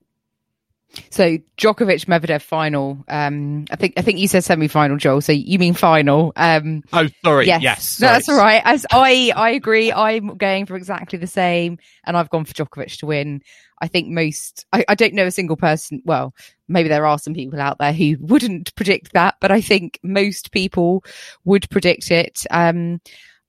So 1.12 1.38
Djokovic 1.58 2.06
Medvedev 2.06 2.42
final. 2.42 3.04
Um, 3.08 3.66
I 3.72 3.76
think 3.76 3.94
I 3.98 4.02
think 4.02 4.20
you 4.20 4.28
said 4.28 4.44
semi 4.44 4.68
final, 4.68 4.98
Joel. 4.98 5.22
So 5.22 5.32
you 5.32 5.60
mean 5.60 5.74
final? 5.74 6.34
Um, 6.36 6.84
oh, 6.92 7.08
sorry. 7.24 7.48
Yes, 7.48 7.62
yes 7.62 8.00
no, 8.00 8.08
that's 8.08 8.30
all 8.30 8.38
right. 8.38 8.62
As 8.66 8.86
I 8.92 9.32
I 9.36 9.52
agree, 9.52 9.92
I'm 9.92 10.38
going 10.38 10.66
for 10.66 10.76
exactly 10.76 11.20
the 11.20 11.28
same, 11.28 11.78
and 12.04 12.18
I've 12.18 12.30
gone 12.30 12.46
for 12.46 12.54
Djokovic 12.54 12.98
to 13.00 13.06
win. 13.06 13.42
I 13.82 13.88
think 13.88 14.10
most. 14.10 14.66
I, 14.74 14.84
I 14.88 14.96
don't 14.96 15.14
know 15.14 15.26
a 15.26 15.32
single 15.32 15.58
person. 15.58 16.02
Well, 16.06 16.34
maybe 16.68 16.90
there 16.90 17.06
are 17.06 17.20
some 17.20 17.34
people 17.34 17.62
out 17.62 17.78
there 17.78 17.94
who 17.94 18.18
wouldn't 18.20 18.74
predict 18.76 19.14
that, 19.14 19.36
but 19.40 19.52
I 19.52 19.62
think 19.62 20.00
most 20.04 20.52
people 20.52 21.04
would 21.46 21.70
predict 21.70 22.12
it. 22.12 22.46
Um, 22.50 23.00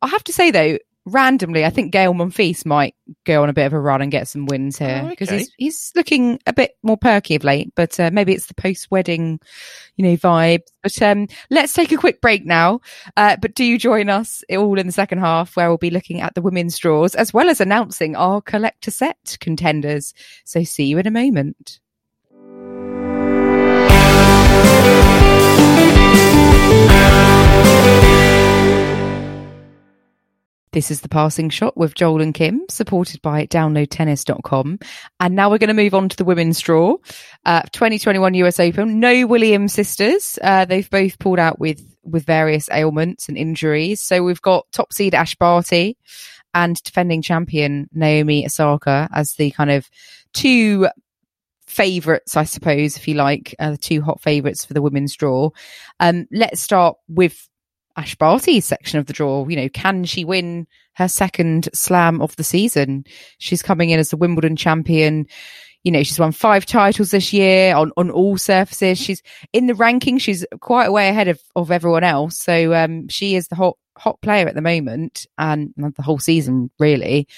I 0.03 0.09
have 0.09 0.25
to 0.25 0.33
say 0.33 0.51
though, 0.51 0.79
randomly, 1.11 1.65
I 1.65 1.71
think 1.71 1.93
Gael 1.93 2.15
Monfils 2.15 2.65
might 2.65 2.95
go 3.25 3.43
on 3.43 3.49
a 3.49 3.53
bit 3.53 3.67
of 3.67 3.73
a 3.73 3.81
run 3.81 4.03
and 4.03 4.11
get 4.11 4.29
some 4.29 4.47
wins 4.47 4.79
here 4.79 5.07
because 5.09 5.29
oh, 5.29 5.35
okay. 5.35 5.39
he's 5.39 5.53
he's 5.59 5.93
looking 5.95 6.39
a 6.47 6.53
bit 6.53 6.77
more 6.83 6.97
perky 6.97 7.37
of 7.37 7.45
late. 7.45 7.73
But 7.75 7.99
uh, 7.99 8.11
maybe 8.13 8.33
it's 8.33 8.47
the 8.47 8.55
post 8.55 8.91
wedding, 8.91 9.41
you 9.97 10.05
know, 10.05 10.17
vibe. 10.17 10.63
But 10.83 11.01
um, 11.03 11.27
let's 11.51 11.73
take 11.73 11.93
a 11.93 11.97
quick 11.97 12.21
break 12.21 12.45
now. 12.47 12.81
Uh, 13.17 13.37
but 13.41 13.55
do 13.55 13.65
you 13.65 13.79
join 13.79 14.09
us 14.09 14.43
all 14.51 14.79
in 14.79 14.87
the 14.87 14.93
second 14.93 15.19
half 15.19 15.57
where 15.57 15.69
we'll 15.69 15.79
be 15.79 15.91
looking 15.91 16.21
at 16.21 16.35
the 16.35 16.43
women's 16.43 16.79
draws 16.79 17.15
as 17.15 17.35
well 17.35 17.51
as 17.51 17.61
announcing 17.61 18.17
our 18.17 18.41
Collect 18.41 18.87
A 18.89 18.91
Set 18.91 19.37
contenders. 19.41 20.15
So 20.45 20.65
see 20.65 20.85
you 20.85 20.99
in 20.99 21.07
a 21.07 21.11
moment. 21.11 21.81
This 30.73 30.91
is 30.93 31.01
the 31.01 31.09
passing 31.09 31.51
shot 31.51 31.77
with 31.77 31.95
Joel 31.95 32.23
and 32.23 32.33
Kim, 32.33 32.63
supported 32.71 33.21
by 33.23 33.47
downloadtennis.com. 33.47 34.79
And 35.19 35.35
now 35.35 35.51
we're 35.51 35.59
going 35.59 35.69
to 35.69 35.75
move 35.75 35.95
on 35.95 36.09
to 36.09 36.17
the 36.17 36.25
women's 36.25 36.61
draw. 36.61 36.97
Uh, 37.45 37.63
2021 37.73 38.35
US 38.35 38.61
Open. 38.61 39.01
No 39.01 39.27
Williams 39.27 39.73
sisters. 39.73 40.39
Uh, 40.43 40.65
they've 40.65 40.89
both 40.89 41.19
pulled 41.19 41.41
out 41.41 41.59
with, 41.59 41.83
with 42.05 42.25
various 42.25 42.69
ailments 42.71 43.29
and 43.29 43.37
injuries. 43.37 44.01
So 44.01 44.23
we've 44.23 44.43
got 44.43 44.71
top 44.71 44.93
seed 44.93 45.13
Ash 45.13 45.35
Barty 45.35 45.97
and 46.55 46.81
defending 46.85 47.23
champion 47.23 47.89
Naomi 47.93 48.47
Osaka 48.47 49.09
as 49.13 49.35
the 49.35 49.51
kind 49.51 49.73
of 49.73 49.91
two 50.33 50.89
favorites, 51.67 52.37
I 52.37 52.45
suppose, 52.45 52.97
if 52.97 53.09
you 53.09 53.15
like, 53.15 53.55
uh, 53.59 53.73
the 53.73 53.79
two 53.79 54.03
hot 54.03 54.21
favorites 54.21 54.65
for 54.65 54.75
the 54.75 54.83
women's 54.83 55.17
draw. 55.17 55.51
Um, 55.99 56.29
let's 56.31 56.61
start 56.61 56.97
with 57.09 57.49
Ash 58.01 58.15
Barty's 58.15 58.65
section 58.65 58.99
of 58.99 59.05
the 59.05 59.13
draw. 59.13 59.47
You 59.47 59.57
know, 59.57 59.69
can 59.69 60.05
she 60.05 60.25
win 60.25 60.67
her 60.95 61.07
second 61.07 61.69
slam 61.75 62.23
of 62.23 62.35
the 62.37 62.43
season? 62.43 63.05
She's 63.37 63.61
coming 63.61 63.91
in 63.91 64.01
as 64.01 64.09
the 64.09 64.17
Wimbledon 64.17 64.57
champion. 64.57 65.27
You 65.85 65.93
know, 65.93 66.03
she's 66.03 66.19
won 66.19 66.33
five 66.33 66.65
titles 66.65 67.11
this 67.11 67.31
year 67.35 67.75
on, 67.75 67.93
on 67.99 68.11
all 68.11 68.39
surfaces. 68.39 68.99
She's 68.99 69.23
in 69.53 69.67
the 69.67 69.75
ranking. 69.75 70.17
She's 70.17 70.47
quite 70.61 70.87
a 70.87 70.93
way 70.93 71.11
ahead 71.11 71.29
of, 71.29 71.39
of 71.55 71.71
everyone 71.71 72.03
else. 72.03 72.39
So, 72.39 72.73
um, 72.73 73.07
she 73.09 73.37
is 73.37 73.49
the 73.49 73.57
hot, 73.57 73.77
hot 73.99 74.19
player 74.23 74.49
at 74.49 74.55
the 74.55 74.63
moment 74.63 75.27
and 75.37 75.75
the 75.77 76.03
whole 76.03 76.19
season, 76.19 76.71
really. 76.79 77.29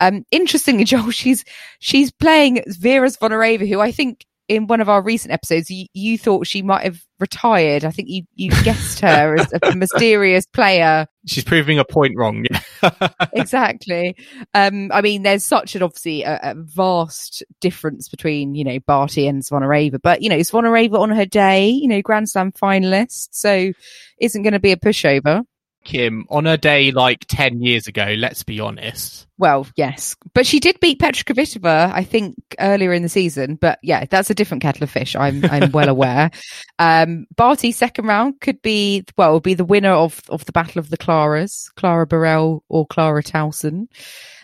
Um, 0.00 0.24
interestingly, 0.32 0.82
Joel, 0.90 1.12
she's, 1.12 1.44
she's 1.78 2.10
playing 2.10 2.64
Vera 2.66 3.06
Zvonareva, 3.08 3.68
who 3.68 3.78
I 3.78 3.92
think 3.92 4.26
in 4.50 4.66
one 4.66 4.80
of 4.80 4.88
our 4.88 5.00
recent 5.00 5.32
episodes, 5.32 5.70
you, 5.70 5.86
you 5.94 6.18
thought 6.18 6.44
she 6.44 6.60
might 6.60 6.82
have 6.82 7.00
retired. 7.20 7.84
I 7.84 7.92
think 7.92 8.08
you, 8.08 8.24
you 8.34 8.50
guessed 8.64 8.98
her 8.98 9.36
as 9.36 9.52
a 9.62 9.74
mysterious 9.76 10.44
player. 10.44 11.06
She's 11.24 11.44
proving 11.44 11.78
a 11.78 11.84
point 11.84 12.14
wrong. 12.16 12.46
exactly. 13.32 14.16
Um, 14.52 14.90
I 14.92 15.02
mean, 15.02 15.22
there's 15.22 15.44
such 15.44 15.76
an 15.76 15.84
obviously 15.84 16.24
a, 16.24 16.40
a, 16.42 16.54
vast 16.56 17.44
difference 17.60 18.08
between, 18.08 18.56
you 18.56 18.64
know, 18.64 18.80
Barty 18.80 19.28
and 19.28 19.40
Zvonareva, 19.44 20.00
but 20.02 20.20
you 20.20 20.28
know, 20.28 20.38
Zvonareva 20.38 20.98
on 20.98 21.10
her 21.10 21.26
day, 21.26 21.68
you 21.68 21.86
know, 21.86 22.02
Grand 22.02 22.28
Slam 22.28 22.50
finalist. 22.50 23.28
So 23.30 23.70
isn't 24.18 24.42
going 24.42 24.52
to 24.52 24.58
be 24.58 24.72
a 24.72 24.76
pushover. 24.76 25.44
Kim 25.84 26.26
on 26.28 26.46
a 26.46 26.58
day 26.58 26.90
like 26.90 27.24
10 27.28 27.60
years 27.60 27.86
ago, 27.86 28.14
let's 28.18 28.42
be 28.42 28.60
honest. 28.60 29.26
Well, 29.38 29.66
yes. 29.76 30.16
But 30.34 30.46
she 30.46 30.60
did 30.60 30.78
beat 30.80 30.98
Petra 30.98 31.24
Kvitova, 31.24 31.90
I 31.92 32.04
think, 32.04 32.36
earlier 32.58 32.92
in 32.92 33.02
the 33.02 33.08
season. 33.08 33.54
But 33.54 33.78
yeah, 33.82 34.04
that's 34.04 34.28
a 34.28 34.34
different 34.34 34.62
kettle 34.62 34.84
of 34.84 34.90
fish. 34.90 35.16
I'm 35.16 35.44
I'm 35.46 35.72
well 35.72 35.88
aware. 35.90 36.30
Um, 36.78 37.26
Barty 37.34 37.72
second 37.72 38.06
round 38.06 38.40
could 38.40 38.60
be 38.60 39.04
well, 39.16 39.40
be 39.40 39.54
the 39.54 39.64
winner 39.64 39.92
of 39.92 40.20
of 40.28 40.44
the 40.44 40.52
Battle 40.52 40.78
of 40.78 40.90
the 40.90 40.98
Claras, 40.98 41.72
Clara 41.74 42.06
Burel 42.06 42.60
or 42.68 42.86
Clara 42.86 43.22
Tauson. 43.22 43.88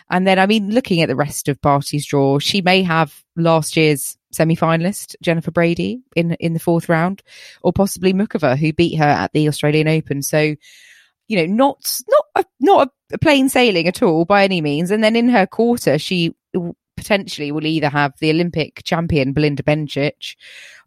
And 0.09 0.25
then, 0.25 0.39
I 0.39 0.45
mean, 0.45 0.71
looking 0.71 1.01
at 1.01 1.09
the 1.09 1.15
rest 1.15 1.49
of 1.49 1.61
Barty's 1.61 2.05
draw, 2.05 2.39
she 2.39 2.61
may 2.61 2.81
have 2.81 3.23
last 3.35 3.75
year's 3.75 4.17
semi-finalist 4.31 5.15
Jennifer 5.21 5.51
Brady 5.51 6.01
in 6.15 6.33
in 6.39 6.53
the 6.53 6.59
fourth 6.59 6.89
round, 6.89 7.21
or 7.61 7.71
possibly 7.71 8.13
Muchova, 8.13 8.57
who 8.57 8.73
beat 8.73 8.95
her 8.95 9.03
at 9.03 9.33
the 9.33 9.47
Australian 9.47 9.87
Open. 9.87 10.21
So 10.21 10.55
you 11.27 11.37
know, 11.37 11.45
not 11.45 12.01
not 12.09 12.25
a, 12.35 12.45
not 12.59 12.89
a 13.11 13.17
plain 13.17 13.49
sailing 13.49 13.87
at 13.87 14.01
all 14.01 14.25
by 14.25 14.43
any 14.43 14.61
means. 14.61 14.91
And 14.91 15.03
then 15.03 15.15
in 15.15 15.29
her 15.29 15.45
quarter, 15.45 15.97
she 15.97 16.35
potentially 16.95 17.51
will 17.51 17.65
either 17.65 17.89
have 17.89 18.13
the 18.19 18.29
Olympic 18.29 18.83
champion 18.83 19.33
Belinda 19.33 19.63
Bencic, 19.63 20.35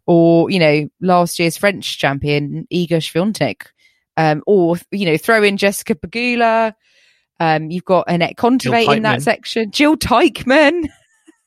or 0.05 0.49
you 0.49 0.59
know, 0.59 0.89
last 0.99 1.39
year's 1.39 1.57
French 1.57 1.97
champion 1.97 2.67
Iga 2.71 2.97
Swiatek, 2.97 3.67
um, 4.17 4.43
or 4.45 4.77
you 4.91 5.05
know, 5.05 5.17
throw 5.17 5.43
in 5.43 5.57
Jessica 5.57 5.95
Pegula. 5.95 6.73
Um, 7.39 7.71
you've 7.71 7.85
got 7.85 8.07
Anett 8.07 8.35
Kontaveit 8.35 8.95
in 8.97 9.03
that 9.03 9.23
section. 9.23 9.71
Jill 9.71 9.97
Teichmann. 9.97 10.87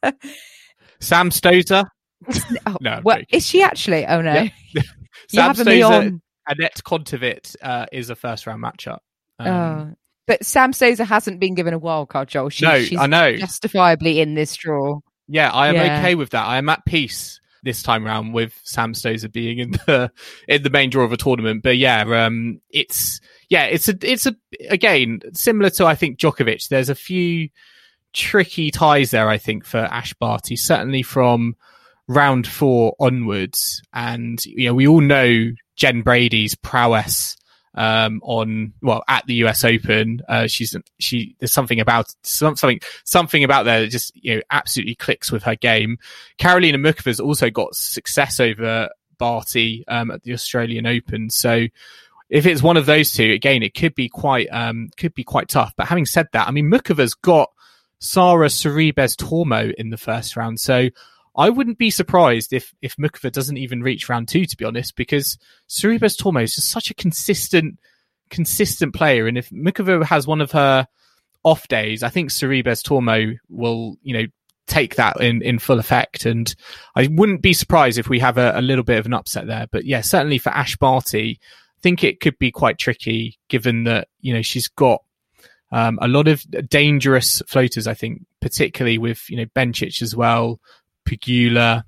Sam 1.01 1.31
Stosur. 1.31 1.87
oh, 2.67 2.77
no, 2.81 3.01
well, 3.05 3.21
is 3.31 3.47
she 3.47 3.63
actually? 3.63 4.07
Oh 4.07 4.21
no. 4.21 4.33
Yeah. 4.33 4.83
you 5.31 5.41
having 5.41 6.21
Anett 6.49 6.83
Kontaveit 6.83 7.57
uh, 7.63 7.87
is 7.93 8.11
a 8.11 8.17
first 8.17 8.47
round 8.47 8.63
matchup. 8.63 8.99
Um, 9.39 9.49
oh. 9.49 9.95
But 10.27 10.45
Sam 10.45 10.73
Stosur 10.73 11.07
hasn't 11.07 11.39
been 11.39 11.55
given 11.55 11.75
a 11.75 11.79
wild 11.79 12.09
card, 12.09 12.29
Joel. 12.29 12.49
She, 12.49 12.65
no, 12.65 12.81
she's 12.81 12.99
I 12.99 13.07
know. 13.07 13.37
Justifiably 13.37 14.21
in 14.21 14.35
this 14.35 14.57
draw. 14.57 15.01
Yeah, 15.29 15.51
I 15.51 15.69
am 15.69 15.75
yeah. 15.75 15.99
okay 15.99 16.15
with 16.15 16.31
that. 16.31 16.47
I 16.47 16.57
am 16.57 16.69
at 16.69 16.85
peace 16.87 17.41
this 17.63 17.83
time 17.83 18.07
around 18.07 18.33
with 18.33 18.59
Sam 18.63 18.93
Stosur 18.93 19.33
being 19.33 19.59
in 19.59 19.71
the 19.73 20.11
in 20.49 20.63
the 20.63 20.71
main 20.71 20.91
draw 20.91 21.05
of 21.05 21.13
a 21.13 21.17
tournament. 21.17 21.63
But 21.63 21.77
yeah, 21.77 22.03
um, 22.25 22.61
it's 22.71 23.21
yeah, 23.49 23.65
it's 23.65 23.89
a 23.89 23.97
it's 24.03 24.27
a 24.27 24.35
again 24.69 25.21
similar 25.33 25.71
to 25.71 25.87
I 25.87 25.95
think 25.95 26.19
Djokovic. 26.19 26.69
There's 26.69 26.91
a 26.91 26.95
few 26.95 27.49
tricky 28.13 28.71
ties 28.71 29.11
there. 29.11 29.29
I 29.29 29.39
think 29.39 29.65
for 29.65 29.79
Ash 29.79 30.15
Barty, 30.15 30.57
certainly 30.57 31.03
from 31.03 31.57
round 32.07 32.47
four 32.47 32.95
onwards, 33.01 33.83
and 33.93 34.45
you 34.47 34.67
know 34.67 34.75
we 34.75 34.87
all 34.87 35.01
know 35.01 35.51
Jen 35.77 36.03
Brady's 36.03 36.55
prowess 36.55 37.37
um, 37.75 38.21
on 38.23 38.73
well 38.83 39.03
at 39.09 39.27
the 39.27 39.35
US 39.45 39.65
Open. 39.65 40.23
Uh, 40.29 40.47
she's 40.47 40.77
she 40.99 41.37
there's 41.39 41.53
something 41.53 41.81
about 41.81 42.15
something 42.23 42.81
something 43.05 43.45
about 43.45 43.65
there 43.65 43.81
that 43.81 43.89
just 43.89 44.13
you 44.15 44.37
know 44.37 44.43
absolutely 44.51 44.95
clicks 44.95 45.33
with 45.33 45.43
her 45.45 45.57
game. 45.57 45.99
Karolina 46.39 46.77
Muchova's 46.77 47.21
also 47.21 47.51
got 47.51 47.75
success 47.75 48.41
over 48.41 48.91
Barty 49.19 49.85
um, 49.89 50.11
at 50.11 50.23
the 50.23 50.33
Australian 50.33 50.87
Open, 50.87 51.31
so. 51.31 51.67
If 52.31 52.47
it's 52.47 52.63
one 52.63 52.79
of 52.79 52.87
those 52.87 53.13
two, 53.13 53.31
again, 53.33 53.63
it 53.63 53.75
could 53.75 53.95
be 53.95 54.09
quite 54.09 54.49
um, 54.51 54.89
could 54.97 55.15
be 55.15 55.25
quite 55.25 55.47
tough. 55.47 55.75
But 55.77 55.87
having 55.87 56.07
said 56.07 56.27
that, 56.33 56.49
I 56.49 56.51
mean, 56.53 56.71
Muchova's 56.71 57.15
got 57.15 57.53
Sara 58.01 58.49
Sorribes 58.49 59.15
Tormo 59.15 59.73
in 59.75 59.91
the 59.91 59.99
first 59.99 60.35
round, 60.35 60.59
so 60.59 60.89
I 61.37 61.51
wouldn't 61.51 61.79
be 61.79 61.91
surprised 61.91 62.53
if 62.53 62.73
if 62.81 62.97
Muchova 62.97 63.33
doesn't 63.33 63.57
even 63.57 63.83
reach 63.83 64.09
round 64.09 64.29
two, 64.29 64.45
to 64.45 64.57
be 64.57 64.65
honest, 64.65 64.97
because 64.97 65.39
Sorribes 65.69 66.21
Tormo 66.21 66.43
is 66.43 66.55
just 66.55 66.71
such 66.71 66.91
a 66.91 66.95
consistent, 66.95 67.79
consistent 68.31 68.95
player, 68.95 69.27
and 69.27 69.37
if 69.37 69.51
Muchova 69.51 70.05
has 70.05 70.27
one 70.27 70.41
of 70.41 70.53
her 70.53 70.87
off 71.43 71.69
days, 71.69 72.03
I 72.03 72.09
think 72.09 72.31
Sorribes 72.31 72.83
Tormo 72.83 73.37
will, 73.49 73.97
you 74.03 74.15
know, 74.15 74.27
take 74.67 74.97
that 74.97 75.21
in, 75.21 75.43
in 75.43 75.59
full 75.59 75.79
effect. 75.79 76.25
And 76.25 76.53
I 76.97 77.09
wouldn't 77.11 77.43
be 77.43 77.53
surprised 77.53 77.99
if 77.99 78.09
we 78.09 78.19
have 78.21 78.39
a, 78.39 78.53
a 78.57 78.63
little 78.63 78.85
bit 78.85 78.99
of 78.99 79.07
an 79.07 79.15
upset 79.15 79.47
there. 79.47 79.67
But 79.71 79.85
yeah, 79.85 80.01
certainly 80.01 80.39
for 80.39 80.51
Ash 80.51 80.77
Barty, 80.77 81.39
I 81.43 81.81
think 81.83 82.03
it 82.03 82.21
could 82.21 82.39
be 82.39 82.51
quite 82.51 82.79
tricky 82.79 83.39
given 83.49 83.85
that, 83.85 84.09
you 84.21 84.33
know, 84.33 84.41
she's 84.41 84.69
got 84.69 85.03
um, 85.71 85.99
a 86.01 86.09
lot 86.09 86.29
of 86.29 86.43
dangerous 86.69 87.43
floaters, 87.47 87.87
I 87.87 87.95
think, 87.95 88.25
particularly 88.41 88.97
with, 88.97 89.29
you 89.29 89.37
know, 89.37 89.47
Bencic 89.55 90.01
as 90.01 90.17
well, 90.17 90.61
Pegula. 91.09 91.85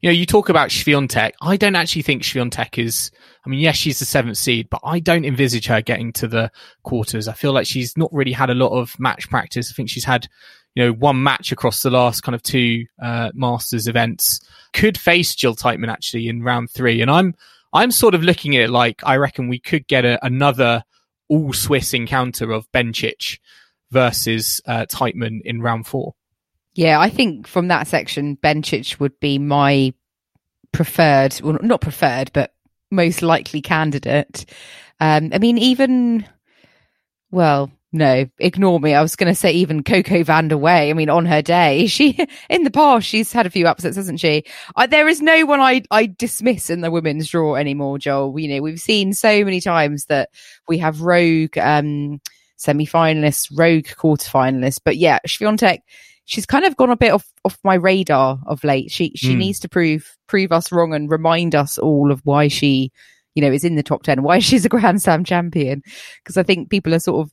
You 0.00 0.10
know, 0.10 0.14
you 0.14 0.26
talk 0.26 0.48
about 0.48 0.68
Swiatek. 0.68 1.32
I 1.40 1.56
don't 1.56 1.74
actually 1.74 2.02
think 2.02 2.22
Swiatek 2.22 2.78
is. 2.78 3.10
I 3.44 3.48
mean, 3.48 3.60
yes, 3.60 3.76
she's 3.76 3.98
the 3.98 4.04
seventh 4.04 4.36
seed, 4.36 4.68
but 4.70 4.80
I 4.84 5.00
don't 5.00 5.24
envisage 5.24 5.66
her 5.66 5.80
getting 5.80 6.12
to 6.14 6.28
the 6.28 6.50
quarters. 6.82 7.28
I 7.28 7.32
feel 7.32 7.52
like 7.52 7.66
she's 7.66 7.96
not 7.96 8.12
really 8.12 8.32
had 8.32 8.50
a 8.50 8.54
lot 8.54 8.78
of 8.78 8.98
match 8.98 9.28
practice. 9.30 9.70
I 9.70 9.74
think 9.74 9.88
she's 9.88 10.04
had, 10.04 10.28
you 10.74 10.84
know, 10.84 10.92
one 10.92 11.22
match 11.22 11.52
across 11.52 11.82
the 11.82 11.90
last 11.90 12.22
kind 12.22 12.34
of 12.34 12.42
two 12.42 12.84
uh, 13.00 13.30
Masters 13.34 13.88
events. 13.88 14.40
Could 14.72 14.98
face 14.98 15.34
Jill 15.34 15.56
Teichmann 15.56 15.88
actually 15.88 16.28
in 16.28 16.42
round 16.42 16.70
three, 16.70 17.00
and 17.00 17.10
I'm 17.10 17.34
I'm 17.72 17.90
sort 17.90 18.14
of 18.14 18.22
looking 18.22 18.56
at 18.56 18.62
it 18.62 18.70
like 18.70 19.00
I 19.04 19.16
reckon 19.16 19.48
we 19.48 19.58
could 19.58 19.86
get 19.86 20.04
a, 20.04 20.24
another 20.24 20.84
all 21.28 21.52
Swiss 21.52 21.94
encounter 21.94 22.52
of 22.52 22.70
Bencic 22.72 23.38
versus 23.90 24.60
uh, 24.66 24.86
Teichmann 24.86 25.40
in 25.44 25.62
round 25.62 25.86
four. 25.86 26.14
Yeah, 26.76 27.00
I 27.00 27.08
think 27.08 27.46
from 27.46 27.68
that 27.68 27.86
section, 27.86 28.36
Bencic 28.36 29.00
would 29.00 29.18
be 29.18 29.38
my 29.38 29.94
preferred, 30.72 31.40
well, 31.42 31.58
not 31.62 31.80
preferred, 31.80 32.30
but 32.34 32.52
most 32.90 33.22
likely 33.22 33.62
candidate. 33.62 34.44
Um, 35.00 35.30
I 35.32 35.38
mean, 35.38 35.56
even, 35.56 36.26
well, 37.30 37.70
no, 37.92 38.26
ignore 38.38 38.78
me. 38.78 38.92
I 38.92 39.00
was 39.00 39.16
going 39.16 39.32
to 39.32 39.34
say 39.34 39.52
even 39.52 39.84
Coco 39.84 40.22
Vandeweghe. 40.22 40.90
I 40.90 40.92
mean, 40.92 41.08
on 41.08 41.24
her 41.24 41.40
day, 41.40 41.86
she, 41.86 42.18
in 42.50 42.64
the 42.64 42.70
past, 42.70 43.06
she's 43.06 43.32
had 43.32 43.46
a 43.46 43.50
few 43.50 43.66
upsets, 43.66 43.96
hasn't 43.96 44.20
she? 44.20 44.44
I, 44.76 44.86
there 44.86 45.08
is 45.08 45.22
no 45.22 45.46
one 45.46 45.60
I, 45.60 45.80
I 45.90 46.04
dismiss 46.04 46.68
in 46.68 46.82
the 46.82 46.90
women's 46.90 47.30
draw 47.30 47.54
anymore, 47.54 47.96
Joel. 47.98 48.38
You 48.38 48.54
know, 48.54 48.60
we've 48.60 48.78
seen 48.78 49.14
so 49.14 49.46
many 49.46 49.62
times 49.62 50.04
that 50.06 50.28
we 50.68 50.76
have 50.76 51.00
rogue, 51.00 51.56
um, 51.56 52.20
semi-finalists, 52.56 53.50
rogue 53.56 53.86
quarter-finalists. 53.96 54.80
But 54.84 54.98
yeah, 54.98 55.20
Swiatek, 55.26 55.78
she's 56.26 56.46
kind 56.46 56.64
of 56.64 56.76
gone 56.76 56.90
a 56.90 56.96
bit 56.96 57.12
off, 57.12 57.26
off 57.44 57.58
my 57.64 57.74
radar 57.74 58.38
of 58.46 58.62
late. 58.62 58.90
She 58.90 59.12
she 59.16 59.34
mm. 59.34 59.38
needs 59.38 59.60
to 59.60 59.68
prove 59.68 60.16
prove 60.26 60.52
us 60.52 60.70
wrong 60.70 60.92
and 60.92 61.10
remind 61.10 61.54
us 61.54 61.78
all 61.78 62.12
of 62.12 62.20
why 62.24 62.48
she, 62.48 62.92
you 63.34 63.42
know, 63.42 63.50
is 63.50 63.64
in 63.64 63.76
the 63.76 63.82
top 63.82 64.02
ten, 64.02 64.22
why 64.22 64.38
she's 64.40 64.64
a 64.64 64.68
Grand 64.68 65.00
Slam 65.00 65.24
champion. 65.24 65.82
Because 66.22 66.36
I 66.36 66.42
think 66.42 66.68
people 66.68 66.94
are 66.94 67.00
sort 67.00 67.26
of 67.26 67.32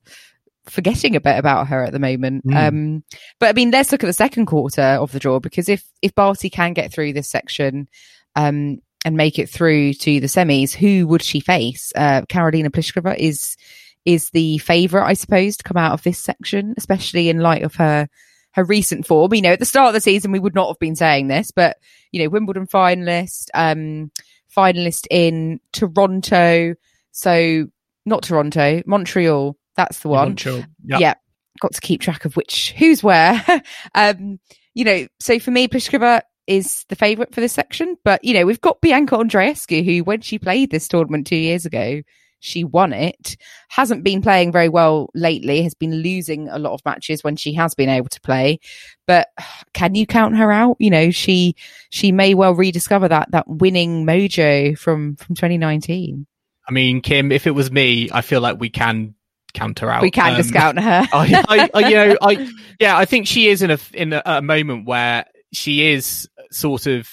forgetting 0.72 1.16
a 1.16 1.22
bit 1.22 1.38
about 1.38 1.68
her 1.68 1.84
at 1.84 1.92
the 1.92 2.00
moment. 2.00 2.46
Mm. 2.48 2.68
Um, 2.68 3.04
but 3.40 3.50
I 3.50 3.54
mean, 3.54 3.72
let's 3.72 3.92
look 3.92 4.04
at 4.04 4.08
the 4.08 4.14
second 4.14 4.46
quarter 4.46 4.82
of 4.82 5.12
the 5.12 5.20
draw 5.20 5.40
because 5.40 5.68
if 5.68 5.84
if 6.02 6.16
Barty 6.16 6.50
can 6.50 6.74
get 6.74 6.94
through 6.94 7.14
this 7.14 7.30
section, 7.30 7.90
um, 8.36 8.80
and 9.06 9.18
make 9.18 9.38
it 9.38 9.50
through 9.50 9.94
to 9.94 10.20
the 10.20 10.28
semis, 10.28 10.74
who 10.74 11.08
would 11.08 11.22
she 11.22 11.40
face? 11.40 11.92
Uh, 11.96 12.22
Karolina 12.30 12.70
Pliskova 12.70 13.18
is 13.18 13.58
is 14.06 14.30
the 14.32 14.58
favourite, 14.58 15.08
I 15.08 15.14
suppose, 15.14 15.58
to 15.58 15.64
come 15.64 15.78
out 15.78 15.94
of 15.94 16.04
this 16.04 16.20
section, 16.20 16.74
especially 16.78 17.30
in 17.30 17.40
light 17.40 17.64
of 17.64 17.76
her 17.76 18.10
her 18.54 18.64
recent 18.64 19.06
form. 19.06 19.34
You 19.34 19.42
know, 19.42 19.54
at 19.54 19.60
the 19.60 19.66
start 19.66 19.90
of 19.90 19.94
the 19.94 20.02
season, 20.02 20.32
we 20.32 20.40
would 20.40 20.56
not 20.56 20.68
have 20.68 20.80
been 20.80 20.96
saying 20.96 21.28
this, 21.28 21.52
but 21.52 21.78
you 22.12 22.24
know, 22.24 22.30
Wimbledon 22.30 22.68
finalist, 22.68 23.50
um, 23.54 24.12
finalist 24.56 25.08
in 25.10 25.60
Toronto. 25.72 26.76
So 27.12 27.68
not 28.06 28.24
Toronto, 28.24 28.82
Montreal. 28.86 29.58
That's 29.76 30.00
the 30.00 30.10
one. 30.10 30.30
Montreal. 30.30 30.64
Yep. 30.86 31.00
Yeah. 31.00 31.14
Got 31.60 31.74
to 31.74 31.82
keep 31.82 32.02
track 32.02 32.26
of 32.26 32.36
which, 32.36 32.74
who's 32.78 33.04
where. 33.04 33.44
um, 33.96 34.40
you 34.74 34.86
know, 34.86 35.08
so 35.20 35.40
for 35.40 35.52
me, 35.52 35.68
Pliskova 35.68 36.22
is 36.48 36.86
the 36.90 36.96
favourite 36.96 37.34
for 37.34 37.42
this 37.42 37.54
section, 37.54 37.96
but 38.04 38.24
you 38.24 38.34
know, 38.34 38.46
we've 38.46 38.62
got 38.62 38.82
Bianca 38.82 39.16
Andreescu, 39.16 39.84
who 39.86 40.04
when 40.04 40.22
she 40.22 40.40
played 40.40 40.72
this 40.72 40.88
tournament 40.88 41.28
two 41.28 41.36
years 41.38 41.66
ago, 41.66 42.02
she 42.44 42.66
won 42.66 42.92
it. 42.92 43.38
Hasn't 43.70 44.04
been 44.04 44.22
playing 44.22 44.52
very 44.52 44.68
well 44.68 45.10
lately, 45.16 45.64
has 45.64 45.74
been 45.74 45.96
losing 45.96 46.50
a 46.50 46.60
lot 46.60 46.74
of 46.74 46.82
matches 46.84 47.24
when 47.24 47.38
she 47.38 47.54
has 47.54 47.74
been 47.74 47.88
able 47.88 48.10
to 48.10 48.20
play. 48.20 48.60
But 49.08 49.30
can 49.74 49.96
you 49.96 50.06
count 50.06 50.36
her 50.38 50.52
out? 50.52 50.76
You 50.80 50.90
know, 50.90 51.10
she 51.10 51.56
she 51.90 52.12
may 52.12 52.34
well 52.34 52.54
rediscover 52.54 53.08
that 53.08 53.32
that 53.32 53.48
winning 53.48 54.06
mojo 54.06 54.78
from 54.78 55.16
from 55.16 55.36
2019. 55.36 56.28
I 56.68 56.72
mean, 56.72 57.02
Kim, 57.02 57.32
if 57.32 57.48
it 57.48 57.52
was 57.52 57.72
me, 57.72 58.10
I 58.12 58.22
feel 58.22 58.42
like 58.42 58.60
we 58.60 58.70
can 58.70 59.16
count 59.54 59.80
her 59.80 59.90
out. 59.90 60.02
We 60.02 60.12
can 60.12 60.32
um, 60.32 60.38
discount 60.38 60.80
her. 60.80 61.08
I, 61.14 61.44
I, 61.48 61.70
I, 61.74 61.88
you 61.90 61.96
know, 61.96 62.18
I 62.22 62.52
yeah, 62.80 62.98
I 62.98 63.06
think 63.06 63.28
she 63.28 63.48
is 63.48 63.62
in 63.62 63.72
a 63.72 63.80
in 63.94 64.12
a, 64.12 64.22
a 64.26 64.42
moment 64.42 64.86
where 64.86 65.26
she 65.54 65.92
is 65.92 66.30
sort 66.52 66.88
of 66.88 67.10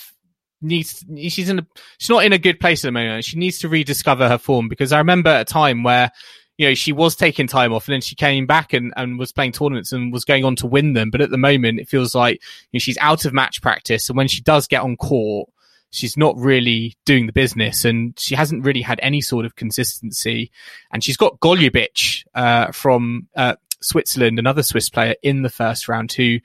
needs 0.63 1.05
she's 1.29 1.49
in 1.49 1.61
a 1.61 1.67
she's 1.99 2.11
not 2.11 2.25
in 2.25 2.33
a 2.33 2.39
good 2.39 2.61
place 2.61 2.85
at 2.85 2.89
the 2.89 2.93
moment. 2.93 3.25
She 3.25 3.39
needs 3.39 3.59
to 3.61 3.69
rediscover 3.69 4.29
her 4.29 4.39
form 4.39 4.69
because 4.69 4.93
I 4.93 4.99
remember 4.99 5.35
a 5.35 5.45
time 5.45 5.83
where 5.83 6.11
you 6.59 6.69
know 6.69 6.75
she 6.75 6.93
was 6.93 7.17
taking 7.17 7.47
time 7.47 7.73
off 7.73 7.89
and 7.89 7.95
then 7.95 8.01
she 8.01 8.15
came 8.15 8.47
back 8.47 8.73
and, 8.73 8.93
and 8.97 9.19
was 9.19 9.33
playing 9.33 9.53
tournaments 9.53 9.93
and 9.93 10.13
was 10.13 10.25
going 10.25 10.45
on 10.45 10.57
to 10.57 10.67
win 10.67 10.93
them. 10.93 11.11
But 11.11 11.23
at 11.23 11.31
the 11.31 11.39
moment, 11.39 11.81
it 11.81 11.89
feels 11.89 12.15
like 12.15 12.41
you 12.73 12.79
know, 12.79 12.81
she's 12.81 12.99
out 12.99 13.25
of 13.25 13.33
match 13.33 13.63
practice, 13.63 14.09
and 14.09 14.17
when 14.17 14.29
she 14.29 14.43
does 14.43 14.67
get 14.67 14.83
on 14.83 14.97
court, 14.97 15.49
she's 15.91 16.17
not 16.17 16.37
really 16.37 16.97
doing 17.05 17.27
the 17.27 17.33
business 17.33 17.85
and 17.85 18.19
she 18.19 18.35
hasn't 18.35 18.65
really 18.65 18.83
had 18.83 19.01
any 19.03 19.21
sort 19.21 19.45
of 19.45 19.57
consistency. 19.57 20.51
And 20.93 21.03
she's 21.03 21.17
got 21.17 21.41
Golubic 21.41 22.25
uh, 22.35 22.71
from 22.73 23.29
uh, 23.37 23.57
Switzerland, 23.83 24.39
another 24.39 24.63
Swiss 24.63 24.89
player 24.89 25.17
in 25.23 25.43
the 25.43 25.49
first 25.49 25.89
round 25.89 26.13
who 26.13 26.39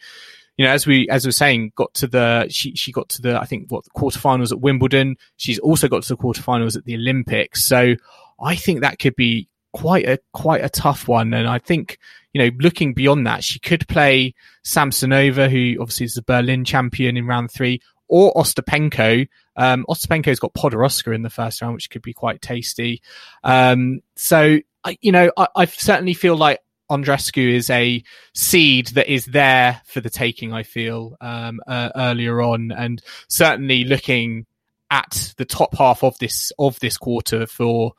you 0.57 0.65
know, 0.65 0.71
as 0.71 0.87
we 0.87 1.07
as 1.09 1.25
we 1.25 1.29
are 1.29 1.33
saying, 1.33 1.73
got 1.75 1.93
to 1.95 2.07
the 2.07 2.47
she 2.49 2.75
she 2.75 2.91
got 2.91 3.09
to 3.09 3.21
the 3.21 3.39
I 3.39 3.45
think 3.45 3.71
what 3.71 3.83
the 3.83 3.89
quarterfinals 3.91 4.51
at 4.51 4.61
Wimbledon. 4.61 5.17
She's 5.37 5.59
also 5.59 5.87
got 5.87 6.03
to 6.03 6.09
the 6.09 6.17
quarterfinals 6.17 6.77
at 6.77 6.85
the 6.85 6.95
Olympics. 6.95 7.65
So 7.65 7.95
I 8.41 8.55
think 8.55 8.81
that 8.81 8.99
could 8.99 9.15
be 9.15 9.49
quite 9.73 10.07
a 10.07 10.19
quite 10.33 10.63
a 10.63 10.69
tough 10.69 11.07
one. 11.07 11.33
And 11.33 11.47
I 11.47 11.59
think 11.59 11.99
you 12.35 12.41
know, 12.41 12.57
looking 12.59 12.93
beyond 12.93 13.25
that, 13.27 13.45
she 13.45 13.59
could 13.59 13.87
play 13.87 14.33
Samsonova, 14.65 15.49
who 15.49 15.81
obviously 15.81 16.05
is 16.05 16.15
the 16.15 16.21
Berlin 16.21 16.65
champion 16.65 17.15
in 17.15 17.25
round 17.25 17.49
three, 17.49 17.79
or 18.09 18.33
Ostapenko. 18.33 19.25
Um, 19.55 19.85
Ostapenko's 19.87 20.41
got 20.41 20.53
Podoroska 20.53 21.15
in 21.15 21.21
the 21.21 21.29
first 21.29 21.61
round, 21.61 21.75
which 21.75 21.89
could 21.89 22.01
be 22.01 22.11
quite 22.11 22.41
tasty. 22.41 23.01
Um, 23.45 24.01
so, 24.17 24.59
I, 24.83 24.97
you 24.99 25.13
know, 25.13 25.31
I, 25.37 25.47
I, 25.55 25.65
certainly 25.65 26.13
feel 26.13 26.35
like 26.35 26.59
Andreescu 26.89 27.53
is 27.53 27.69
a 27.69 28.03
seed 28.33 28.88
that 28.88 29.11
is 29.11 29.25
there 29.25 29.81
for 29.86 30.01
the 30.01 30.09
taking. 30.09 30.53
I 30.53 30.63
feel 30.63 31.17
um, 31.21 31.59
uh, 31.67 31.89
earlier 31.95 32.41
on, 32.41 32.71
and 32.71 33.01
certainly 33.27 33.83
looking 33.83 34.45
at 34.91 35.33
the 35.38 35.45
top 35.45 35.75
half 35.75 36.03
of 36.03 36.17
this 36.19 36.51
of 36.59 36.79
this 36.79 36.97
quarter 36.97 37.47
for 37.47 37.93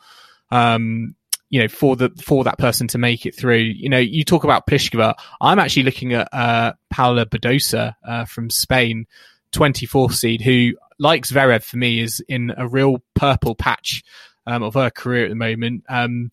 um, 0.51 1.15
you 1.51 1.61
know 1.61 1.69
for 1.69 1.97
the 1.97 2.11
for 2.23 2.45
that 2.45 2.59
person 2.59 2.89
to 2.89 2.99
make 2.99 3.27
it 3.27 3.35
through. 3.35 3.57
You 3.57 3.89
know, 3.89 3.99
you 3.99 4.25
talk 4.25 4.45
about 4.45 4.67
Pliskova. 4.67 5.15
I'm 5.41 5.59
actually 5.59 5.85
looking 5.85 6.13
at 6.13 6.29
uh, 6.33 6.73
Paula 6.91 7.27
Badosa 7.27 7.95
uh, 8.07 8.25
from 8.25 8.51
Spain, 8.51 9.07
24th 9.53 10.15
seed, 10.15 10.43
who 10.43 10.75
like 10.99 11.25
Zverev 11.25 11.63
for 11.63 11.77
me 11.77 12.01
is 12.01 12.21
in 12.29 12.55
a 12.57 12.69
real 12.69 13.03
purple 13.15 13.55
patch 13.55 14.03
um, 14.47 14.63
of 14.63 14.75
her 14.75 14.91
career 14.91 15.25
at 15.25 15.29
the 15.29 15.35
moment. 15.35 15.85
Um, 15.89 16.31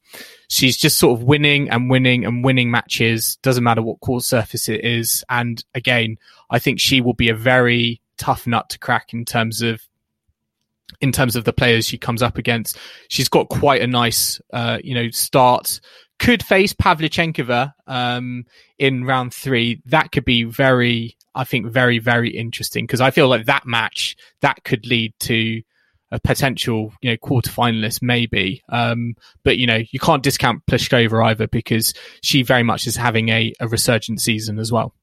she's 0.48 0.78
just 0.78 0.98
sort 0.98 1.20
of 1.20 1.26
winning 1.26 1.70
and 1.70 1.90
winning 1.90 2.26
and 2.26 2.44
winning 2.44 2.72
matches. 2.72 3.38
Doesn't 3.42 3.64
matter 3.64 3.82
what 3.82 4.00
court 4.00 4.24
surface 4.24 4.70
it 4.70 4.84
is. 4.84 5.24
And 5.30 5.64
again, 5.74 6.18
I 6.50 6.60
think 6.60 6.80
she 6.80 7.02
will 7.02 7.14
be 7.14 7.30
a 7.30 7.36
very 7.36 8.02
tough 8.18 8.46
nut 8.46 8.70
to 8.70 8.80
crack 8.80 9.14
in 9.14 9.26
terms 9.26 9.62
of 9.62 9.82
in 11.02 11.12
terms 11.12 11.36
of 11.36 11.44
the 11.44 11.54
players 11.54 11.88
she 11.88 11.98
comes 11.98 12.22
up 12.22 12.38
against. 12.38 12.78
She's 13.08 13.30
got 13.30 13.50
quite 13.50 13.82
a 13.82 13.88
nice, 13.88 14.40
uh, 14.52 14.78
you 14.84 14.94
know, 14.94 15.10
start. 15.10 15.80
Could 16.20 16.44
face 16.44 16.74
Pavlyuchenkova 16.74 17.74
um, 17.88 18.46
in 18.78 19.04
round 19.04 19.34
three. 19.34 19.82
That 19.86 20.12
could 20.12 20.24
be 20.24 20.44
very, 20.44 21.18
I 21.34 21.44
think, 21.44 21.66
very, 21.68 22.00
very 22.00 22.30
interesting 22.30 22.86
because 22.86 23.02
I 23.02 23.12
feel 23.12 23.28
like 23.28 23.48
that 23.48 23.66
match 23.66 24.16
that 24.42 24.64
could 24.64 24.86
lead 24.86 25.14
to 25.22 25.64
a 26.14 26.20
potential, 26.20 26.94
you 27.02 27.10
know, 27.10 27.18
quarter 27.18 27.50
finalist 27.50 28.02
maybe. 28.02 28.62
Um, 28.70 29.16
but 29.44 29.58
you 29.58 29.66
know, 29.66 29.82
you 29.92 30.00
can't 30.00 30.22
discount 30.22 30.66
Pliskova 30.68 31.26
either 31.26 31.48
because 31.48 31.94
she 32.22 32.44
very 32.44 32.64
much 32.64 32.86
is 32.86 32.96
having 32.96 33.30
a, 33.30 33.52
a 33.60 33.68
resurgent 33.68 34.22
season 34.22 34.60
as 34.60 34.72
well. 34.72 34.94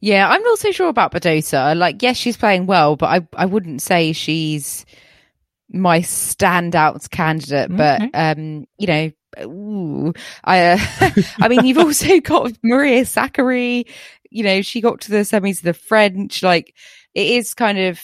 Yeah, 0.00 0.28
I'm 0.28 0.42
not 0.42 0.58
so 0.58 0.70
sure 0.70 0.90
about 0.90 1.12
Badosa. 1.12 1.74
Like, 1.74 2.02
yes, 2.02 2.18
she's 2.18 2.36
playing 2.36 2.66
well, 2.66 2.94
but 2.94 3.06
I, 3.06 3.26
I 3.34 3.46
wouldn't 3.46 3.80
say 3.80 4.12
she's 4.12 4.84
my 5.72 6.00
standout 6.00 7.08
candidate. 7.08 7.70
Mm-hmm. 7.70 8.08
But, 8.10 8.10
um, 8.12 8.66
you 8.76 8.86
know, 8.86 9.10
ooh, 9.44 10.12
I, 10.44 10.72
uh, 10.72 10.78
I 11.40 11.48
mean, 11.48 11.64
you've 11.64 11.78
also 11.78 12.20
got 12.20 12.52
Maria 12.62 13.02
Sakkari. 13.04 13.88
You 14.28 14.44
know, 14.44 14.60
she 14.60 14.82
got 14.82 15.00
to 15.02 15.10
the 15.10 15.18
semis 15.18 15.58
of 15.58 15.62
the 15.62 15.72
French. 15.72 16.42
Like, 16.42 16.74
it 17.14 17.26
is 17.26 17.54
kind 17.54 17.78
of 17.78 18.00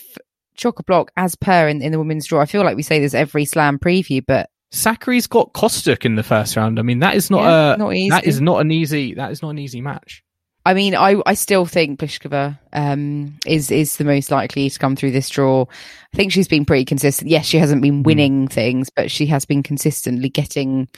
chock 0.60 0.78
a 0.78 0.82
block 0.82 1.10
as 1.16 1.34
per 1.34 1.68
in, 1.68 1.82
in 1.82 1.92
the 1.92 1.98
women's 1.98 2.26
draw. 2.26 2.40
I 2.40 2.46
feel 2.46 2.62
like 2.62 2.76
we 2.76 2.82
say 2.82 3.00
this 3.00 3.14
every 3.14 3.44
slam 3.44 3.78
preview, 3.78 4.24
but 4.24 4.50
Sakkari's 4.72 5.26
got 5.26 5.52
Kostyuk 5.52 6.04
in 6.04 6.14
the 6.14 6.22
first 6.22 6.56
round. 6.56 6.78
I 6.78 6.82
mean, 6.82 7.00
that 7.00 7.16
is 7.16 7.30
not 7.30 7.42
yeah, 7.42 7.74
a 7.74 7.76
not 7.76 7.94
easy. 7.94 8.10
that 8.10 8.24
is 8.24 8.40
not 8.40 8.60
an 8.60 8.70
easy 8.70 9.14
that 9.14 9.32
is 9.32 9.42
not 9.42 9.50
an 9.50 9.58
easy 9.58 9.80
match. 9.80 10.22
I 10.64 10.74
mean, 10.74 10.94
I, 10.94 11.20
I 11.24 11.34
still 11.34 11.64
think 11.64 11.98
Pliskova 11.98 12.58
um, 12.72 13.38
is 13.46 13.70
is 13.70 13.96
the 13.96 14.04
most 14.04 14.30
likely 14.30 14.68
to 14.68 14.78
come 14.78 14.94
through 14.94 15.12
this 15.12 15.30
draw. 15.30 15.64
I 16.12 16.16
think 16.16 16.32
she's 16.32 16.48
been 16.48 16.66
pretty 16.66 16.84
consistent. 16.84 17.30
Yes, 17.30 17.46
she 17.46 17.58
hasn't 17.58 17.82
been 17.82 17.98
hmm. 17.98 18.02
winning 18.02 18.46
mm. 18.46 18.52
things, 18.52 18.90
but 18.90 19.10
she 19.10 19.26
has 19.26 19.44
been 19.46 19.62
consistently 19.62 20.28
getting, 20.28 20.88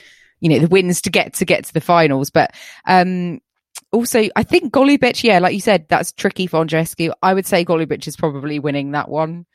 you 0.41 0.49
know, 0.49 0.59
the 0.59 0.67
wins 0.67 1.01
to 1.03 1.09
get 1.09 1.33
to 1.35 1.45
get 1.45 1.63
to 1.65 1.73
the 1.73 1.81
finals. 1.81 2.29
But 2.29 2.53
um, 2.85 3.39
also, 3.93 4.23
I 4.35 4.43
think 4.43 4.73
Golubic, 4.73 5.23
yeah, 5.23 5.39
like 5.39 5.53
you 5.53 5.59
said, 5.61 5.85
that's 5.87 6.11
tricky 6.11 6.47
for 6.47 6.65
Andreescu. 6.65 7.13
I 7.21 7.33
would 7.33 7.45
say 7.45 7.63
Golubic 7.63 8.05
is 8.07 8.17
probably 8.17 8.59
winning 8.59 8.91
that 8.91 9.07
one. 9.07 9.45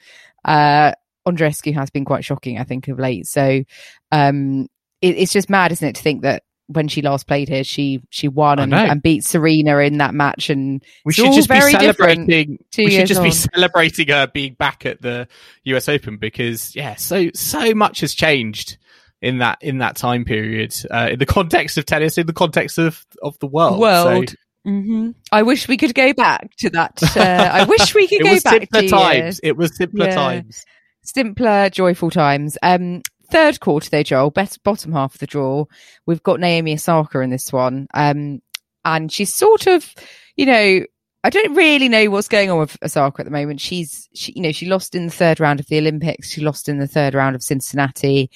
Uh, 0.44 0.92
Andreescu 1.26 1.74
has 1.74 1.90
been 1.90 2.04
quite 2.04 2.24
shocking, 2.24 2.58
I 2.58 2.64
think, 2.64 2.88
of 2.88 2.98
late. 2.98 3.26
So, 3.26 3.64
um, 4.12 4.68
it, 5.02 5.16
it's 5.16 5.32
just 5.32 5.50
mad, 5.50 5.72
isn't 5.72 5.86
it, 5.86 5.96
to 5.96 6.02
think 6.02 6.22
that 6.22 6.44
when 6.68 6.86
she 6.86 7.02
last 7.02 7.26
played 7.26 7.48
here, 7.48 7.64
she 7.64 8.02
she 8.10 8.28
won 8.28 8.58
and, 8.58 8.74
and, 8.74 9.02
beat 9.02 9.24
Serena 9.24 9.78
in 9.78 9.98
that 9.98 10.14
match, 10.14 10.50
and 10.50 10.84
we 11.04 11.14
should 11.14 11.32
just 11.32 11.48
be 11.48 11.60
celebrating. 11.60 12.58
We 12.76 12.90
should 12.90 13.06
just 13.06 13.20
on. 13.20 13.26
be 13.26 13.30
celebrating 13.30 14.08
her 14.08 14.26
being 14.26 14.54
back 14.54 14.84
at 14.84 15.00
the 15.00 15.28
U.S. 15.64 15.88
Open 15.88 16.18
because 16.18 16.76
yeah, 16.76 16.94
so 16.94 17.30
so 17.34 17.74
much 17.74 18.00
has 18.00 18.14
changed 18.14 18.76
in 19.20 19.38
that 19.38 19.58
in 19.60 19.78
that 19.78 19.96
time 19.96 20.24
period 20.24 20.74
uh, 20.90 21.08
in 21.12 21.18
the 21.18 21.26
context 21.26 21.78
of 21.78 21.86
tennis 21.86 22.18
in 22.18 22.26
the 22.26 22.32
context 22.32 22.78
of 22.78 23.04
of 23.22 23.38
the 23.40 23.46
world 23.46 23.80
world 23.80 24.30
so. 24.30 24.36
mm-hmm. 24.66 25.10
i 25.32 25.42
wish 25.42 25.68
we 25.68 25.76
could 25.76 25.94
go 25.94 26.12
back 26.12 26.50
to 26.56 26.70
that 26.70 27.02
uh, 27.16 27.50
i 27.52 27.64
wish 27.64 27.94
we 27.94 28.06
could 28.06 28.22
go 28.22 28.38
back 28.40 28.68
to 28.70 28.88
times 28.88 29.40
it 29.42 29.56
was 29.56 29.76
simpler 29.76 30.06
yeah. 30.06 30.14
times 30.14 30.64
simpler 31.02 31.68
joyful 31.70 32.10
times 32.10 32.56
um 32.62 33.02
third 33.30 33.58
quarter 33.60 33.90
though 33.90 34.02
joel 34.02 34.30
best 34.30 34.62
bottom 34.62 34.92
half 34.92 35.14
of 35.14 35.20
the 35.20 35.26
draw 35.26 35.64
we've 36.06 36.22
got 36.22 36.40
naomi 36.40 36.74
osaka 36.74 37.20
in 37.20 37.30
this 37.30 37.52
one 37.52 37.86
um 37.94 38.40
and 38.84 39.10
she's 39.12 39.34
sort 39.34 39.66
of 39.66 39.94
you 40.36 40.46
know 40.46 40.84
I 41.24 41.30
don't 41.30 41.54
really 41.56 41.88
know 41.88 42.08
what's 42.10 42.28
going 42.28 42.48
on 42.48 42.60
with 42.60 42.78
Osaka 42.82 43.20
at 43.20 43.24
the 43.24 43.32
moment. 43.32 43.60
She's, 43.60 44.08
she, 44.14 44.32
you 44.36 44.40
know, 44.40 44.52
she 44.52 44.66
lost 44.66 44.94
in 44.94 45.06
the 45.06 45.12
third 45.12 45.40
round 45.40 45.58
of 45.58 45.66
the 45.66 45.76
Olympics. 45.76 46.30
She 46.30 46.40
lost 46.40 46.68
in 46.68 46.78
the 46.78 46.86
third 46.86 47.12
round 47.12 47.34
of 47.34 47.42
Cincinnati 47.42 48.30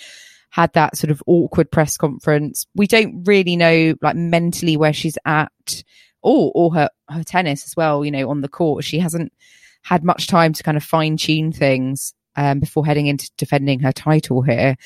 had 0.53 0.71
that 0.75 0.99
sort 0.99 1.11
of 1.11 1.23
awkward 1.27 1.71
press 1.71 1.97
conference. 1.97 2.67
We 2.75 2.87
don't 2.87 3.25
really 3.25 3.57
know 3.57 3.95
like 4.03 4.15
mentally 4.15 4.77
where 4.77 4.93
she's 4.93 5.17
at 5.25 5.51
or, 6.21 6.53
or 6.55 6.75
her, 6.75 6.91
her 7.09 7.25
tennis 7.25 7.65
as 7.65 7.75
well, 7.75 8.05
you 8.05 8.11
know, 8.11 8.29
on 8.29 8.43
the 8.43 8.51
court. 8.51 8.85
She 8.85 8.99
hasn't 8.99 9.33
had 9.83 10.05
much 10.05 10.27
time 10.27 10.53
to 10.53 10.63
kind 10.63 10.77
of 10.77 10.85
fine 10.85 11.17
tune 11.17 11.53
things, 11.53 12.13
um, 12.37 12.61
before 12.61 12.85
heading 12.85 13.07
into 13.07 13.31
defending 13.39 13.81
her 13.81 13.93
title 13.93 14.43
here. 14.43 14.77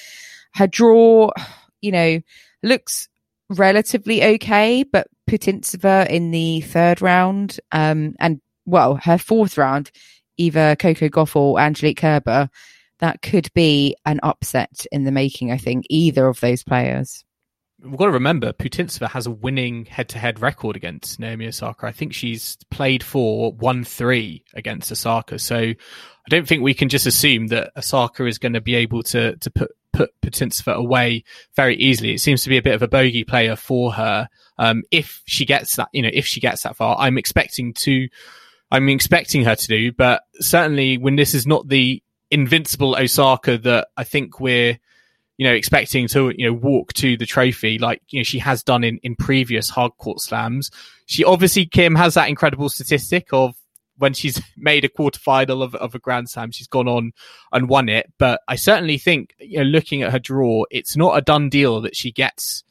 Her 0.55 0.69
draw, 0.69 1.33
you 1.81 1.91
know, 1.91 2.21
looks 2.63 3.09
relatively 3.51 4.23
okay, 4.23 4.85
but 4.85 5.09
Putintseva 5.29 6.09
in 6.09 6.31
the 6.31 6.61
third 6.61 7.03
round, 7.03 7.59
um, 7.73 8.15
and 8.21 8.41
well, 8.67 9.01
her 9.03 9.19
fourth 9.19 9.59
round, 9.59 9.91
either 10.37 10.77
Coco 10.77 11.09
Gauff 11.09 11.35
or 11.35 11.59
Angelique 11.59 11.99
Kerber 11.99 12.51
that 12.99 13.23
could 13.23 13.53
be 13.55 13.97
an 14.05 14.21
upset 14.23 14.87
in 14.91 15.05
the 15.05 15.13
making, 15.13 15.53
I 15.53 15.59
think, 15.59 15.87
either 15.91 16.27
of 16.27 16.41
those 16.41 16.63
players. 16.63 17.25
We've 17.83 17.99
got 17.99 18.07
to 18.07 18.13
remember, 18.13 18.53
Putintseva 18.53 19.11
has 19.11 19.27
a 19.27 19.31
winning 19.31 19.85
head-to-head 19.85 20.41
record 20.41 20.77
against 20.77 21.21
Naomi 21.21 21.47
Osaka. 21.47 21.87
I 21.87 21.93
think 21.93 22.15
she's 22.15 22.57
played 22.71 23.03
for 23.03 23.55
1-3 23.55 24.43
against 24.55 24.91
Osaka. 24.91 25.39
So 25.39 25.57
I 25.57 26.29
don't 26.31 26.49
think 26.49 26.63
we 26.63 26.73
can 26.73 26.89
just 26.89 27.07
assume 27.07 27.49
that 27.49 27.73
Osaka 27.77 28.25
is 28.25 28.39
going 28.39 28.55
to 28.55 28.63
be 28.63 28.77
able 28.77 29.03
to, 29.05 29.37
to 29.37 29.51
put, 29.51 29.73
put 29.93 30.11
Putintseva 30.23 30.75
away 30.75 31.25
very 31.55 31.77
easily. 31.77 32.15
It 32.15 32.21
seems 32.21 32.43
to 32.45 32.49
be 32.49 32.57
a 32.57 32.63
bit 32.63 32.75
of 32.75 32.83
a 32.83 32.89
bogey 32.89 33.25
player 33.25 33.57
for 33.57 33.93
her. 33.93 34.29
Um, 34.59 34.83
if 34.91 35.23
she 35.27 35.45
gets 35.45 35.77
that, 35.77 35.91
you 35.93 36.01
know, 36.01 36.11
if 36.13 36.25
she 36.25 36.41
gets 36.41 36.63
that 36.63 36.77
far, 36.77 36.97
I'm 36.99 37.19
expecting 37.19 37.75
to, 37.75 38.09
I'm 38.71 38.89
expecting 38.89 39.45
her 39.45 39.55
to 39.55 39.69
do, 39.69 39.93
but 39.93 40.23
certainly 40.41 40.97
when 40.97 41.17
this 41.17 41.35
is 41.35 41.47
not 41.47 41.69
the 41.69 42.03
invincible 42.37 42.95
Osaka 42.95 43.57
that 43.57 43.89
I 43.97 44.05
think 44.05 44.41
we're 44.41 44.79
you 45.39 45.47
know 45.47 45.55
expecting 45.55 46.07
to 46.09 46.33
you 46.37 46.47
know 46.47 46.53
walk 46.53 46.93
to 46.95 47.17
the 47.17 47.27
trophy 47.27 47.79
like 47.79 48.03
you 48.11 48.21
know 48.21 48.25
she 48.25 48.39
has 48.39 48.63
done 48.63 48.85
in 48.85 48.99
in 49.03 49.17
previous 49.17 49.71
hard 49.71 49.93
court 49.97 50.21
slams. 50.21 50.71
She 51.07 51.25
obviously 51.25 51.65
Kim 51.65 51.95
has 51.95 52.15
that 52.15 52.29
incredible 52.29 52.69
statistic 52.69 53.29
of 53.33 53.55
when 53.97 54.13
she's 54.13 54.41
made 54.57 54.85
a 54.85 54.89
quarterfinal 54.91 55.63
of, 55.63 55.75
of 55.75 55.95
a 55.95 55.99
Grand 55.99 56.29
Slam, 56.29 56.51
she's 56.51 56.67
gone 56.67 56.89
on 56.89 57.13
and 57.53 57.71
won 57.71 57.89
it. 57.89 58.13
But 58.19 58.43
I 58.47 58.57
certainly 58.57 58.99
think, 58.99 59.35
you 59.39 59.59
know, 59.59 59.65
looking 59.65 60.03
at 60.03 60.13
her 60.13 60.19
draw, 60.19 60.65
it's 60.71 60.99
not 60.99 61.17
a 61.17 61.23
done 61.23 61.49
deal 61.49 61.81
that 61.81 61.97
she 61.97 62.13
gets 62.13 62.63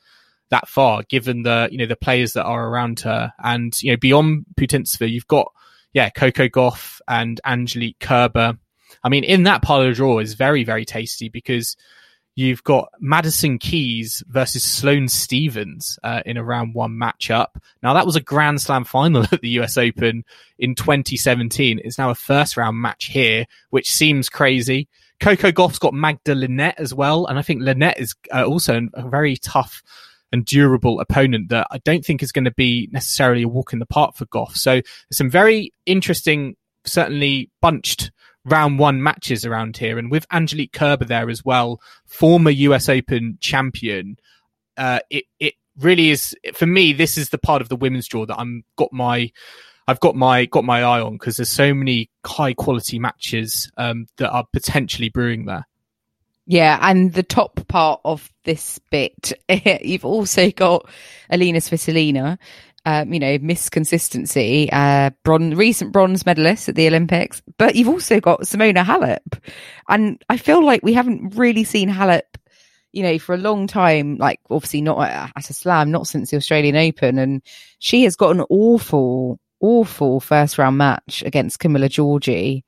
that 0.51 0.67
far, 0.67 1.01
given 1.09 1.41
the 1.41 1.67
you 1.71 1.79
know 1.79 1.87
the 1.87 1.95
players 1.95 2.33
that 2.33 2.43
are 2.43 2.67
around 2.69 2.99
her, 2.99 3.33
and 3.43 3.81
you 3.81 3.91
know 3.91 3.97
beyond 3.97 4.45
Putintseva, 4.55 5.09
you've 5.09 5.27
got 5.27 5.51
yeah 5.91 6.11
Coco 6.11 6.47
Gauff 6.47 7.01
and 7.07 7.41
Angelique 7.43 7.99
Kerber 7.99 8.59
I 9.05 9.09
mean, 9.09 9.23
in 9.23 9.43
that 9.43 9.61
part 9.61 9.83
of 9.83 9.87
the 9.87 9.93
draw 9.93 10.17
is 10.17 10.33
very, 10.33 10.63
very 10.63 10.83
tasty 10.83 11.29
because 11.29 11.77
you've 12.33 12.63
got 12.63 12.89
Madison 12.99 13.59
Keys 13.59 14.23
versus 14.27 14.63
Sloane 14.63 15.07
Stevens 15.07 15.99
uh, 16.03 16.23
in 16.25 16.37
a 16.37 16.43
round 16.43 16.73
one 16.73 16.99
matchup. 16.99 17.49
Now, 17.83 17.93
that 17.93 18.07
was 18.07 18.15
a 18.15 18.21
Grand 18.21 18.59
Slam 18.61 18.83
final 18.83 19.21
at 19.31 19.41
the 19.41 19.59
US 19.59 19.77
Open 19.77 20.25
in 20.57 20.73
2017. 20.73 21.81
It's 21.83 21.99
now 21.99 22.09
a 22.09 22.15
first 22.15 22.57
round 22.57 22.81
match 22.81 23.05
here, 23.05 23.45
which 23.69 23.91
seems 23.91 24.27
crazy. 24.27 24.87
Coco 25.19 25.51
Gauff's 25.51 25.77
got 25.77 25.93
Magda 25.93 26.33
Linette 26.33 26.79
as 26.79 26.91
well. 26.91 27.27
And 27.27 27.37
I 27.37 27.43
think 27.43 27.61
Linette 27.61 27.99
is 27.99 28.15
uh, 28.33 28.43
also 28.43 28.89
a 28.95 29.07
very 29.07 29.37
tough 29.37 29.83
and 30.31 30.43
durable 30.43 30.99
opponent 30.99 31.49
that 31.49 31.67
I 31.69 31.77
don't 31.77 32.03
think 32.03 32.23
is 32.23 32.31
going 32.31 32.45
to 32.45 32.51
be 32.51 32.89
necessarily 32.91 33.43
a 33.43 33.47
walk 33.47 33.71
in 33.71 33.77
the 33.77 33.85
park 33.85 34.15
for 34.15 34.25
Gauff. 34.25 34.57
So 34.57 34.71
there's 34.71 34.85
some 35.11 35.29
very 35.29 35.71
interesting, 35.85 36.55
certainly 36.85 37.51
bunched 37.61 38.09
round 38.45 38.79
one 38.79 39.03
matches 39.03 39.45
around 39.45 39.77
here. 39.77 39.97
And 39.97 40.09
with 40.09 40.25
Angelique 40.31 40.71
Kerber 40.71 41.05
there 41.05 41.29
as 41.29 41.43
well, 41.43 41.81
former 42.05 42.51
US 42.51 42.87
Open 42.87 43.37
champion, 43.41 44.17
uh, 44.77 44.99
it, 45.09 45.25
it 45.39 45.55
really 45.77 46.11
is, 46.11 46.35
for 46.53 46.65
me, 46.65 46.93
this 46.93 47.17
is 47.17 47.29
the 47.29 47.37
part 47.37 47.61
of 47.61 47.69
the 47.69 47.75
women's 47.75 48.07
draw 48.07 48.25
that 48.25 48.37
I'm 48.37 48.63
got 48.77 48.93
my, 48.93 49.31
I've 49.87 49.99
got 49.99 50.15
my, 50.15 50.45
got 50.45 50.63
my 50.63 50.83
eye 50.83 51.01
on 51.01 51.13
because 51.13 51.37
there's 51.37 51.49
so 51.49 51.73
many 51.73 52.09
high 52.25 52.53
quality 52.53 52.99
matches, 52.99 53.71
um, 53.77 54.07
that 54.17 54.29
are 54.29 54.45
potentially 54.53 55.09
brewing 55.09 55.45
there. 55.45 55.67
Yeah, 56.47 56.77
and 56.79 57.11
the 57.13 57.23
top 57.23 57.67
part 57.67 58.01
of 58.05 58.31
this 58.43 58.79
bit, 58.91 59.33
you've 59.81 60.05
also 60.05 60.51
got 60.51 60.87
Alina 61.31 61.57
Svitolina, 61.57 62.37
um, 62.85 63.11
you 63.11 63.19
know, 63.19 63.37
Miss 63.41 63.69
Consistency, 63.69 64.69
uh, 64.71 65.09
bronze, 65.23 65.55
recent 65.55 65.91
bronze 65.91 66.25
medalist 66.25 66.69
at 66.69 66.75
the 66.75 66.87
Olympics, 66.87 67.41
but 67.57 67.75
you've 67.75 67.89
also 67.89 68.19
got 68.19 68.41
Simona 68.41 68.83
Halep. 68.83 69.41
And 69.89 70.23
I 70.29 70.37
feel 70.37 70.63
like 70.63 70.83
we 70.83 70.93
haven't 70.93 71.35
really 71.35 71.63
seen 71.63 71.89
Halep, 71.89 72.21
you 72.91 73.01
know, 73.01 73.17
for 73.17 73.33
a 73.33 73.39
long 73.39 73.65
time, 73.65 74.17
like 74.17 74.39
obviously 74.51 74.81
not 74.81 75.01
at, 75.09 75.31
at 75.35 75.49
a 75.49 75.53
slam, 75.53 75.89
not 75.89 76.07
since 76.07 76.29
the 76.29 76.37
Australian 76.37 76.75
Open. 76.75 77.17
And 77.17 77.41
she 77.79 78.03
has 78.03 78.15
got 78.15 78.35
an 78.35 78.45
awful, 78.49 79.39
awful 79.59 80.19
first 80.19 80.59
round 80.59 80.77
match 80.77 81.23
against 81.25 81.59
Camila 81.59 81.89
Giorgi. 81.89 82.63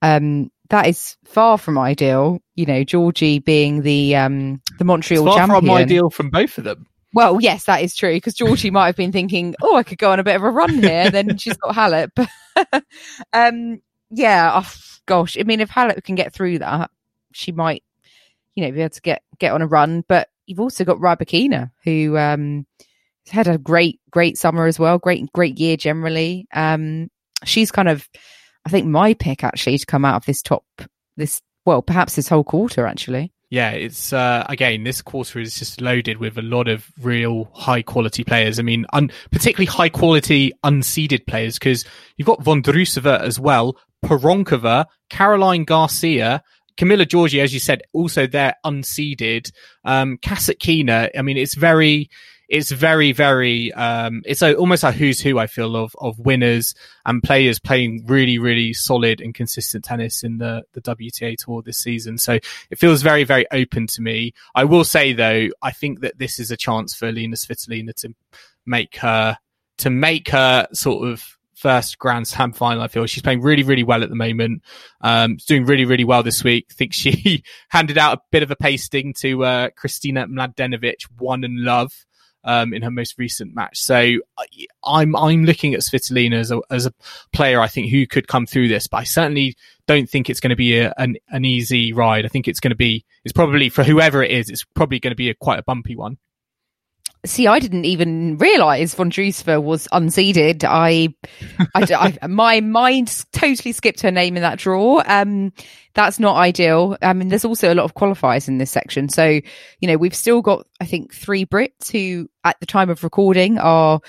Um, 0.00 0.50
that 0.70 0.86
is 0.86 1.16
far 1.24 1.58
from 1.58 1.78
ideal. 1.78 2.40
You 2.54 2.64
know, 2.64 2.84
Giorgi 2.84 3.44
being 3.44 3.82
the 3.82 4.16
um 4.16 4.62
the 4.78 4.84
Montreal 4.84 5.26
it's 5.26 5.36
far 5.36 5.46
champion. 5.46 5.60
from 5.66 5.70
ideal 5.70 6.10
from 6.10 6.30
both 6.30 6.56
of 6.56 6.64
them. 6.64 6.86
Well, 7.12 7.40
yes, 7.40 7.64
that 7.64 7.82
is 7.82 7.94
true 7.94 8.14
because 8.14 8.34
Giorgi 8.34 8.70
might 8.70 8.86
have 8.86 8.96
been 8.96 9.12
thinking, 9.12 9.54
"Oh, 9.62 9.76
I 9.76 9.82
could 9.82 9.98
go 9.98 10.12
on 10.12 10.20
a 10.20 10.24
bit 10.24 10.36
of 10.36 10.42
a 10.42 10.50
run 10.50 10.82
here." 10.82 11.10
then 11.10 11.36
she's 11.38 11.56
got 11.56 11.74
Halep. 11.74 12.28
um, 13.32 13.80
yeah. 14.10 14.52
Oh, 14.54 14.74
gosh, 15.06 15.36
I 15.38 15.42
mean, 15.42 15.60
if 15.60 15.70
Halep 15.70 16.04
can 16.04 16.14
get 16.14 16.32
through 16.32 16.60
that, 16.60 16.90
she 17.32 17.52
might, 17.52 17.82
you 18.54 18.64
know, 18.64 18.72
be 18.72 18.80
able 18.80 18.90
to 18.90 19.00
get 19.00 19.22
get 19.38 19.52
on 19.52 19.62
a 19.62 19.66
run. 19.66 20.04
But 20.08 20.28
you've 20.46 20.60
also 20.60 20.84
got 20.84 20.98
Rybakina, 20.98 21.72
who 21.84 22.16
um 22.16 22.66
had 23.28 23.48
a 23.48 23.58
great 23.58 24.00
great 24.10 24.38
summer 24.38 24.66
as 24.66 24.78
well. 24.78 24.98
Great 24.98 25.32
great 25.32 25.58
year 25.58 25.76
generally. 25.76 26.46
Um, 26.54 27.10
she's 27.44 27.72
kind 27.72 27.88
of, 27.88 28.08
I 28.64 28.70
think, 28.70 28.86
my 28.86 29.14
pick 29.14 29.42
actually 29.42 29.78
to 29.78 29.86
come 29.86 30.04
out 30.04 30.16
of 30.16 30.26
this 30.26 30.42
top 30.42 30.64
this 31.16 31.42
well, 31.66 31.82
perhaps 31.82 32.14
this 32.14 32.28
whole 32.28 32.44
quarter 32.44 32.86
actually 32.86 33.32
yeah, 33.50 33.72
it's 33.72 34.12
uh, 34.12 34.46
again 34.48 34.84
this 34.84 35.02
quarter 35.02 35.40
is 35.40 35.56
just 35.56 35.80
loaded 35.80 36.18
with 36.18 36.38
a 36.38 36.42
lot 36.42 36.68
of 36.68 36.86
real 37.00 37.50
high 37.52 37.82
quality 37.82 38.22
players. 38.22 38.58
I 38.58 38.62
mean, 38.62 38.86
un- 38.92 39.10
particularly 39.32 39.66
high 39.66 39.88
quality 39.88 40.52
unseeded 40.64 41.26
players 41.26 41.58
because 41.58 41.84
you've 42.16 42.26
got 42.26 42.44
Vondrousova 42.44 43.20
as 43.20 43.40
well, 43.40 43.76
Pironkova, 44.04 44.86
Caroline 45.10 45.64
Garcia, 45.64 46.42
Camila 46.76 47.04
Giorgi, 47.04 47.42
as 47.42 47.52
you 47.52 47.60
said, 47.60 47.82
also 47.92 48.26
they're 48.26 48.54
unseeded. 48.64 49.52
Um, 49.84 50.16
Kasatkina, 50.18 51.10
I 51.16 51.22
mean, 51.22 51.36
it's 51.36 51.54
very, 51.54 52.08
it's 52.50 52.72
very, 52.72 53.12
very, 53.12 53.72
um, 53.74 54.22
it's 54.26 54.42
a, 54.42 54.56
almost 54.56 54.82
a 54.82 54.90
who's 54.90 55.20
who, 55.20 55.38
I 55.38 55.46
feel, 55.46 55.76
of, 55.76 55.94
of 56.00 56.18
winners 56.18 56.74
and 57.06 57.22
players 57.22 57.60
playing 57.60 58.04
really, 58.06 58.38
really 58.38 58.72
solid 58.72 59.20
and 59.20 59.32
consistent 59.32 59.84
tennis 59.84 60.24
in 60.24 60.38
the, 60.38 60.64
the 60.72 60.82
WTA 60.82 61.36
tour 61.36 61.62
this 61.62 61.78
season. 61.78 62.18
So 62.18 62.34
it 62.68 62.78
feels 62.78 63.02
very, 63.02 63.22
very 63.22 63.46
open 63.52 63.86
to 63.86 64.02
me. 64.02 64.34
I 64.56 64.64
will 64.64 64.82
say 64.82 65.12
though, 65.12 65.48
I 65.62 65.70
think 65.70 66.00
that 66.00 66.18
this 66.18 66.40
is 66.40 66.50
a 66.50 66.56
chance 66.56 66.92
for 66.92 67.08
Alina 67.08 67.36
Svitolina 67.36 67.94
to 68.00 68.14
make 68.66 68.96
her, 68.96 69.38
to 69.78 69.90
make 69.90 70.30
her 70.30 70.66
sort 70.72 71.08
of 71.08 71.38
first 71.54 72.00
Grand 72.00 72.26
Slam 72.26 72.52
final. 72.52 72.82
I 72.82 72.88
feel 72.88 73.06
she's 73.06 73.22
playing 73.22 73.42
really, 73.42 73.62
really 73.62 73.84
well 73.84 74.02
at 74.02 74.08
the 74.08 74.16
moment. 74.16 74.62
Um, 75.02 75.36
doing 75.46 75.66
really, 75.66 75.84
really 75.84 76.04
well 76.04 76.24
this 76.24 76.42
week. 76.42 76.66
I 76.72 76.74
think 76.74 76.94
she 76.94 77.44
handed 77.68 77.96
out 77.96 78.18
a 78.18 78.20
bit 78.32 78.42
of 78.42 78.50
a 78.50 78.56
pasting 78.56 79.14
to 79.20 79.44
uh, 79.44 79.68
Kristina 79.80 80.26
Mladenovic, 80.26 81.02
one 81.16 81.44
and 81.44 81.60
love. 81.60 81.92
Um, 82.42 82.72
in 82.72 82.80
her 82.80 82.90
most 82.90 83.16
recent 83.18 83.54
match, 83.54 83.78
so 83.78 84.14
I'm 84.82 85.14
I'm 85.14 85.44
looking 85.44 85.74
at 85.74 85.80
Svitolina 85.80 86.36
as 86.36 86.50
a 86.50 86.60
as 86.70 86.86
a 86.86 86.94
player 87.34 87.60
I 87.60 87.68
think 87.68 87.90
who 87.90 88.06
could 88.06 88.28
come 88.28 88.46
through 88.46 88.68
this, 88.68 88.86
but 88.86 88.96
I 88.96 89.04
certainly 89.04 89.56
don't 89.86 90.08
think 90.08 90.30
it's 90.30 90.40
going 90.40 90.50
to 90.50 90.56
be 90.56 90.78
a, 90.78 90.94
an 90.96 91.16
an 91.28 91.44
easy 91.44 91.92
ride. 91.92 92.24
I 92.24 92.28
think 92.28 92.48
it's 92.48 92.60
going 92.60 92.70
to 92.70 92.76
be 92.76 93.04
it's 93.24 93.34
probably 93.34 93.68
for 93.68 93.84
whoever 93.84 94.22
it 94.22 94.30
is, 94.30 94.48
it's 94.48 94.64
probably 94.74 95.00
going 95.00 95.10
to 95.10 95.16
be 95.16 95.28
a 95.28 95.34
quite 95.34 95.58
a 95.58 95.62
bumpy 95.62 95.96
one. 95.96 96.16
See, 97.26 97.46
I 97.46 97.58
didn't 97.58 97.84
even 97.84 98.38
realize 98.38 98.94
Von 98.94 99.10
Vondrousova 99.10 99.62
was 99.62 99.86
unseeded. 99.88 100.64
I, 100.64 101.14
I, 101.74 102.16
I, 102.22 102.26
my 102.28 102.60
mind 102.60 103.24
totally 103.32 103.72
skipped 103.72 104.00
her 104.00 104.10
name 104.10 104.36
in 104.36 104.42
that 104.42 104.58
draw. 104.58 105.02
Um, 105.04 105.52
that's 105.94 106.18
not 106.18 106.36
ideal. 106.36 106.96
I 107.02 107.12
mean, 107.12 107.28
there's 107.28 107.44
also 107.44 107.72
a 107.72 107.74
lot 107.74 107.84
of 107.84 107.94
qualifiers 107.94 108.48
in 108.48 108.56
this 108.56 108.70
section. 108.70 109.10
So, 109.10 109.26
you 109.26 109.88
know, 109.88 109.98
we've 109.98 110.14
still 110.14 110.40
got, 110.40 110.66
I 110.80 110.86
think, 110.86 111.12
three 111.12 111.44
Brits 111.44 111.92
who 111.92 112.28
at 112.44 112.58
the 112.58 112.66
time 112.66 112.88
of 112.88 113.04
recording 113.04 113.58
are, 113.58 114.00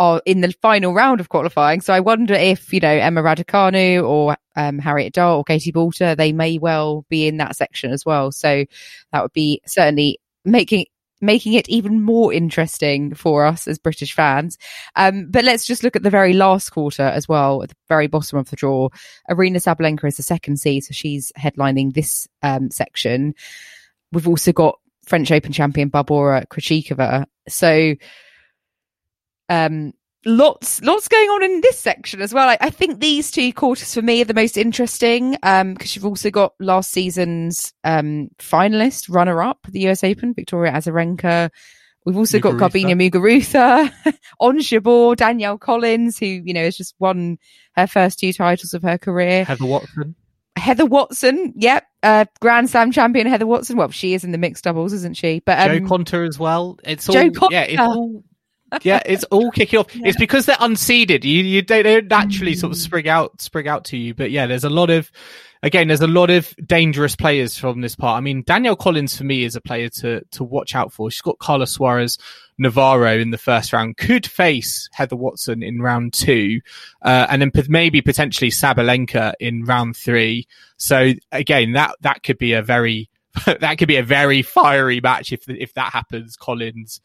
are 0.00 0.20
in 0.26 0.40
the 0.40 0.52
final 0.60 0.92
round 0.92 1.20
of 1.20 1.28
qualifying. 1.28 1.80
So 1.82 1.94
I 1.94 2.00
wonder 2.00 2.34
if, 2.34 2.72
you 2.72 2.80
know, 2.80 2.88
Emma 2.88 3.22
Raducanu 3.22 4.06
or 4.06 4.36
um, 4.56 4.80
Harriet 4.80 5.12
Dart 5.12 5.38
or 5.38 5.44
Katie 5.44 5.72
Boulter, 5.72 6.16
they 6.16 6.32
may 6.32 6.58
well 6.58 7.04
be 7.08 7.28
in 7.28 7.36
that 7.36 7.54
section 7.54 7.92
as 7.92 8.04
well. 8.04 8.32
So 8.32 8.64
that 9.12 9.22
would 9.22 9.32
be 9.32 9.60
certainly 9.66 10.18
making 10.44 10.86
making 11.20 11.54
it 11.54 11.68
even 11.68 12.02
more 12.02 12.32
interesting 12.32 13.14
for 13.14 13.46
us 13.46 13.66
as 13.66 13.78
British 13.78 14.12
fans. 14.14 14.58
Um, 14.96 15.28
but 15.30 15.44
let's 15.44 15.64
just 15.64 15.82
look 15.82 15.96
at 15.96 16.02
the 16.02 16.10
very 16.10 16.32
last 16.32 16.70
quarter 16.70 17.02
as 17.02 17.28
well, 17.28 17.62
at 17.62 17.70
the 17.70 17.76
very 17.88 18.06
bottom 18.06 18.38
of 18.38 18.50
the 18.50 18.56
draw. 18.56 18.88
Aryna 19.30 19.56
Sabalenka 19.56 20.06
is 20.06 20.16
the 20.16 20.22
second 20.22 20.58
seed, 20.58 20.84
so 20.84 20.92
she's 20.92 21.32
headlining 21.38 21.94
this 21.94 22.28
um, 22.42 22.70
section. 22.70 23.34
We've 24.12 24.28
also 24.28 24.52
got 24.52 24.78
French 25.06 25.30
Open 25.30 25.52
champion 25.52 25.90
Barbora 25.90 26.46
Krejcikova. 26.48 27.26
So, 27.48 27.94
um, 29.48 29.92
lots 30.26 30.82
lots 30.82 31.08
going 31.08 31.28
on 31.30 31.42
in 31.44 31.60
this 31.62 31.78
section 31.78 32.20
as 32.20 32.34
well. 32.34 32.48
I, 32.48 32.58
I, 32.60 32.70
think 32.70 33.00
these 33.00 33.30
two 33.30 33.52
quarters 33.52 33.94
for 33.94 34.02
me 34.02 34.20
are 34.20 34.26
the 34.26 34.34
most 34.34 34.56
interesting 34.56 35.36
Um 35.42 35.74
because 35.74 35.96
um, 35.96 36.00
you've 36.00 36.06
also 36.06 36.30
got 36.30 36.54
last 36.60 36.90
season's 36.90 37.72
um, 37.84 38.28
finalist 38.38 39.08
runner 39.08 39.40
up 39.40 39.66
the 39.70 39.88
US 39.88 40.04
Open, 40.04 40.34
Victoria 40.34 40.72
Azarenka. 40.72 41.50
We've 42.04 42.16
also 42.16 42.38
Muguruza. 42.38 42.58
got 42.58 42.72
Garbine 42.72 43.10
Muguruza, 43.10 43.92
Ons 44.40 44.68
Jabeur, 44.68 45.16
Danielle 45.16 45.58
Collins, 45.58 46.18
who 46.18 46.26
you 46.26 46.52
know 46.52 46.62
has 46.62 46.76
just 46.76 46.94
won 46.98 47.38
her 47.74 47.86
first 47.86 48.18
two 48.18 48.32
titles 48.32 48.74
of 48.74 48.82
her 48.82 48.98
career. 48.98 49.44
Heather 49.44 49.66
Watson. 49.66 50.14
Heather 50.56 50.86
Watson, 50.86 51.52
yep, 51.56 51.84
uh, 52.02 52.24
Grand 52.40 52.70
Slam 52.70 52.90
champion 52.90 53.26
Heather 53.26 53.46
Watson. 53.46 53.76
Well, 53.76 53.90
she 53.90 54.14
is 54.14 54.24
in 54.24 54.32
the 54.32 54.38
mixed 54.38 54.64
doubles, 54.64 54.92
isn't 54.92 55.16
she? 55.16 55.42
But 55.44 55.58
um, 55.58 55.78
Jo 55.78 55.84
Konta 55.84 56.26
as 56.26 56.38
well. 56.38 56.78
It's 56.84 57.08
all, 57.08 57.12
Jo 57.12 57.28
Konta. 57.30 57.50
yeah, 57.50 57.62
it's 57.62 57.80
all 57.80 58.24
yeah, 58.82 59.00
it's 59.06 59.24
all 59.24 59.50
kicking 59.50 59.78
off. 59.80 59.86
Yeah. 59.96 60.08
It's 60.08 60.18
because 60.18 60.46
they're 60.46 60.56
unseeded. 60.56 61.24
You 61.24 61.42
you 61.42 61.62
don't, 61.62 61.84
they 61.84 62.00
don't 62.00 62.08
naturally 62.08 62.54
sort 62.54 62.72
of 62.72 62.78
mm. 62.78 62.82
spring 62.82 63.08
out 63.08 63.40
spring 63.40 63.68
out 63.68 63.84
to 63.86 63.96
you. 63.96 64.14
But 64.14 64.30
yeah, 64.30 64.46
there's 64.46 64.64
a 64.64 64.70
lot 64.70 64.90
of 64.90 65.10
again, 65.62 65.88
there's 65.88 66.00
a 66.00 66.06
lot 66.06 66.30
of 66.30 66.54
dangerous 66.66 67.16
players 67.16 67.56
from 67.56 67.80
this 67.80 67.96
part. 67.96 68.18
I 68.18 68.20
mean, 68.20 68.42
Danielle 68.46 68.76
Collins 68.76 69.16
for 69.16 69.24
me 69.24 69.44
is 69.44 69.56
a 69.56 69.60
player 69.60 69.88
to 69.88 70.22
to 70.32 70.44
watch 70.44 70.74
out 70.74 70.92
for. 70.92 71.10
She's 71.10 71.22
got 71.22 71.38
Carla 71.38 71.66
Suarez 71.66 72.18
Navarro 72.58 73.18
in 73.18 73.30
the 73.30 73.38
first 73.38 73.72
round, 73.72 73.96
could 73.96 74.26
face 74.26 74.88
Heather 74.92 75.16
Watson 75.16 75.62
in 75.62 75.80
round 75.80 76.12
two, 76.12 76.60
uh, 77.02 77.26
and 77.28 77.42
then 77.42 77.52
maybe 77.68 78.00
potentially 78.00 78.50
Sabalenka 78.50 79.34
in 79.40 79.64
round 79.64 79.96
three. 79.96 80.46
So 80.76 81.12
again, 81.32 81.72
that 81.72 81.96
that 82.00 82.22
could 82.22 82.38
be 82.38 82.52
a 82.52 82.62
very 82.62 83.10
that 83.46 83.78
could 83.78 83.88
be 83.88 83.96
a 83.96 84.02
very 84.02 84.42
fiery 84.42 85.00
match 85.00 85.32
if 85.32 85.48
if 85.48 85.74
that 85.74 85.92
happens. 85.92 86.36
Collins 86.36 87.00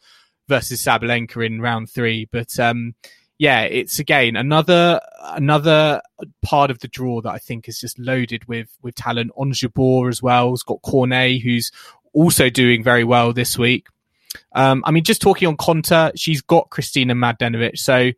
versus 0.48 0.82
Sabalenka 0.82 1.44
in 1.44 1.60
round 1.60 1.90
three. 1.90 2.28
But 2.30 2.58
um, 2.58 2.94
yeah, 3.38 3.62
it's 3.62 3.98
again 3.98 4.36
another 4.36 5.00
another 5.20 6.00
part 6.42 6.70
of 6.70 6.78
the 6.80 6.88
draw 6.88 7.20
that 7.22 7.32
I 7.32 7.38
think 7.38 7.68
is 7.68 7.80
just 7.80 7.98
loaded 7.98 8.46
with 8.46 8.68
with 8.82 8.94
talent. 8.94 9.32
Ons 9.36 9.60
Jabeur 9.60 10.08
as 10.08 10.22
well. 10.22 10.52
It's 10.52 10.62
got 10.62 10.82
Cornet, 10.82 11.42
who's 11.42 11.72
also 12.12 12.50
doing 12.50 12.82
very 12.82 13.04
well 13.04 13.32
this 13.32 13.58
week. 13.58 13.86
Um, 14.54 14.82
I 14.86 14.90
mean, 14.90 15.04
just 15.04 15.20
talking 15.20 15.48
on 15.48 15.56
Konta, 15.56 16.12
she's 16.14 16.40
got 16.40 16.70
Kristina 16.70 17.12
Mladenovic. 17.12 17.78
So 17.78 18.12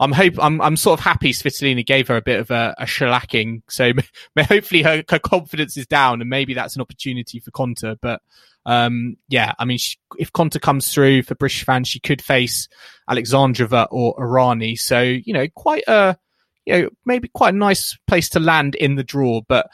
I'm 0.00 0.12
hope 0.12 0.34
I'm 0.38 0.60
I'm 0.60 0.76
sort 0.76 0.98
of 0.98 1.04
happy 1.04 1.32
Svitolina 1.32 1.84
gave 1.84 2.08
her 2.08 2.16
a 2.16 2.22
bit 2.22 2.40
of 2.40 2.50
a, 2.50 2.74
a 2.78 2.84
shellacking. 2.84 3.62
So 3.68 3.92
hopefully 4.38 4.82
her, 4.82 5.04
her 5.08 5.18
confidence 5.18 5.76
is 5.76 5.86
down, 5.86 6.20
and 6.20 6.30
maybe 6.30 6.54
that's 6.54 6.74
an 6.74 6.82
opportunity 6.82 7.38
for 7.38 7.50
Konta. 7.50 7.96
But 8.00 8.22
um, 8.70 9.16
yeah, 9.28 9.52
I 9.58 9.64
mean, 9.64 9.78
she, 9.78 9.96
if 10.16 10.32
Konta 10.32 10.60
comes 10.60 10.94
through 10.94 11.24
for 11.24 11.34
British 11.34 11.64
fans, 11.64 11.88
she 11.88 11.98
could 11.98 12.22
face 12.22 12.68
Alexandrova 13.10 13.88
or 13.90 14.14
Errani. 14.16 14.78
So 14.78 15.00
you 15.00 15.32
know, 15.32 15.48
quite 15.56 15.82
a 15.88 16.16
you 16.66 16.74
know 16.74 16.88
maybe 17.04 17.26
quite 17.34 17.52
a 17.52 17.58
nice 17.58 17.98
place 18.06 18.28
to 18.30 18.38
land 18.38 18.76
in 18.76 18.94
the 18.94 19.02
draw. 19.02 19.40
But 19.48 19.68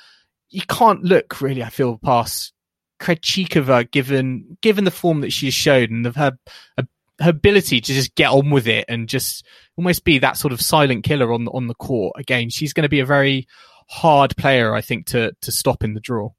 you 0.48 0.62
can't 0.62 1.02
look 1.02 1.42
really, 1.42 1.62
I 1.62 1.68
feel, 1.68 1.98
past 1.98 2.54
Krejcikova 2.98 3.90
given 3.90 4.56
given 4.62 4.84
the 4.84 4.90
form 4.90 5.20
that 5.20 5.32
she 5.32 5.48
has 5.48 5.54
showed 5.54 5.90
and 5.90 6.06
her 6.16 6.32
her 6.78 6.86
ability 7.20 7.82
to 7.82 7.92
just 7.92 8.14
get 8.14 8.30
on 8.30 8.48
with 8.48 8.66
it 8.66 8.86
and 8.88 9.10
just 9.10 9.44
almost 9.76 10.04
be 10.04 10.20
that 10.20 10.38
sort 10.38 10.54
of 10.54 10.60
silent 10.62 11.04
killer 11.04 11.34
on 11.34 11.44
the, 11.44 11.50
on 11.50 11.66
the 11.66 11.74
court. 11.74 12.14
Again, 12.18 12.48
she's 12.48 12.72
going 12.72 12.84
to 12.84 12.88
be 12.88 13.00
a 13.00 13.06
very 13.06 13.46
hard 13.88 14.34
player, 14.38 14.74
I 14.74 14.80
think, 14.80 15.08
to 15.08 15.32
to 15.42 15.52
stop 15.52 15.84
in 15.84 15.92
the 15.92 16.00
draw. 16.00 16.30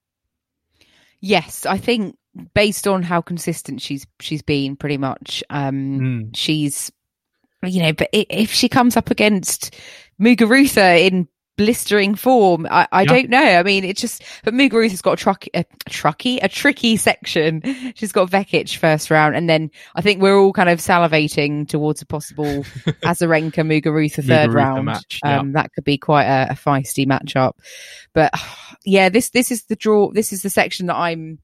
Yes, 1.19 1.67
I 1.67 1.77
think 1.77 2.15
based 2.53 2.87
on 2.87 3.03
how 3.03 3.21
consistent 3.21 3.81
she's 3.81 4.05
she's 4.19 4.41
been, 4.41 4.75
pretty 4.75 4.97
much, 4.97 5.43
um, 5.49 5.99
mm. 5.99 6.29
she's 6.35 6.91
you 7.63 7.81
know, 7.81 7.93
but 7.93 8.09
if 8.13 8.51
she 8.51 8.69
comes 8.69 8.95
up 8.95 9.09
against 9.09 9.75
Muguruza 10.21 10.99
in 10.99 11.27
blistering 11.57 12.13
form. 12.15 12.67
I, 12.69 12.87
I 12.91 13.01
yeah. 13.01 13.07
don't 13.07 13.29
know. 13.29 13.43
I 13.43 13.63
mean, 13.63 13.83
it's 13.83 13.99
just, 13.99 14.23
but 14.43 14.53
Muguruza 14.53 14.91
has 14.91 15.01
got 15.01 15.13
a, 15.13 15.17
truck, 15.17 15.45
a, 15.53 15.65
a 15.85 15.89
trucky, 15.89 16.39
a 16.41 16.47
tricky 16.47 16.95
section. 16.95 17.61
She's 17.95 18.11
got 18.11 18.29
Vekic 18.29 18.77
first 18.77 19.09
round. 19.11 19.35
And 19.35 19.49
then 19.49 19.71
I 19.95 20.01
think 20.01 20.21
we're 20.21 20.37
all 20.37 20.53
kind 20.53 20.69
of 20.69 20.79
salivating 20.79 21.67
towards 21.67 22.01
a 22.01 22.05
possible 22.05 22.45
Azarenka 23.03 23.65
Muguruza 23.65 24.25
third 24.25 24.51
Muguruza 24.51 24.53
round. 24.53 24.85
Match, 24.85 25.19
yeah. 25.25 25.39
um, 25.39 25.53
that 25.53 25.73
could 25.73 25.83
be 25.83 25.97
quite 25.97 26.25
a, 26.25 26.51
a 26.51 26.53
feisty 26.53 27.05
matchup. 27.05 27.53
But 28.13 28.33
yeah, 28.85 29.09
this, 29.09 29.31
this 29.31 29.51
is 29.51 29.65
the 29.65 29.75
draw. 29.75 30.11
This 30.11 30.31
is 30.31 30.43
the 30.43 30.49
section 30.49 30.85
that 30.85 30.95
I'm, 30.95 31.39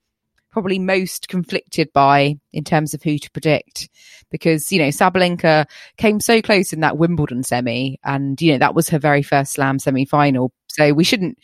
probably 0.54 0.80
most 0.80 1.28
conflicted 1.28 1.92
by 1.92 2.38
in 2.54 2.64
terms 2.64 2.94
of 2.94 3.04
who 3.04 3.18
to 3.18 3.32
predict. 3.32 3.90
Because 4.32 4.72
you 4.72 4.80
know 4.80 4.88
Sabalenka 4.88 5.66
came 5.98 6.20
so 6.20 6.42
close 6.42 6.72
in 6.72 6.80
that 6.80 6.98
Wimbledon 6.98 7.44
semi 7.44 8.00
and 8.04 8.42
you 8.42 8.54
know 8.54 8.60
that 8.60 8.74
was 8.76 8.90
her 8.90 9.00
very 9.00 9.22
first 9.22 9.54
slam 9.54 9.78
semi 9.78 10.06
final 10.06 10.52
so 10.68 10.92
we 10.94 11.04
shouldn't 11.04 11.38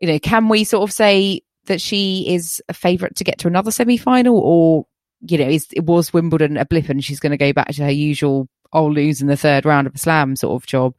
you 0.00 0.08
know 0.08 0.18
can 0.18 0.48
we 0.48 0.64
sort 0.64 0.86
of 0.86 0.92
say 0.92 1.40
that 1.66 1.80
she 1.80 2.26
is 2.28 2.62
a 2.68 2.74
favorite 2.74 3.16
to 3.16 3.24
get 3.24 3.38
to 3.38 3.48
another 3.48 3.70
semi 3.70 3.96
final 3.96 4.38
or 4.38 4.86
you 5.20 5.38
know 5.38 5.48
is 5.48 5.68
it 5.72 5.84
was 5.84 6.12
Wimbledon 6.12 6.58
a 6.58 6.66
blip 6.66 6.90
and 6.90 7.02
she's 7.02 7.20
going 7.20 7.30
to 7.30 7.38
go 7.38 7.54
back 7.54 7.68
to 7.68 7.84
her 7.84 7.90
usual 7.90 8.46
I'll 8.72 8.92
lose 8.92 9.20
in 9.20 9.28
the 9.28 9.36
third 9.36 9.64
round 9.64 9.86
of 9.86 9.94
a 9.94 9.98
slam 9.98 10.36
sort 10.36 10.60
of 10.60 10.66
job? 10.66 10.94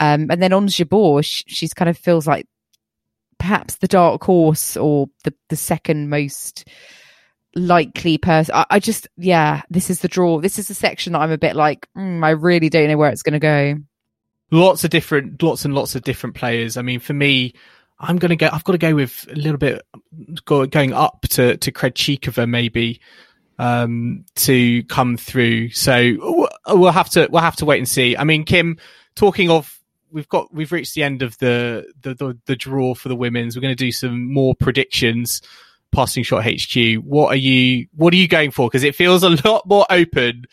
Um, 0.00 0.30
and 0.30 0.42
then 0.42 0.52
Ons 0.52 0.76
Jabeur, 0.76 1.24
she's 1.24 1.74
kind 1.74 1.88
of 1.88 1.98
feels 1.98 2.26
like 2.26 2.46
perhaps 3.38 3.76
the 3.76 3.88
dark 3.88 4.22
horse 4.22 4.76
or 4.76 5.08
the, 5.24 5.32
the 5.48 5.56
second 5.56 6.10
most 6.10 6.68
likely 7.54 8.18
person. 8.18 8.54
I, 8.54 8.66
I, 8.70 8.78
just, 8.80 9.08
yeah, 9.16 9.62
this 9.70 9.90
is 9.90 10.00
the 10.00 10.08
draw. 10.08 10.40
This 10.40 10.58
is 10.58 10.68
the 10.68 10.74
section 10.74 11.12
that 11.12 11.20
I'm 11.20 11.32
a 11.32 11.38
bit 11.38 11.56
like, 11.56 11.88
mm, 11.96 12.24
I 12.24 12.30
really 12.30 12.68
don't 12.68 12.88
know 12.88 12.96
where 12.96 13.10
it's 13.10 13.22
going 13.22 13.32
to 13.32 13.38
go. 13.38 13.76
Lots 14.50 14.84
of 14.84 14.90
different, 14.90 15.42
lots 15.42 15.64
and 15.64 15.74
lots 15.74 15.94
of 15.94 16.02
different 16.02 16.36
players. 16.36 16.76
I 16.76 16.82
mean, 16.82 17.00
for 17.00 17.12
me, 17.12 17.54
I'm 17.98 18.16
going 18.16 18.30
to 18.30 18.36
go, 18.36 18.48
I've 18.52 18.64
got 18.64 18.72
to 18.72 18.78
go 18.78 18.94
with 18.94 19.26
a 19.30 19.34
little 19.34 19.58
bit 19.58 19.82
go, 20.44 20.66
going 20.66 20.92
up 20.92 21.22
to, 21.30 21.56
to 21.56 21.72
Krejcikova 21.72 22.48
maybe, 22.48 23.00
um, 23.58 24.24
to 24.36 24.84
come 24.84 25.16
through. 25.16 25.70
So 25.70 26.48
we'll 26.66 26.92
have 26.92 27.10
to, 27.10 27.28
we'll 27.30 27.42
have 27.42 27.56
to 27.56 27.64
wait 27.64 27.78
and 27.78 27.88
see. 27.88 28.16
I 28.16 28.24
mean, 28.24 28.44
Kim, 28.44 28.78
talking 29.16 29.50
of 29.50 29.77
we've 30.10 30.28
got 30.28 30.52
we've 30.52 30.72
reached 30.72 30.94
the 30.94 31.02
end 31.02 31.22
of 31.22 31.36
the 31.38 31.90
the 32.00 32.14
the, 32.14 32.38
the 32.46 32.56
draw 32.56 32.94
for 32.94 33.08
the 33.08 33.16
women's. 33.16 33.56
We're 33.56 33.62
going 33.62 33.76
to 33.76 33.84
do 33.84 33.92
some 33.92 34.32
more 34.32 34.54
predictions. 34.54 35.42
Passing 35.90 36.22
shot 36.22 36.44
HQ. 36.44 36.96
What 37.02 37.28
are 37.28 37.36
you 37.36 37.86
What 37.94 38.12
are 38.12 38.18
you 38.18 38.28
going 38.28 38.50
for? 38.50 38.68
Because 38.68 38.84
it 38.84 38.94
feels 38.94 39.22
a 39.22 39.30
lot 39.48 39.66
more 39.66 39.86
open 39.88 40.44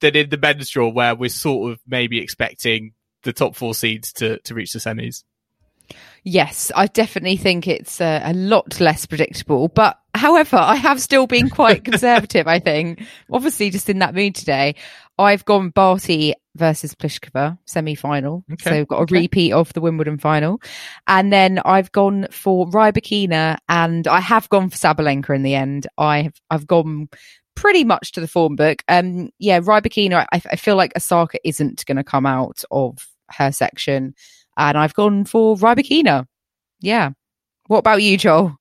than 0.00 0.14
in 0.14 0.28
the 0.28 0.36
men's 0.36 0.68
draw, 0.68 0.90
where 0.90 1.14
we're 1.14 1.30
sort 1.30 1.72
of 1.72 1.80
maybe 1.86 2.20
expecting 2.20 2.92
the 3.22 3.32
top 3.32 3.56
four 3.56 3.74
seeds 3.74 4.12
to 4.14 4.38
to 4.40 4.54
reach 4.54 4.72
the 4.74 4.78
semis. 4.78 5.24
Yes, 6.24 6.70
I 6.76 6.86
definitely 6.86 7.36
think 7.36 7.66
it's 7.66 8.00
a, 8.00 8.22
a, 8.24 8.32
lot 8.32 8.80
less 8.80 9.06
predictable. 9.06 9.68
But 9.68 9.98
however, 10.14 10.56
I 10.56 10.76
have 10.76 11.00
still 11.00 11.26
been 11.26 11.50
quite 11.50 11.84
conservative, 11.90 12.46
I 12.46 12.60
think. 12.60 13.02
Obviously, 13.30 13.70
just 13.70 13.88
in 13.88 13.98
that 13.98 14.14
mood 14.14 14.36
today. 14.36 14.76
I've 15.18 15.44
gone 15.44 15.70
Barty 15.70 16.34
versus 16.54 16.94
Pliskova 16.94 17.58
semi 17.64 17.94
final. 17.94 18.44
Okay. 18.52 18.70
So 18.70 18.84
got 18.84 18.98
a 18.98 19.02
okay. 19.02 19.20
repeat 19.20 19.52
of 19.52 19.72
the 19.72 19.80
Wimbledon 19.80 20.18
final. 20.18 20.60
And 21.06 21.32
then 21.32 21.60
I've 21.64 21.92
gone 21.92 22.28
for 22.30 22.66
Rybakina 22.66 23.58
and 23.68 24.06
I 24.06 24.20
have 24.20 24.48
gone 24.48 24.70
for 24.70 24.76
Sabalenka 24.76 25.34
in 25.34 25.42
the 25.42 25.54
end. 25.54 25.86
I've, 25.98 26.34
I've 26.50 26.66
gone 26.66 27.08
pretty 27.54 27.84
much 27.84 28.12
to 28.12 28.20
the 28.20 28.28
form 28.28 28.56
book. 28.56 28.82
Um, 28.88 29.30
yeah, 29.38 29.60
Rybakina, 29.60 30.26
I, 30.32 30.42
I 30.50 30.56
feel 30.56 30.76
like 30.76 30.96
Osaka 30.96 31.38
isn't 31.44 31.84
going 31.86 31.96
to 31.96 32.04
come 32.04 32.26
out 32.26 32.62
of 32.70 33.08
her 33.30 33.52
section. 33.52 34.14
And 34.56 34.76
I've 34.78 34.94
gone 34.94 35.24
for 35.24 35.56
Rybakina. 35.56 36.26
Yeah. 36.80 37.10
What 37.68 37.78
about 37.78 38.02
you, 38.02 38.18
Joel? 38.18 38.58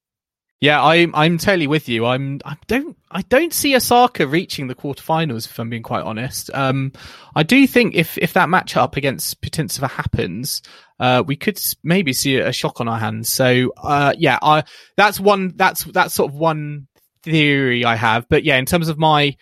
Yeah, 0.61 0.83
I'm 0.83 1.15
I'm 1.15 1.39
totally 1.39 1.65
with 1.65 1.89
you. 1.89 2.05
I'm 2.05 2.39
I 2.45 2.55
don't 2.67 2.95
I 3.09 3.23
don't 3.23 3.51
see 3.51 3.75
Osaka 3.75 4.27
reaching 4.27 4.67
the 4.67 4.75
quarterfinals 4.75 5.47
if 5.47 5.57
I'm 5.57 5.71
being 5.71 5.81
quite 5.81 6.03
honest. 6.03 6.51
Um, 6.53 6.91
I 7.35 7.41
do 7.41 7.65
think 7.65 7.95
if 7.95 8.15
if 8.19 8.33
that 8.33 8.47
matchup 8.47 8.95
against 8.95 9.41
Putintseva 9.41 9.89
happens, 9.89 10.61
uh, 10.99 11.23
we 11.25 11.35
could 11.35 11.59
maybe 11.83 12.13
see 12.13 12.37
a 12.37 12.53
shock 12.53 12.79
on 12.79 12.87
our 12.87 12.99
hands. 12.99 13.27
So 13.27 13.73
uh, 13.75 14.13
yeah, 14.15 14.37
I 14.39 14.63
that's 14.97 15.19
one 15.19 15.53
that's 15.55 15.83
that's 15.85 16.13
sort 16.13 16.31
of 16.31 16.37
one 16.37 16.87
theory 17.23 17.83
I 17.83 17.95
have. 17.95 18.29
But 18.29 18.43
yeah, 18.43 18.57
in 18.57 18.67
terms 18.67 18.87
of 18.87 18.99
my 18.99 19.35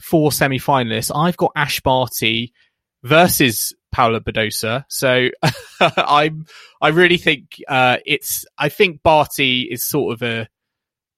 four 0.00 0.32
semi-finalists, 0.32 1.12
I've 1.14 1.36
got 1.36 1.52
Ash 1.54 1.80
Barty 1.80 2.54
versus 3.02 3.74
Paula 3.92 4.22
Badosa. 4.22 4.86
So 4.88 5.28
I'm 5.80 6.46
I 6.80 6.88
really 6.88 7.18
think 7.18 7.62
uh, 7.68 7.98
it's 8.06 8.46
I 8.56 8.70
think 8.70 9.02
Barty 9.02 9.68
is 9.70 9.86
sort 9.86 10.14
of 10.14 10.22
a 10.22 10.48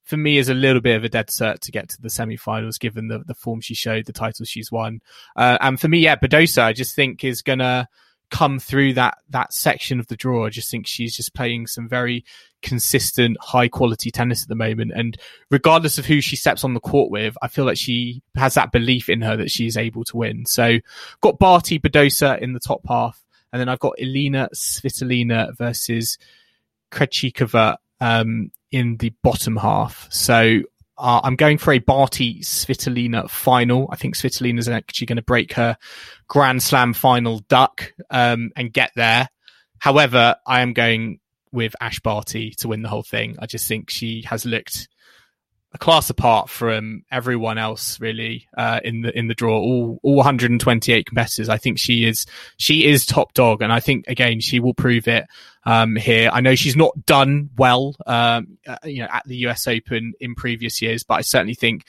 for 0.05 0.17
me 0.17 0.37
is 0.37 0.49
a 0.49 0.55
little 0.55 0.81
bit 0.81 0.97
of 0.97 1.05
a 1.05 1.09
dead 1.09 1.29
cert 1.29 1.61
to 1.61 1.73
get 1.73 1.89
to 1.89 2.01
the 2.01 2.11
semi-finals 2.11 2.79
given 2.79 3.09
the, 3.09 3.21
the 3.21 3.35
form 3.35 3.61
she 3.61 3.75
showed, 3.75 4.05
the 4.05 4.13
titles 4.13 4.49
she's 4.49 4.71
won. 4.71 5.01
Uh, 5.35 5.59
and 5.61 5.81
for 5.81 5.89
me, 5.89 5.99
yeah, 5.99 6.17
Badosa, 6.17 6.63
I 6.63 6.73
just 6.73 6.95
think 6.95 7.25
is 7.25 7.43
gonna 7.43 7.89
come 8.31 8.59
through 8.59 8.95
that, 8.95 9.19
that 9.31 9.53
section 9.53 10.01
of 10.01 10.07
the 10.09 10.17
draw. 10.17 10.47
I 10.47 10.51
just 10.51 10.71
think 10.71 10.87
she's 10.87 11.17
just 11.17 11.35
playing 11.35 11.67
some 11.67 11.89
very 11.89 12.25
consistent, 12.63 13.37
high 13.41 13.69
quality 13.69 14.11
tennis 14.11 14.43
at 14.43 14.49
the 14.49 14.55
moment. 14.55 14.93
And 14.95 15.17
regardless 15.51 15.99
of 15.99 16.07
who 16.07 16.21
she 16.21 16.37
steps 16.37 16.65
on 16.65 16.75
the 16.75 16.81
court 16.81 17.11
with, 17.11 17.37
I 17.43 17.49
feel 17.49 17.65
like 17.65 17.79
she 17.79 18.23
has 18.35 18.55
that 18.55 18.73
belief 18.73 19.09
in 19.09 19.21
her 19.23 19.37
that 19.37 19.51
she's 19.51 19.77
able 19.77 20.05
to 20.05 20.17
win. 20.17 20.47
So 20.47 20.79
got 21.21 21.39
Barty 21.39 21.79
Badosa 21.79 22.39
in 22.41 22.53
the 22.53 22.61
top 22.61 22.83
half. 22.89 23.23
And 23.53 23.61
then 23.61 23.69
I've 23.69 23.79
got 23.79 24.01
Elina 24.01 24.49
Svitolina 24.53 25.57
versus 25.57 26.19
Krejcikova 26.91 27.77
um, 28.01 28.51
in 28.75 28.97
the 28.97 29.11
bottom 29.23 29.57
half. 29.57 30.09
So 30.11 30.63
uh, 30.99 31.21
I'm 31.23 31.37
going 31.37 31.59
for 31.59 31.73
a 31.73 31.79
Barty 31.79 32.41
Svitolina 32.41 33.31
final. 33.31 33.89
I 33.93 33.95
think 33.95 34.17
Svitolina 34.17 34.59
is 34.59 34.69
actually 34.69 35.07
going 35.07 35.17
to 35.17 35.23
break 35.23 35.53
her 35.53 35.77
Grand 36.27 36.61
Slam 36.61 36.93
final 36.93 37.39
duck 37.49 37.93
um, 38.11 38.51
and 38.57 38.73
get 38.73 38.91
there. 38.97 39.29
However, 39.79 40.35
I 40.45 40.63
am 40.63 40.73
going 40.73 41.21
with 41.53 41.77
Ash 41.81 42.01
Barty 42.01 42.51
to 42.59 42.67
win 42.67 42.83
the 42.83 42.89
whole 42.89 43.05
thing. 43.05 43.37
I 43.39 43.47
just 43.47 43.69
think 43.69 43.91
she 43.91 44.23
has 44.23 44.45
looked 44.45 44.89
a 45.75 45.79
class 45.79 46.09
apart 46.09 46.49
from 46.49 47.03
everyone 47.11 47.59
else 47.59 48.01
really 48.01 48.47
uh, 48.57 48.81
in 48.85 49.03
the 49.03 49.19
in 49.19 49.27
the 49.27 49.35
draw 49.35 49.59
all 49.59 49.99
all 50.03 50.17
128 50.17 51.05
competitors 51.05 51.49
i 51.49 51.59
think 51.59 51.79
she 51.79 52.07
is 52.07 52.25
she 52.57 52.87
is 52.87 53.05
top 53.05 53.35
dog 53.35 53.61
and 53.61 53.73
i 53.73 53.81
think 53.81 54.07
again 54.07 54.41
she 54.41 54.61
will 54.61 54.75
prove 54.75 55.09
it 55.09 55.27
um, 55.67 55.97
here 55.97 56.31
i 56.33 56.41
know 56.41 56.55
she's 56.55 56.77
not 56.77 57.05
done 57.05 57.51
well 57.59 57.95
um, 58.07 58.57
uh, 58.67 58.77
you 58.85 59.01
know 59.01 59.09
at 59.13 59.25
the 59.27 59.37
us 59.37 59.67
open 59.67 60.15
in 60.21 60.35
previous 60.35 60.81
years 60.81 61.03
but 61.03 61.15
i 61.15 61.21
certainly 61.21 61.55
think 61.55 61.85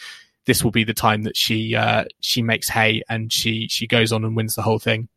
this 0.46 0.64
will 0.64 0.72
be 0.72 0.84
the 0.84 0.94
time 0.94 1.24
that 1.24 1.38
she 1.38 1.76
uh, 1.76 2.06
she 2.20 2.42
makes 2.42 2.68
hay 2.68 3.02
and 3.08 3.32
she 3.32 3.68
she 3.70 3.88
goes 3.88 4.12
on 4.12 4.26
and 4.26 4.36
wins 4.36 4.56
the 4.56 4.62
whole 4.62 4.80
thing 4.80 5.08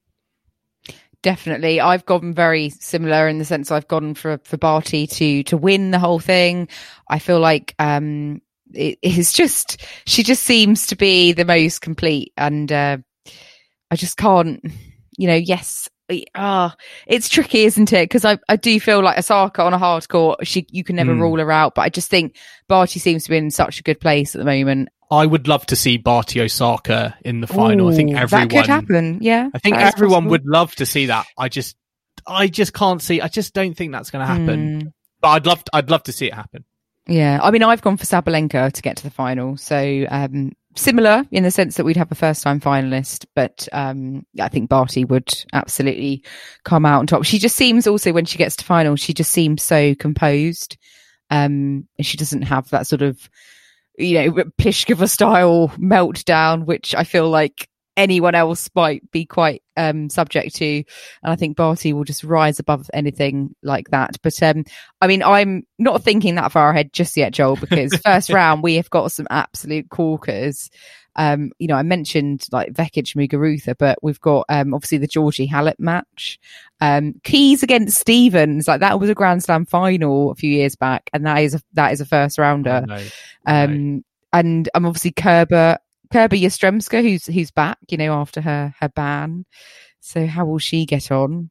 definitely. 1.21 1.81
I've 1.81 2.07
gone 2.07 2.33
very 2.33 2.71
similar 2.71 3.29
in 3.29 3.39
the 3.39 3.45
sense 3.45 3.73
I've 3.73 3.89
gone 3.89 4.15
for 4.15 4.39
for 4.45 4.57
Barty 4.57 5.07
to 5.07 5.43
to 5.43 5.57
win 5.57 5.91
the 5.91 5.99
whole 5.99 6.21
thing. 6.21 6.69
I 7.09 7.19
feel 7.19 7.41
like 7.41 7.75
um 7.81 8.41
it 8.75 8.99
is 9.03 9.33
just 9.33 9.83
she 10.07 10.23
just 10.23 10.43
seems 10.43 10.87
to 10.87 10.97
be 10.97 11.33
the 11.33 11.45
most 11.45 11.81
complete 11.81 12.33
and 12.37 12.71
uh, 12.73 12.97
i 13.91 13.97
just 13.97 14.17
can't 14.17 14.65
you 15.17 15.27
know 15.27 15.35
yes 15.35 15.89
ah 16.35 16.75
it's 17.07 17.29
tricky 17.29 17.65
isn't 17.65 17.93
it 17.93 18.05
because 18.05 18.25
I, 18.25 18.39
I 18.49 18.57
do 18.57 18.81
feel 18.81 19.03
like 19.03 19.19
osaka 19.19 19.63
on 19.63 19.75
a 19.75 19.79
hard 19.79 20.09
court 20.09 20.47
she 20.47 20.67
you 20.71 20.83
can 20.83 20.97
never 20.97 21.15
mm. 21.15 21.21
rule 21.21 21.39
her 21.39 21.53
out 21.53 21.75
but 21.75 21.83
i 21.83 21.89
just 21.89 22.09
think 22.09 22.37
barty 22.67 22.99
seems 22.99 23.25
to 23.25 23.31
be 23.31 23.37
in 23.37 23.51
such 23.51 23.79
a 23.79 23.83
good 23.83 24.01
place 24.01 24.35
at 24.35 24.39
the 24.39 24.45
moment 24.45 24.89
I 25.11 25.25
would 25.25 25.49
love 25.49 25.65
to 25.67 25.77
see 25.77 25.97
Barty 25.97 26.41
Osaka 26.41 27.17
in 27.25 27.41
the 27.41 27.47
final. 27.47 27.89
I 27.89 27.97
think 27.97 28.15
everyone 28.15 28.49
that 28.49 28.55
could 28.55 28.67
happen. 28.67 29.19
Yeah, 29.23 29.49
I 29.55 29.59
think 29.59 29.77
everyone 29.77 30.27
would 30.27 30.45
love 30.45 30.75
to 30.77 30.85
see 30.85 31.07
that. 31.07 31.27
I 31.39 31.49
just 31.49 31.77
I 32.27 32.49
just 32.49 32.75
can't 32.75 33.01
see 33.01 33.21
I 33.21 33.29
just 33.29 33.55
don't 33.55 33.75
think 33.75 33.93
that's 33.93 34.11
going 34.11 34.21
to 34.21 34.27
happen. 34.27 34.81
Hmm. 34.81 34.87
But 35.21 35.29
I'd 35.29 35.47
love 35.47 35.65
to, 35.65 35.71
I'd 35.77 35.91
love 35.91 36.03
to 36.05 36.13
see 36.13 36.27
it 36.27 36.35
happen. 36.35 36.65
Yeah, 37.09 37.41
I 37.43 37.51
mean, 37.51 37.63
I've 37.63 37.81
gone 37.81 37.97
for 37.97 38.05
Sabalenka 38.05 38.71
to 38.71 38.83
get 38.83 38.99
to 38.99 39.03
the 39.03 39.11
final, 39.11 39.57
so 39.57 40.05
um, 40.11 40.53
similar 40.77 41.25
in 41.31 41.43
the 41.43 41.51
sense 41.51 41.77
that 41.77 41.85
we'd 41.85 41.97
have 41.97 42.13
a 42.13 42.15
first-time 42.15 42.61
finalist, 42.61 43.25
but 43.35 43.67
um, 43.73 44.27
I 44.39 44.49
think 44.49 44.69
Barty 44.69 45.07
would 45.07 45.33
absolutely 45.55 46.23
come 46.65 46.85
out 46.85 46.99
on 46.99 47.07
top. 47.07 47.25
She 47.25 47.39
just 47.39 47.57
seems 47.57 47.87
also 47.87 48.13
when 48.13 48.27
she 48.27 48.37
gets 48.37 48.57
to 48.57 48.65
final, 48.65 48.95
she 48.95 49.15
just 49.15 49.33
seems 49.33 49.63
so 49.63 49.95
composed, 49.95 50.77
um, 51.31 51.89
she 52.01 52.19
doesn't 52.19 52.43
have 52.43 52.69
that 52.71 52.87
sort 52.87 53.03
of 53.03 53.29
you 53.97 54.15
know 54.15 54.45
Pliskova 54.59 55.09
style 55.09 55.69
meltdown, 55.79 56.67
which 56.67 56.95
I 56.95 57.05
feel 57.05 57.31
like 57.31 57.69
anyone 57.99 58.35
else 58.35 58.71
might 58.75 59.11
be 59.11 59.27
quite 59.27 59.63
um, 59.77 60.09
subject 60.09 60.55
to. 60.57 60.67
And 60.67 61.33
I 61.33 61.37
think 61.37 61.57
Barty 61.57 61.93
will 61.93 62.05
just 62.05 62.25
rise 62.25 62.59
above 62.59 62.89
anything 62.95 63.55
like 63.63 63.91
that. 63.91 64.17
But 64.23 64.41
um, 64.43 64.65
I 65.03 65.09
mean, 65.09 65.23
I'm 65.23 65.67
not 65.79 66.03
thinking 66.03 66.37
that 66.37 66.53
far 66.53 66.71
ahead 66.71 66.93
just 66.93 67.17
yet, 67.17 67.33
Joel, 67.33 67.57
because 67.61 67.95
first 67.97 68.31
round 68.31 68.63
we 68.63 68.77
have 68.77 68.89
got 68.89 69.13
some 69.13 69.27
absolute 69.29 69.91
corkers. 69.91 70.71
Um, 71.17 71.51
you 71.59 71.67
know, 71.67 71.75
I 71.75 71.83
mentioned 71.83 72.47
like 72.53 72.73
Vekic 72.73 73.17
Muguruza, 73.17 73.75
but 73.77 73.99
we've 74.03 74.21
got 74.21 74.47
um, 74.49 74.73
obviously 74.73 74.99
the 74.99 75.09
Giorgi 75.09 75.49
Halep 75.49 75.81
match. 75.81 76.39
Um, 76.81 77.15
Keys 77.25 77.65
against 77.65 77.99
Stevens, 77.99 78.69
like 78.69 78.81
that 78.81 79.01
was 79.01 79.11
a 79.11 79.15
Grand 79.15 79.43
Slam 79.43 79.67
final 79.67 80.31
a 80.31 80.37
few 80.37 80.51
years 80.51 80.77
back, 80.77 81.11
and 81.13 81.27
that 81.27 81.39
is 81.39 81.57
a, 81.57 81.63
that 81.73 81.93
is 81.93 82.01
a 82.01 82.07
first 82.07 82.39
rounder. 82.39 82.85
No. 82.87 83.03
Um, 83.47 84.05
and 84.33 84.69
I'm 84.75 84.87
obviously 84.87 85.11
Kerber 85.11 85.79
Kerber 86.13 86.37
Yastremska, 86.37 87.03
who's 87.03 87.27
who's 87.27 87.51
back, 87.51 87.79
you 87.89 87.97
know, 87.97 88.13
after 88.15 88.41
her 88.41 88.75
her 88.81 88.89
ban. 88.89 89.45
So 90.01 90.27
how 90.27 90.47
will 90.47 90.59
she 90.59 90.87
get 90.87 91.11
on? 91.11 91.51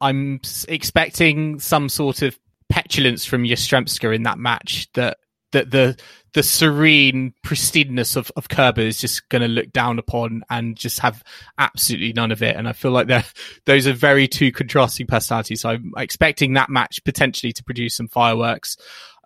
I'm 0.00 0.40
expecting 0.68 1.60
some 1.60 1.88
sort 1.88 2.22
of 2.22 2.38
petulance 2.68 3.24
from 3.24 3.44
Yastremska 3.44 4.14
in 4.14 4.24
that 4.24 4.38
match 4.38 4.88
that 4.94 5.18
that 5.52 5.70
the 5.70 5.96
the 6.34 6.42
serene 6.42 7.34
pristineness 7.44 8.16
of, 8.16 8.32
of 8.36 8.48
Kerber 8.48 8.80
is 8.80 9.00
just 9.00 9.28
going 9.28 9.42
to 9.42 9.48
look 9.48 9.70
down 9.70 9.98
upon 9.98 10.42
and 10.48 10.76
just 10.76 11.00
have 11.00 11.22
absolutely 11.58 12.14
none 12.14 12.32
of 12.32 12.42
it. 12.42 12.56
And 12.56 12.66
I 12.66 12.72
feel 12.72 12.90
like 12.90 13.06
they're, 13.06 13.24
those 13.66 13.86
are 13.86 13.92
very 13.92 14.26
two 14.26 14.50
contrasting 14.50 15.06
personalities. 15.06 15.60
So 15.60 15.70
I'm 15.70 15.92
expecting 15.98 16.54
that 16.54 16.70
match 16.70 17.04
potentially 17.04 17.52
to 17.52 17.64
produce 17.64 17.96
some 17.96 18.08
fireworks. 18.08 18.78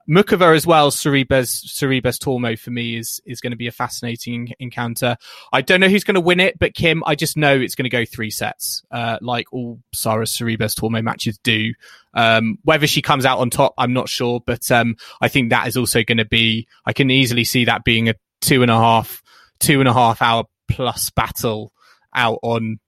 Muchova 0.08 0.54
as 0.54 0.66
well, 0.66 0.90
Sorribes, 0.90 1.64
Sorribes 1.66 2.18
Tormo 2.18 2.58
for 2.58 2.70
me 2.70 2.96
is, 2.96 3.20
is 3.26 3.40
going 3.40 3.50
to 3.50 3.56
be 3.56 3.66
a 3.66 3.72
fascinating 3.72 4.52
encounter. 4.60 5.16
I 5.52 5.62
don't 5.62 5.80
know 5.80 5.88
who's 5.88 6.04
going 6.04 6.14
to 6.14 6.20
win 6.20 6.38
it, 6.38 6.58
but 6.58 6.74
Kim, 6.74 7.02
I 7.04 7.16
just 7.16 7.36
know 7.36 7.56
it's 7.56 7.74
going 7.74 7.84
to 7.84 7.90
go 7.90 8.04
three 8.04 8.30
sets, 8.30 8.82
uh, 8.90 9.18
like 9.20 9.52
all 9.52 9.80
Sarah 9.92 10.24
Sorribes 10.24 10.78
Tormo 10.78 11.02
matches 11.02 11.38
do. 11.38 11.72
Um, 12.14 12.58
whether 12.62 12.86
she 12.86 13.02
comes 13.02 13.26
out 13.26 13.38
on 13.38 13.50
top, 13.50 13.74
I'm 13.76 13.92
not 13.92 14.08
sure, 14.08 14.40
but, 14.44 14.70
um, 14.70 14.96
I 15.20 15.28
think 15.28 15.50
that 15.50 15.66
is 15.66 15.76
also 15.76 16.02
going 16.04 16.18
to 16.18 16.24
be, 16.24 16.68
I 16.84 16.92
can 16.92 17.10
easily 17.10 17.44
see 17.44 17.64
that 17.64 17.84
being 17.84 18.08
a 18.08 18.14
two 18.40 18.62
and 18.62 18.70
a 18.70 18.78
half, 18.78 19.22
two 19.58 19.80
and 19.80 19.88
a 19.88 19.92
half 19.92 20.22
hour 20.22 20.44
plus 20.68 21.10
battle 21.10 21.72
out 22.14 22.38
on 22.42 22.78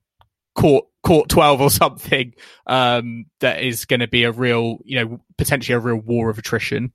court 0.55 0.87
court 1.05 1.29
12 1.29 1.61
or 1.61 1.71
something 1.71 2.33
um 2.66 3.27
that 3.39 3.62
is 3.62 3.85
going 3.85 4.01
to 4.01 4.09
be 4.09 4.25
a 4.25 4.33
real 4.33 4.79
you 4.85 4.99
know 4.99 5.21
potentially 5.37 5.75
a 5.75 5.79
real 5.79 5.97
war 5.97 6.29
of 6.31 6.39
attrition 6.39 6.93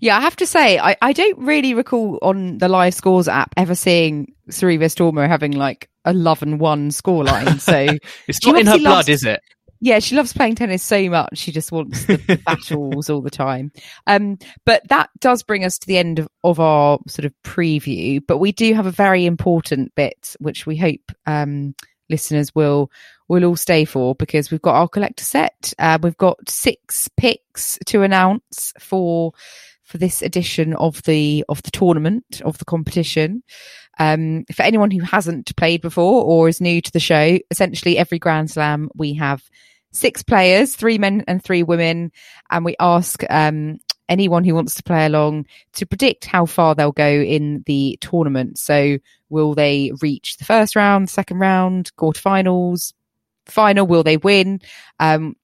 Yeah, 0.00 0.16
I 0.16 0.20
have 0.20 0.36
to 0.36 0.46
say, 0.46 0.78
I, 0.78 0.96
I 1.00 1.12
don't 1.12 1.38
really 1.38 1.74
recall 1.74 2.18
on 2.22 2.58
the 2.58 2.68
live 2.68 2.94
scores 2.94 3.28
app 3.28 3.52
ever 3.56 3.74
seeing 3.74 4.34
Sorribes 4.48 4.94
Tormo 4.94 5.28
having 5.28 5.52
like 5.52 5.88
a 6.04 6.12
love 6.12 6.42
and 6.42 6.58
one 6.58 6.90
scoreline. 6.90 7.60
So 7.60 7.98
it's 8.26 8.44
not 8.44 8.58
in 8.58 8.66
her 8.66 8.72
obviously 8.72 8.84
blood 8.84 9.08
is 9.08 9.24
it 9.24 9.40
yeah, 9.80 9.98
she 9.98 10.14
loves 10.14 10.34
playing 10.34 10.56
tennis 10.56 10.82
so 10.82 11.08
much. 11.08 11.38
She 11.38 11.52
just 11.52 11.72
wants 11.72 12.04
the 12.04 12.40
battles 12.46 13.08
all 13.08 13.22
the 13.22 13.30
time. 13.30 13.72
Um, 14.06 14.38
but 14.66 14.86
that 14.88 15.08
does 15.20 15.42
bring 15.42 15.64
us 15.64 15.78
to 15.78 15.86
the 15.86 15.96
end 15.96 16.18
of, 16.18 16.28
of 16.44 16.60
our 16.60 16.98
sort 17.08 17.24
of 17.24 17.32
preview. 17.42 18.20
But 18.26 18.38
we 18.38 18.52
do 18.52 18.74
have 18.74 18.84
a 18.84 18.90
very 18.90 19.24
important 19.24 19.94
bit, 19.94 20.36
which 20.38 20.66
we 20.66 20.76
hope 20.76 21.12
um, 21.26 21.74
listeners 22.10 22.54
will 22.54 22.90
will 23.26 23.44
all 23.44 23.56
stay 23.56 23.86
for 23.86 24.14
because 24.16 24.50
we've 24.50 24.60
got 24.60 24.74
our 24.74 24.88
Collect 24.88 25.20
A 25.22 25.24
Set. 25.24 25.72
Uh, 25.78 25.98
we've 26.02 26.16
got 26.16 26.36
six 26.48 27.08
picks 27.16 27.78
to 27.86 28.02
announce 28.02 28.74
for 28.78 29.32
for 29.90 29.98
this 29.98 30.22
edition 30.22 30.72
of 30.74 31.02
the 31.02 31.44
of 31.48 31.62
the 31.64 31.70
tournament 31.72 32.40
of 32.44 32.58
the 32.58 32.64
competition. 32.64 33.42
Um, 33.98 34.44
for 34.54 34.62
anyone 34.62 34.92
who 34.92 35.00
hasn't 35.00 35.54
played 35.56 35.82
before 35.82 36.24
or 36.24 36.48
is 36.48 36.60
new 36.60 36.80
to 36.80 36.92
the 36.92 37.00
show, 37.00 37.38
essentially 37.50 37.98
every 37.98 38.20
Grand 38.20 38.50
Slam 38.50 38.88
we 38.94 39.14
have 39.14 39.42
six 39.90 40.22
players, 40.22 40.76
three 40.76 40.96
men 40.96 41.24
and 41.26 41.42
three 41.42 41.64
women, 41.64 42.12
and 42.50 42.64
we 42.64 42.76
ask 42.78 43.24
um, 43.28 43.80
anyone 44.08 44.44
who 44.44 44.54
wants 44.54 44.76
to 44.76 44.84
play 44.84 45.06
along 45.06 45.46
to 45.72 45.86
predict 45.86 46.24
how 46.24 46.46
far 46.46 46.74
they'll 46.76 46.92
go 46.92 47.08
in 47.08 47.64
the 47.66 47.98
tournament. 48.00 48.58
So, 48.58 48.98
will 49.28 49.54
they 49.54 49.90
reach 50.00 50.36
the 50.36 50.44
first 50.44 50.76
round, 50.76 51.10
second 51.10 51.38
round, 51.40 51.90
quarterfinals, 51.96 52.94
final? 53.46 53.88
Will 53.88 54.04
they 54.04 54.18
win? 54.18 54.60
Um, 55.00 55.34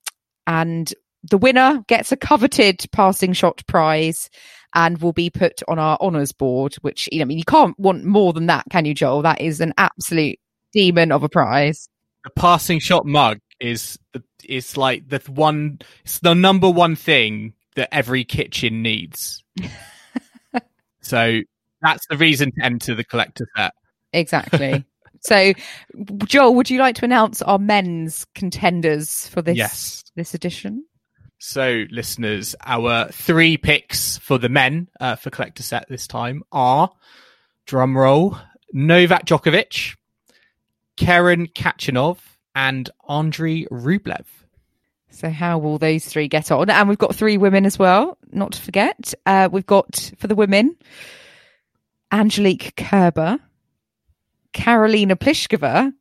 and 0.46 0.94
the 1.30 1.38
winner 1.38 1.82
gets 1.88 2.12
a 2.12 2.16
coveted 2.16 2.84
passing 2.92 3.32
shot 3.32 3.62
prize 3.66 4.30
and 4.74 5.00
will 5.00 5.12
be 5.12 5.30
put 5.30 5.62
on 5.68 5.78
our 5.78 5.96
honours 6.00 6.32
board, 6.32 6.74
which, 6.76 7.08
you 7.10 7.18
know, 7.18 7.22
I 7.22 7.26
mean, 7.26 7.38
you 7.38 7.44
can't 7.44 7.78
want 7.78 8.04
more 8.04 8.32
than 8.32 8.46
that, 8.46 8.64
can 8.70 8.84
you, 8.84 8.94
Joel? 8.94 9.22
That 9.22 9.40
is 9.40 9.60
an 9.60 9.72
absolute 9.78 10.38
demon 10.72 11.12
of 11.12 11.22
a 11.22 11.28
prize. 11.28 11.88
the 12.24 12.30
passing 12.30 12.78
shot 12.78 13.06
mug 13.06 13.38
is 13.60 13.98
is 14.44 14.76
like 14.76 15.08
the 15.08 15.18
one 15.28 15.78
it's 16.04 16.18
the 16.18 16.34
number 16.34 16.68
one 16.68 16.94
thing 16.94 17.54
that 17.74 17.88
every 17.92 18.22
kitchen 18.22 18.82
needs 18.82 19.42
so 21.00 21.40
that's 21.80 22.06
the 22.08 22.16
reason 22.18 22.52
to 22.52 22.64
enter 22.64 22.94
the 22.94 23.04
collector 23.04 23.46
set 23.56 23.72
Exactly. 24.16 24.84
so, 25.20 25.52
Joel, 26.24 26.54
would 26.54 26.70
you 26.70 26.78
like 26.78 26.96
to 26.96 27.04
announce 27.04 27.42
our 27.42 27.58
men's 27.58 28.26
contenders 28.34 29.28
for 29.28 29.42
this 29.42 29.56
yes 29.56 30.04
this 30.16 30.34
edition? 30.34 30.84
So, 31.38 31.84
listeners, 31.90 32.54
our 32.64 33.08
three 33.08 33.56
picks 33.56 34.18
for 34.18 34.38
the 34.38 34.48
men 34.48 34.88
uh, 35.00 35.16
for 35.16 35.30
Collect 35.30 35.60
A 35.60 35.62
Set 35.62 35.86
this 35.88 36.06
time 36.06 36.42
are 36.50 36.90
drumroll 37.66 38.40
Novak 38.72 39.26
Djokovic, 39.26 39.96
Karen 40.96 41.46
Khachanov, 41.48 42.18
and 42.54 42.88
Andrei 43.08 43.66
Rublev. 43.66 44.24
So, 45.10 45.30
how 45.30 45.58
will 45.58 45.78
those 45.78 46.06
three 46.06 46.26
get 46.26 46.50
on? 46.50 46.70
And 46.70 46.88
we've 46.88 46.98
got 46.98 47.14
three 47.14 47.36
women 47.36 47.66
as 47.66 47.78
well, 47.78 48.16
not 48.32 48.52
to 48.52 48.62
forget. 48.62 49.12
Uh, 49.26 49.48
we've 49.52 49.66
got 49.66 50.12
for 50.18 50.26
the 50.26 50.34
women 50.34 50.74
Angelique 52.10 52.74
Kerber, 52.76 53.38
Karolina 54.54 55.16
Pliskova, 55.16 55.92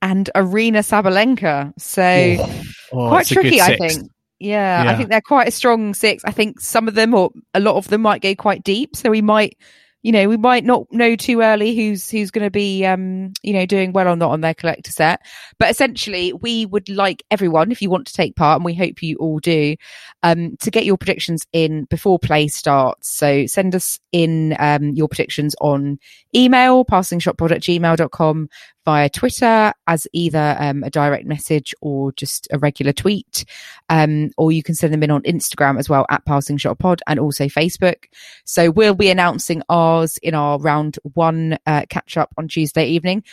and 0.00 0.30
Aryna 0.34 0.82
Sabalenka. 0.82 1.72
So, 1.78 2.64
Oh, 2.92 3.08
quite 3.08 3.22
it's 3.22 3.30
a 3.32 3.34
good 3.34 3.40
tricky, 3.42 3.60
I 3.60 3.76
think. 3.76 4.10
Yeah, 4.40 4.84
I 4.88 4.96
think 4.96 5.08
they're 5.08 5.20
quite 5.20 5.48
a 5.48 5.52
strong 5.52 5.94
six. 5.94 6.24
I 6.24 6.30
think 6.30 6.60
some 6.60 6.88
of 6.88 6.94
them 6.94 7.14
or 7.14 7.30
a 7.54 7.60
lot 7.60 7.76
of 7.76 7.88
them 7.88 8.02
might 8.02 8.20
go 8.20 8.34
quite 8.34 8.62
deep. 8.64 8.96
So 8.96 9.10
we 9.10 9.22
might, 9.22 9.56
you 10.04 10.12
know, 10.12 10.28
we 10.28 10.36
might 10.36 10.64
not 10.64 10.86
know 10.92 11.16
too 11.16 11.40
early 11.40 11.74
who's 11.74 12.10
who's 12.10 12.30
going 12.30 12.44
to 12.44 12.50
be, 12.50 12.84
um, 12.84 13.32
you 13.42 13.54
know, 13.54 13.64
doing 13.64 13.90
well 13.92 14.06
or 14.06 14.16
not 14.16 14.32
on 14.32 14.42
their 14.42 14.52
Collect 14.52 14.86
A 14.86 14.92
Set. 14.92 15.20
But 15.58 15.70
essentially, 15.70 16.34
we 16.34 16.66
would 16.66 16.90
like 16.90 17.24
everyone, 17.30 17.72
if 17.72 17.80
you 17.80 17.88
want 17.88 18.06
to 18.08 18.12
take 18.12 18.36
part, 18.36 18.56
and 18.56 18.66
we 18.66 18.74
hope 18.74 19.02
you 19.02 19.16
all 19.16 19.38
do, 19.38 19.76
um, 20.22 20.58
to 20.58 20.70
get 20.70 20.84
your 20.84 20.98
predictions 20.98 21.46
in 21.54 21.84
before 21.84 22.18
play 22.18 22.48
starts. 22.48 23.08
So 23.16 23.46
send 23.46 23.74
us 23.74 23.98
in 24.12 24.54
um, 24.58 24.90
your 24.90 25.08
predictions 25.08 25.56
on 25.62 25.98
email, 26.34 26.84
passingshotpod 26.84 27.52
at 27.52 27.62
gmail.com, 27.62 28.50
via 28.84 29.08
Twitter 29.08 29.72
as 29.86 30.06
either 30.12 30.56
um, 30.58 30.82
a 30.82 30.90
direct 30.90 31.26
message 31.26 31.74
or 31.80 32.12
just 32.12 32.46
a 32.50 32.58
regular 32.58 32.92
tweet. 32.92 33.44
Um, 33.88 34.30
or 34.36 34.52
you 34.52 34.62
can 34.62 34.74
send 34.74 34.92
them 34.92 35.02
in 35.02 35.10
on 35.10 35.22
Instagram 35.22 35.78
as 35.78 35.88
well 35.88 36.06
at 36.10 36.24
Passing 36.26 36.58
Shot 36.58 36.78
Pod 36.78 37.02
and 37.06 37.18
also 37.18 37.46
Facebook. 37.46 38.04
So 38.44 38.70
we'll 38.70 38.94
be 38.94 39.10
announcing 39.10 39.62
ours 39.94 40.18
in 40.22 40.34
our 40.34 40.58
round 40.58 40.98
one 41.14 41.58
uh, 41.66 41.82
catch 41.88 42.16
up 42.16 42.32
on 42.36 42.48
Tuesday 42.48 42.86
evening. 42.88 43.24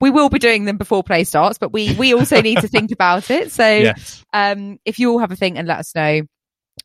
We 0.00 0.10
will 0.10 0.30
be 0.30 0.38
doing 0.38 0.64
them 0.64 0.78
before 0.78 1.02
play 1.02 1.24
starts, 1.24 1.58
but 1.58 1.72
we 1.72 1.94
we 1.94 2.14
also 2.14 2.40
need 2.40 2.60
to 2.60 2.68
think 2.68 2.90
about 2.92 3.30
it. 3.30 3.52
So 3.52 3.68
Yes. 3.68 4.24
um, 4.32 4.78
if 4.84 4.98
you 4.98 5.10
all 5.10 5.18
have 5.18 5.30
a 5.32 5.36
think 5.36 5.58
and 5.58 5.68
let 5.68 5.78
us 5.78 5.94
know 5.94 6.22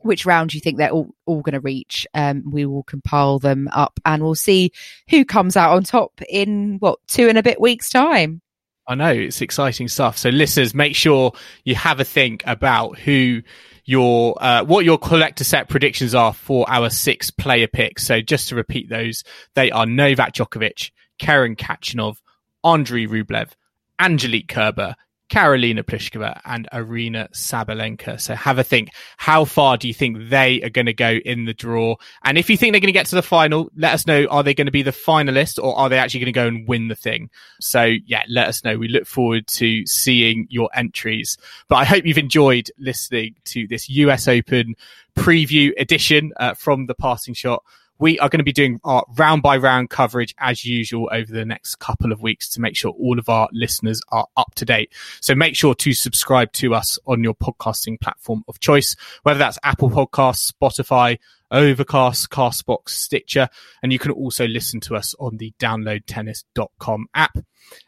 which 0.02 0.26
round 0.26 0.54
you 0.54 0.60
think 0.60 0.78
they're 0.78 0.90
all, 0.90 1.16
all 1.26 1.42
going 1.42 1.54
to 1.54 1.62
reach, 1.62 2.06
um, 2.14 2.44
we 2.52 2.66
will 2.66 2.84
compile 2.84 3.40
them 3.40 3.70
up 3.72 4.00
and 4.06 4.22
we'll 4.22 4.36
see 4.36 4.72
who 5.10 5.24
comes 5.24 5.56
out 5.56 5.76
on 5.76 5.84
top 5.84 6.22
in 6.28 6.78
what 6.80 7.00
two 7.08 7.30
and 7.30 7.38
a 7.38 7.44
bit 7.44 7.62
weeks 7.62 7.90
time. 7.90 8.42
I 8.88 8.96
know 8.96 9.10
it's 9.10 9.42
exciting 9.42 9.88
stuff. 9.88 10.18
So, 10.18 10.30
listeners, 10.30 10.76
make 10.76 10.96
sure 10.96 11.32
you 11.64 11.74
have 11.76 12.00
a 12.00 12.06
think 12.06 12.44
about 12.46 13.00
who 13.00 13.42
your 13.86 14.36
uh, 14.44 14.64
what 14.64 14.84
your 14.86 14.98
Collect 14.98 15.40
A 15.42 15.44
Set 15.44 15.70
predictions 15.70 16.16
are 16.16 16.34
for 16.34 16.70
our 16.70 16.90
six 16.90 17.32
player 17.32 17.68
picks. 17.68 18.06
So 18.06 18.22
just 18.22 18.50
to 18.50 18.56
repeat 18.56 18.90
those, 18.90 19.24
they 19.54 19.72
are 19.72 19.86
Novak 19.86 20.34
Djokovic, 20.34 20.92
Karen 21.20 21.56
Khachanov, 21.56 22.18
Andrei 22.64 23.06
Rublev, 23.06 23.52
Angelique 24.00 24.48
Kerber, 24.48 24.96
Karolina 25.30 25.84
Pliskova 25.84 26.40
and 26.46 26.68
Aryna 26.72 27.32
Sabalenka. 27.32 28.20
So 28.20 28.36
have 28.36 28.60
a 28.60 28.64
think. 28.64 28.90
How 29.18 29.46
far 29.46 29.78
do 29.78 29.88
you 29.88 29.94
think 29.94 30.30
they 30.30 30.62
are 30.62 30.70
going 30.70 30.86
to 30.86 30.94
go 30.94 31.20
in 31.26 31.46
the 31.46 31.54
draw? 31.54 31.96
And 32.24 32.38
if 32.38 32.50
you 32.50 32.58
think 32.58 32.74
they're 32.74 32.80
going 32.80 32.88
to 32.88 32.94
get 32.94 33.08
to 33.08 33.16
the 33.16 33.22
final, 33.22 33.70
let 33.76 33.94
us 33.94 34.06
know. 34.06 34.26
Are 34.26 34.44
they 34.44 34.54
going 34.54 34.68
to 34.68 34.72
be 34.72 34.84
the 34.84 34.92
finalist 34.92 35.62
or 35.62 35.78
are 35.78 35.90
they 35.90 35.98
actually 35.98 36.22
going 36.22 36.34
to 36.34 36.40
go 36.40 36.48
and 36.48 36.68
win 36.68 36.88
the 36.88 36.96
thing? 36.96 37.30
So 37.60 37.84
yeah, 37.84 38.24
let 38.30 38.48
us 38.48 38.64
know. 38.64 38.78
We 38.78 38.88
look 38.88 39.08
forward 39.08 39.48
to 39.48 39.86
seeing 39.86 40.48
your 40.50 40.70
entries. 40.74 41.38
But 41.68 41.78
I 41.78 41.86
hope 41.86 42.06
you've 42.06 42.18
enjoyed 42.18 42.70
listening 42.78 43.36
to 43.46 43.68
this 43.68 43.90
US 43.90 44.28
Open 44.28 44.76
preview 45.18 45.72
edition 45.78 46.34
uh, 46.38 46.54
from 46.54 46.86
the 46.86 46.94
passing 46.94 47.34
shot 47.34 47.64
we 48.00 48.20
are 48.20 48.30
going 48.30 48.40
to 48.40 48.44
be 48.44 48.52
doing 48.54 48.80
our 48.84 49.06
round 49.18 49.42
by 49.42 49.58
round 49.58 49.90
coverage 49.90 50.36
as 50.38 50.66
usual 50.66 51.10
over 51.12 51.32
the 51.32 51.46
next 51.46 51.76
couple 51.76 52.12
of 52.12 52.22
weeks 52.22 52.50
to 52.50 52.62
make 52.62 52.76
sure 52.76 52.92
all 52.92 53.18
of 53.18 53.30
our 53.30 53.48
listeners 53.52 54.02
are 54.12 54.28
up 54.36 54.54
to 54.56 54.66
date. 54.66 54.92
So 55.22 55.36
make 55.36 55.56
sure 55.56 55.76
to 55.76 55.94
subscribe 55.94 56.52
to 56.54 56.76
us 56.76 57.00
on 57.08 57.24
your 57.24 57.36
podcasting 57.36 58.00
platform 58.02 58.44
of 58.48 58.60
choice, 58.60 58.96
whether 59.24 59.40
that's 59.40 59.60
Apple 59.64 59.90
Podcasts, 59.90 60.52
Spotify, 60.52 61.18
Overcast, 61.52 62.30
Castbox, 62.30 62.90
Stitcher, 62.90 63.48
and 63.82 63.94
you 63.94 64.00
can 64.00 64.12
also 64.12 64.48
listen 64.48 64.80
to 64.82 64.96
us 64.96 65.16
on 65.20 65.38
the 65.38 65.54
downloadtennis.com 65.60 67.08
app. 67.14 67.38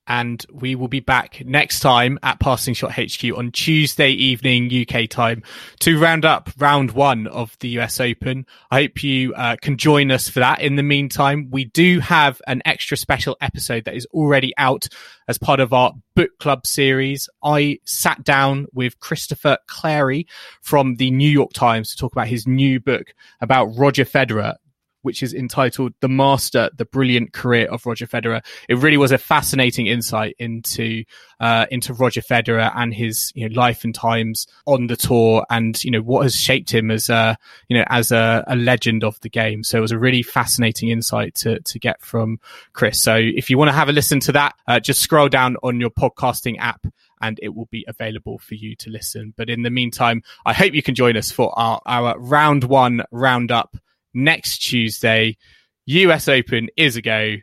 and 0.08 0.46
we 0.52 0.76
will 0.76 0.88
be 0.88 1.00
back 1.00 1.44
next 1.46 1.80
time 1.80 2.20
at 2.24 2.40
Passing 2.40 2.74
Shot 2.74 2.92
HQ 2.94 3.38
on 3.38 3.52
Tuesday 3.52 4.10
evening 4.10 4.70
UK 4.72 5.10
time 5.10 5.44
to 5.80 6.00
round 6.00 6.26
up 6.26 6.50
round 6.58 6.92
one 6.92 7.28
of 7.28 7.58
the 7.60 7.70
US 7.80 8.00
Open. 8.00 8.46
I 8.72 8.82
hope 8.82 9.04
you 9.04 9.34
uh, 9.34 9.56
can 9.62 9.78
join 9.78 10.12
us 10.12 10.30
for 10.30 10.40
that. 10.40 10.62
In 10.62 10.76
the 10.76 10.84
meantime, 10.84 11.50
we 11.52 11.66
do 11.66 12.00
have 12.00 12.42
an 12.48 12.62
extra 12.66 12.98
special 12.98 13.38
episode 13.42 13.86
that 13.86 13.96
is 13.96 14.06
already 14.08 14.54
out 14.58 14.88
as 15.28 15.38
part 15.38 15.60
of 15.60 15.74
our 15.74 15.94
book 16.16 16.32
club 16.40 16.68
series. 16.68 17.30
I 17.44 17.80
sat 17.86 18.24
down 18.24 18.68
with 18.74 19.00
Christopher 19.00 19.58
Clarey 19.70 20.26
from 20.62 20.96
the 20.96 21.12
New 21.12 21.30
York 21.30 21.54
Times 21.54 21.92
to 21.92 21.98
talk 21.98 22.12
about 22.12 22.28
his 22.28 22.48
new 22.48 22.80
book 22.80 23.14
about 23.42 23.66
Roger 23.78 24.06
Federer, 24.06 24.56
which 25.04 25.22
is 25.22 25.34
entitled 25.34 25.94
The 26.00 26.10
Master, 26.10 26.70
The 26.76 26.86
Brilliant 26.86 27.34
Career 27.34 27.68
of 27.68 27.86
Roger 27.86 28.08
Federer. 28.08 28.44
It 28.68 28.80
really 28.80 28.98
was 28.98 29.12
a 29.12 29.18
fascinating 29.18 29.86
insight 29.88 30.36
into, 30.40 31.04
uh, 31.40 31.68
into 31.70 31.94
Roger 31.94 32.22
Federer 32.22 32.72
and 32.76 32.94
his, 32.94 33.32
you 33.36 33.48
know, 33.48 33.56
life 33.56 33.84
and 33.84 33.94
times 33.94 34.48
on 34.66 34.88
the 34.88 34.96
tour 34.96 35.46
and, 35.50 35.82
you 35.84 35.92
know, 35.92 36.02
what 36.02 36.24
has 36.24 36.36
shaped 36.36 36.74
him 36.74 36.90
as 36.90 37.10
a, 37.10 37.38
you 37.68 37.78
know, 37.78 37.86
as 37.88 38.12
a, 38.12 38.44
a 38.48 38.56
legend 38.56 39.04
of 39.04 39.20
the 39.22 39.30
game. 39.30 39.64
So 39.64 39.78
it 39.78 39.82
was 39.82 39.92
a 39.92 40.00
really 40.00 40.24
fascinating 40.24 40.90
insight 40.90 41.36
to, 41.36 41.60
to 41.60 41.80
get 41.80 42.02
from 42.02 42.40
Chris. 42.74 43.02
So 43.02 43.16
if 43.16 43.50
you 43.50 43.58
want 43.58 43.70
to 43.70 43.74
have 43.74 43.90
a 43.90 43.94
listen 43.94 44.20
to 44.22 44.32
that, 44.32 44.56
uh, 44.68 44.80
just 44.80 45.02
scroll 45.02 45.30
down 45.30 45.58
on 45.64 45.80
your 45.80 45.92
podcasting 45.92 46.58
app 46.60 46.86
and 47.22 47.40
it 47.42 47.56
will 47.56 47.68
be 47.72 47.86
available 47.88 48.38
for 48.38 48.56
you 48.56 48.76
to 48.76 48.90
listen. 48.90 49.34
But 49.38 49.50
in 49.50 49.62
the 49.62 49.70
meantime, 49.70 50.24
I 50.46 50.54
hope 50.54 50.74
you 50.74 50.84
can 50.84 50.94
join 50.94 51.16
us 51.16 51.32
for 51.32 51.58
our, 51.58 51.82
our 51.86 52.20
round 52.20 52.66
one 52.66 53.04
roundup 53.12 53.78
next 54.14 54.60
Tuesday. 54.60 55.38
US 55.86 56.28
Open 56.28 56.70
is 56.78 56.96
a 56.96 57.02
go. 57.02 57.36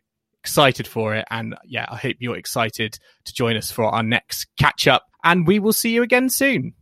Excited 0.42 0.86
for 0.86 1.14
it. 1.14 1.26
And 1.30 1.54
yeah, 1.64 1.86
I 1.88 1.96
hope 1.96 2.16
you're 2.18 2.36
excited 2.36 2.98
to 3.24 3.34
join 3.34 3.56
us 3.56 3.70
for 3.70 3.84
our 3.84 4.02
next 4.02 4.46
catch 4.58 4.88
up. 4.88 5.04
And 5.22 5.46
we 5.46 5.58
will 5.58 5.72
see 5.72 5.90
you 5.90 6.02
again 6.02 6.30
soon. 6.30 6.74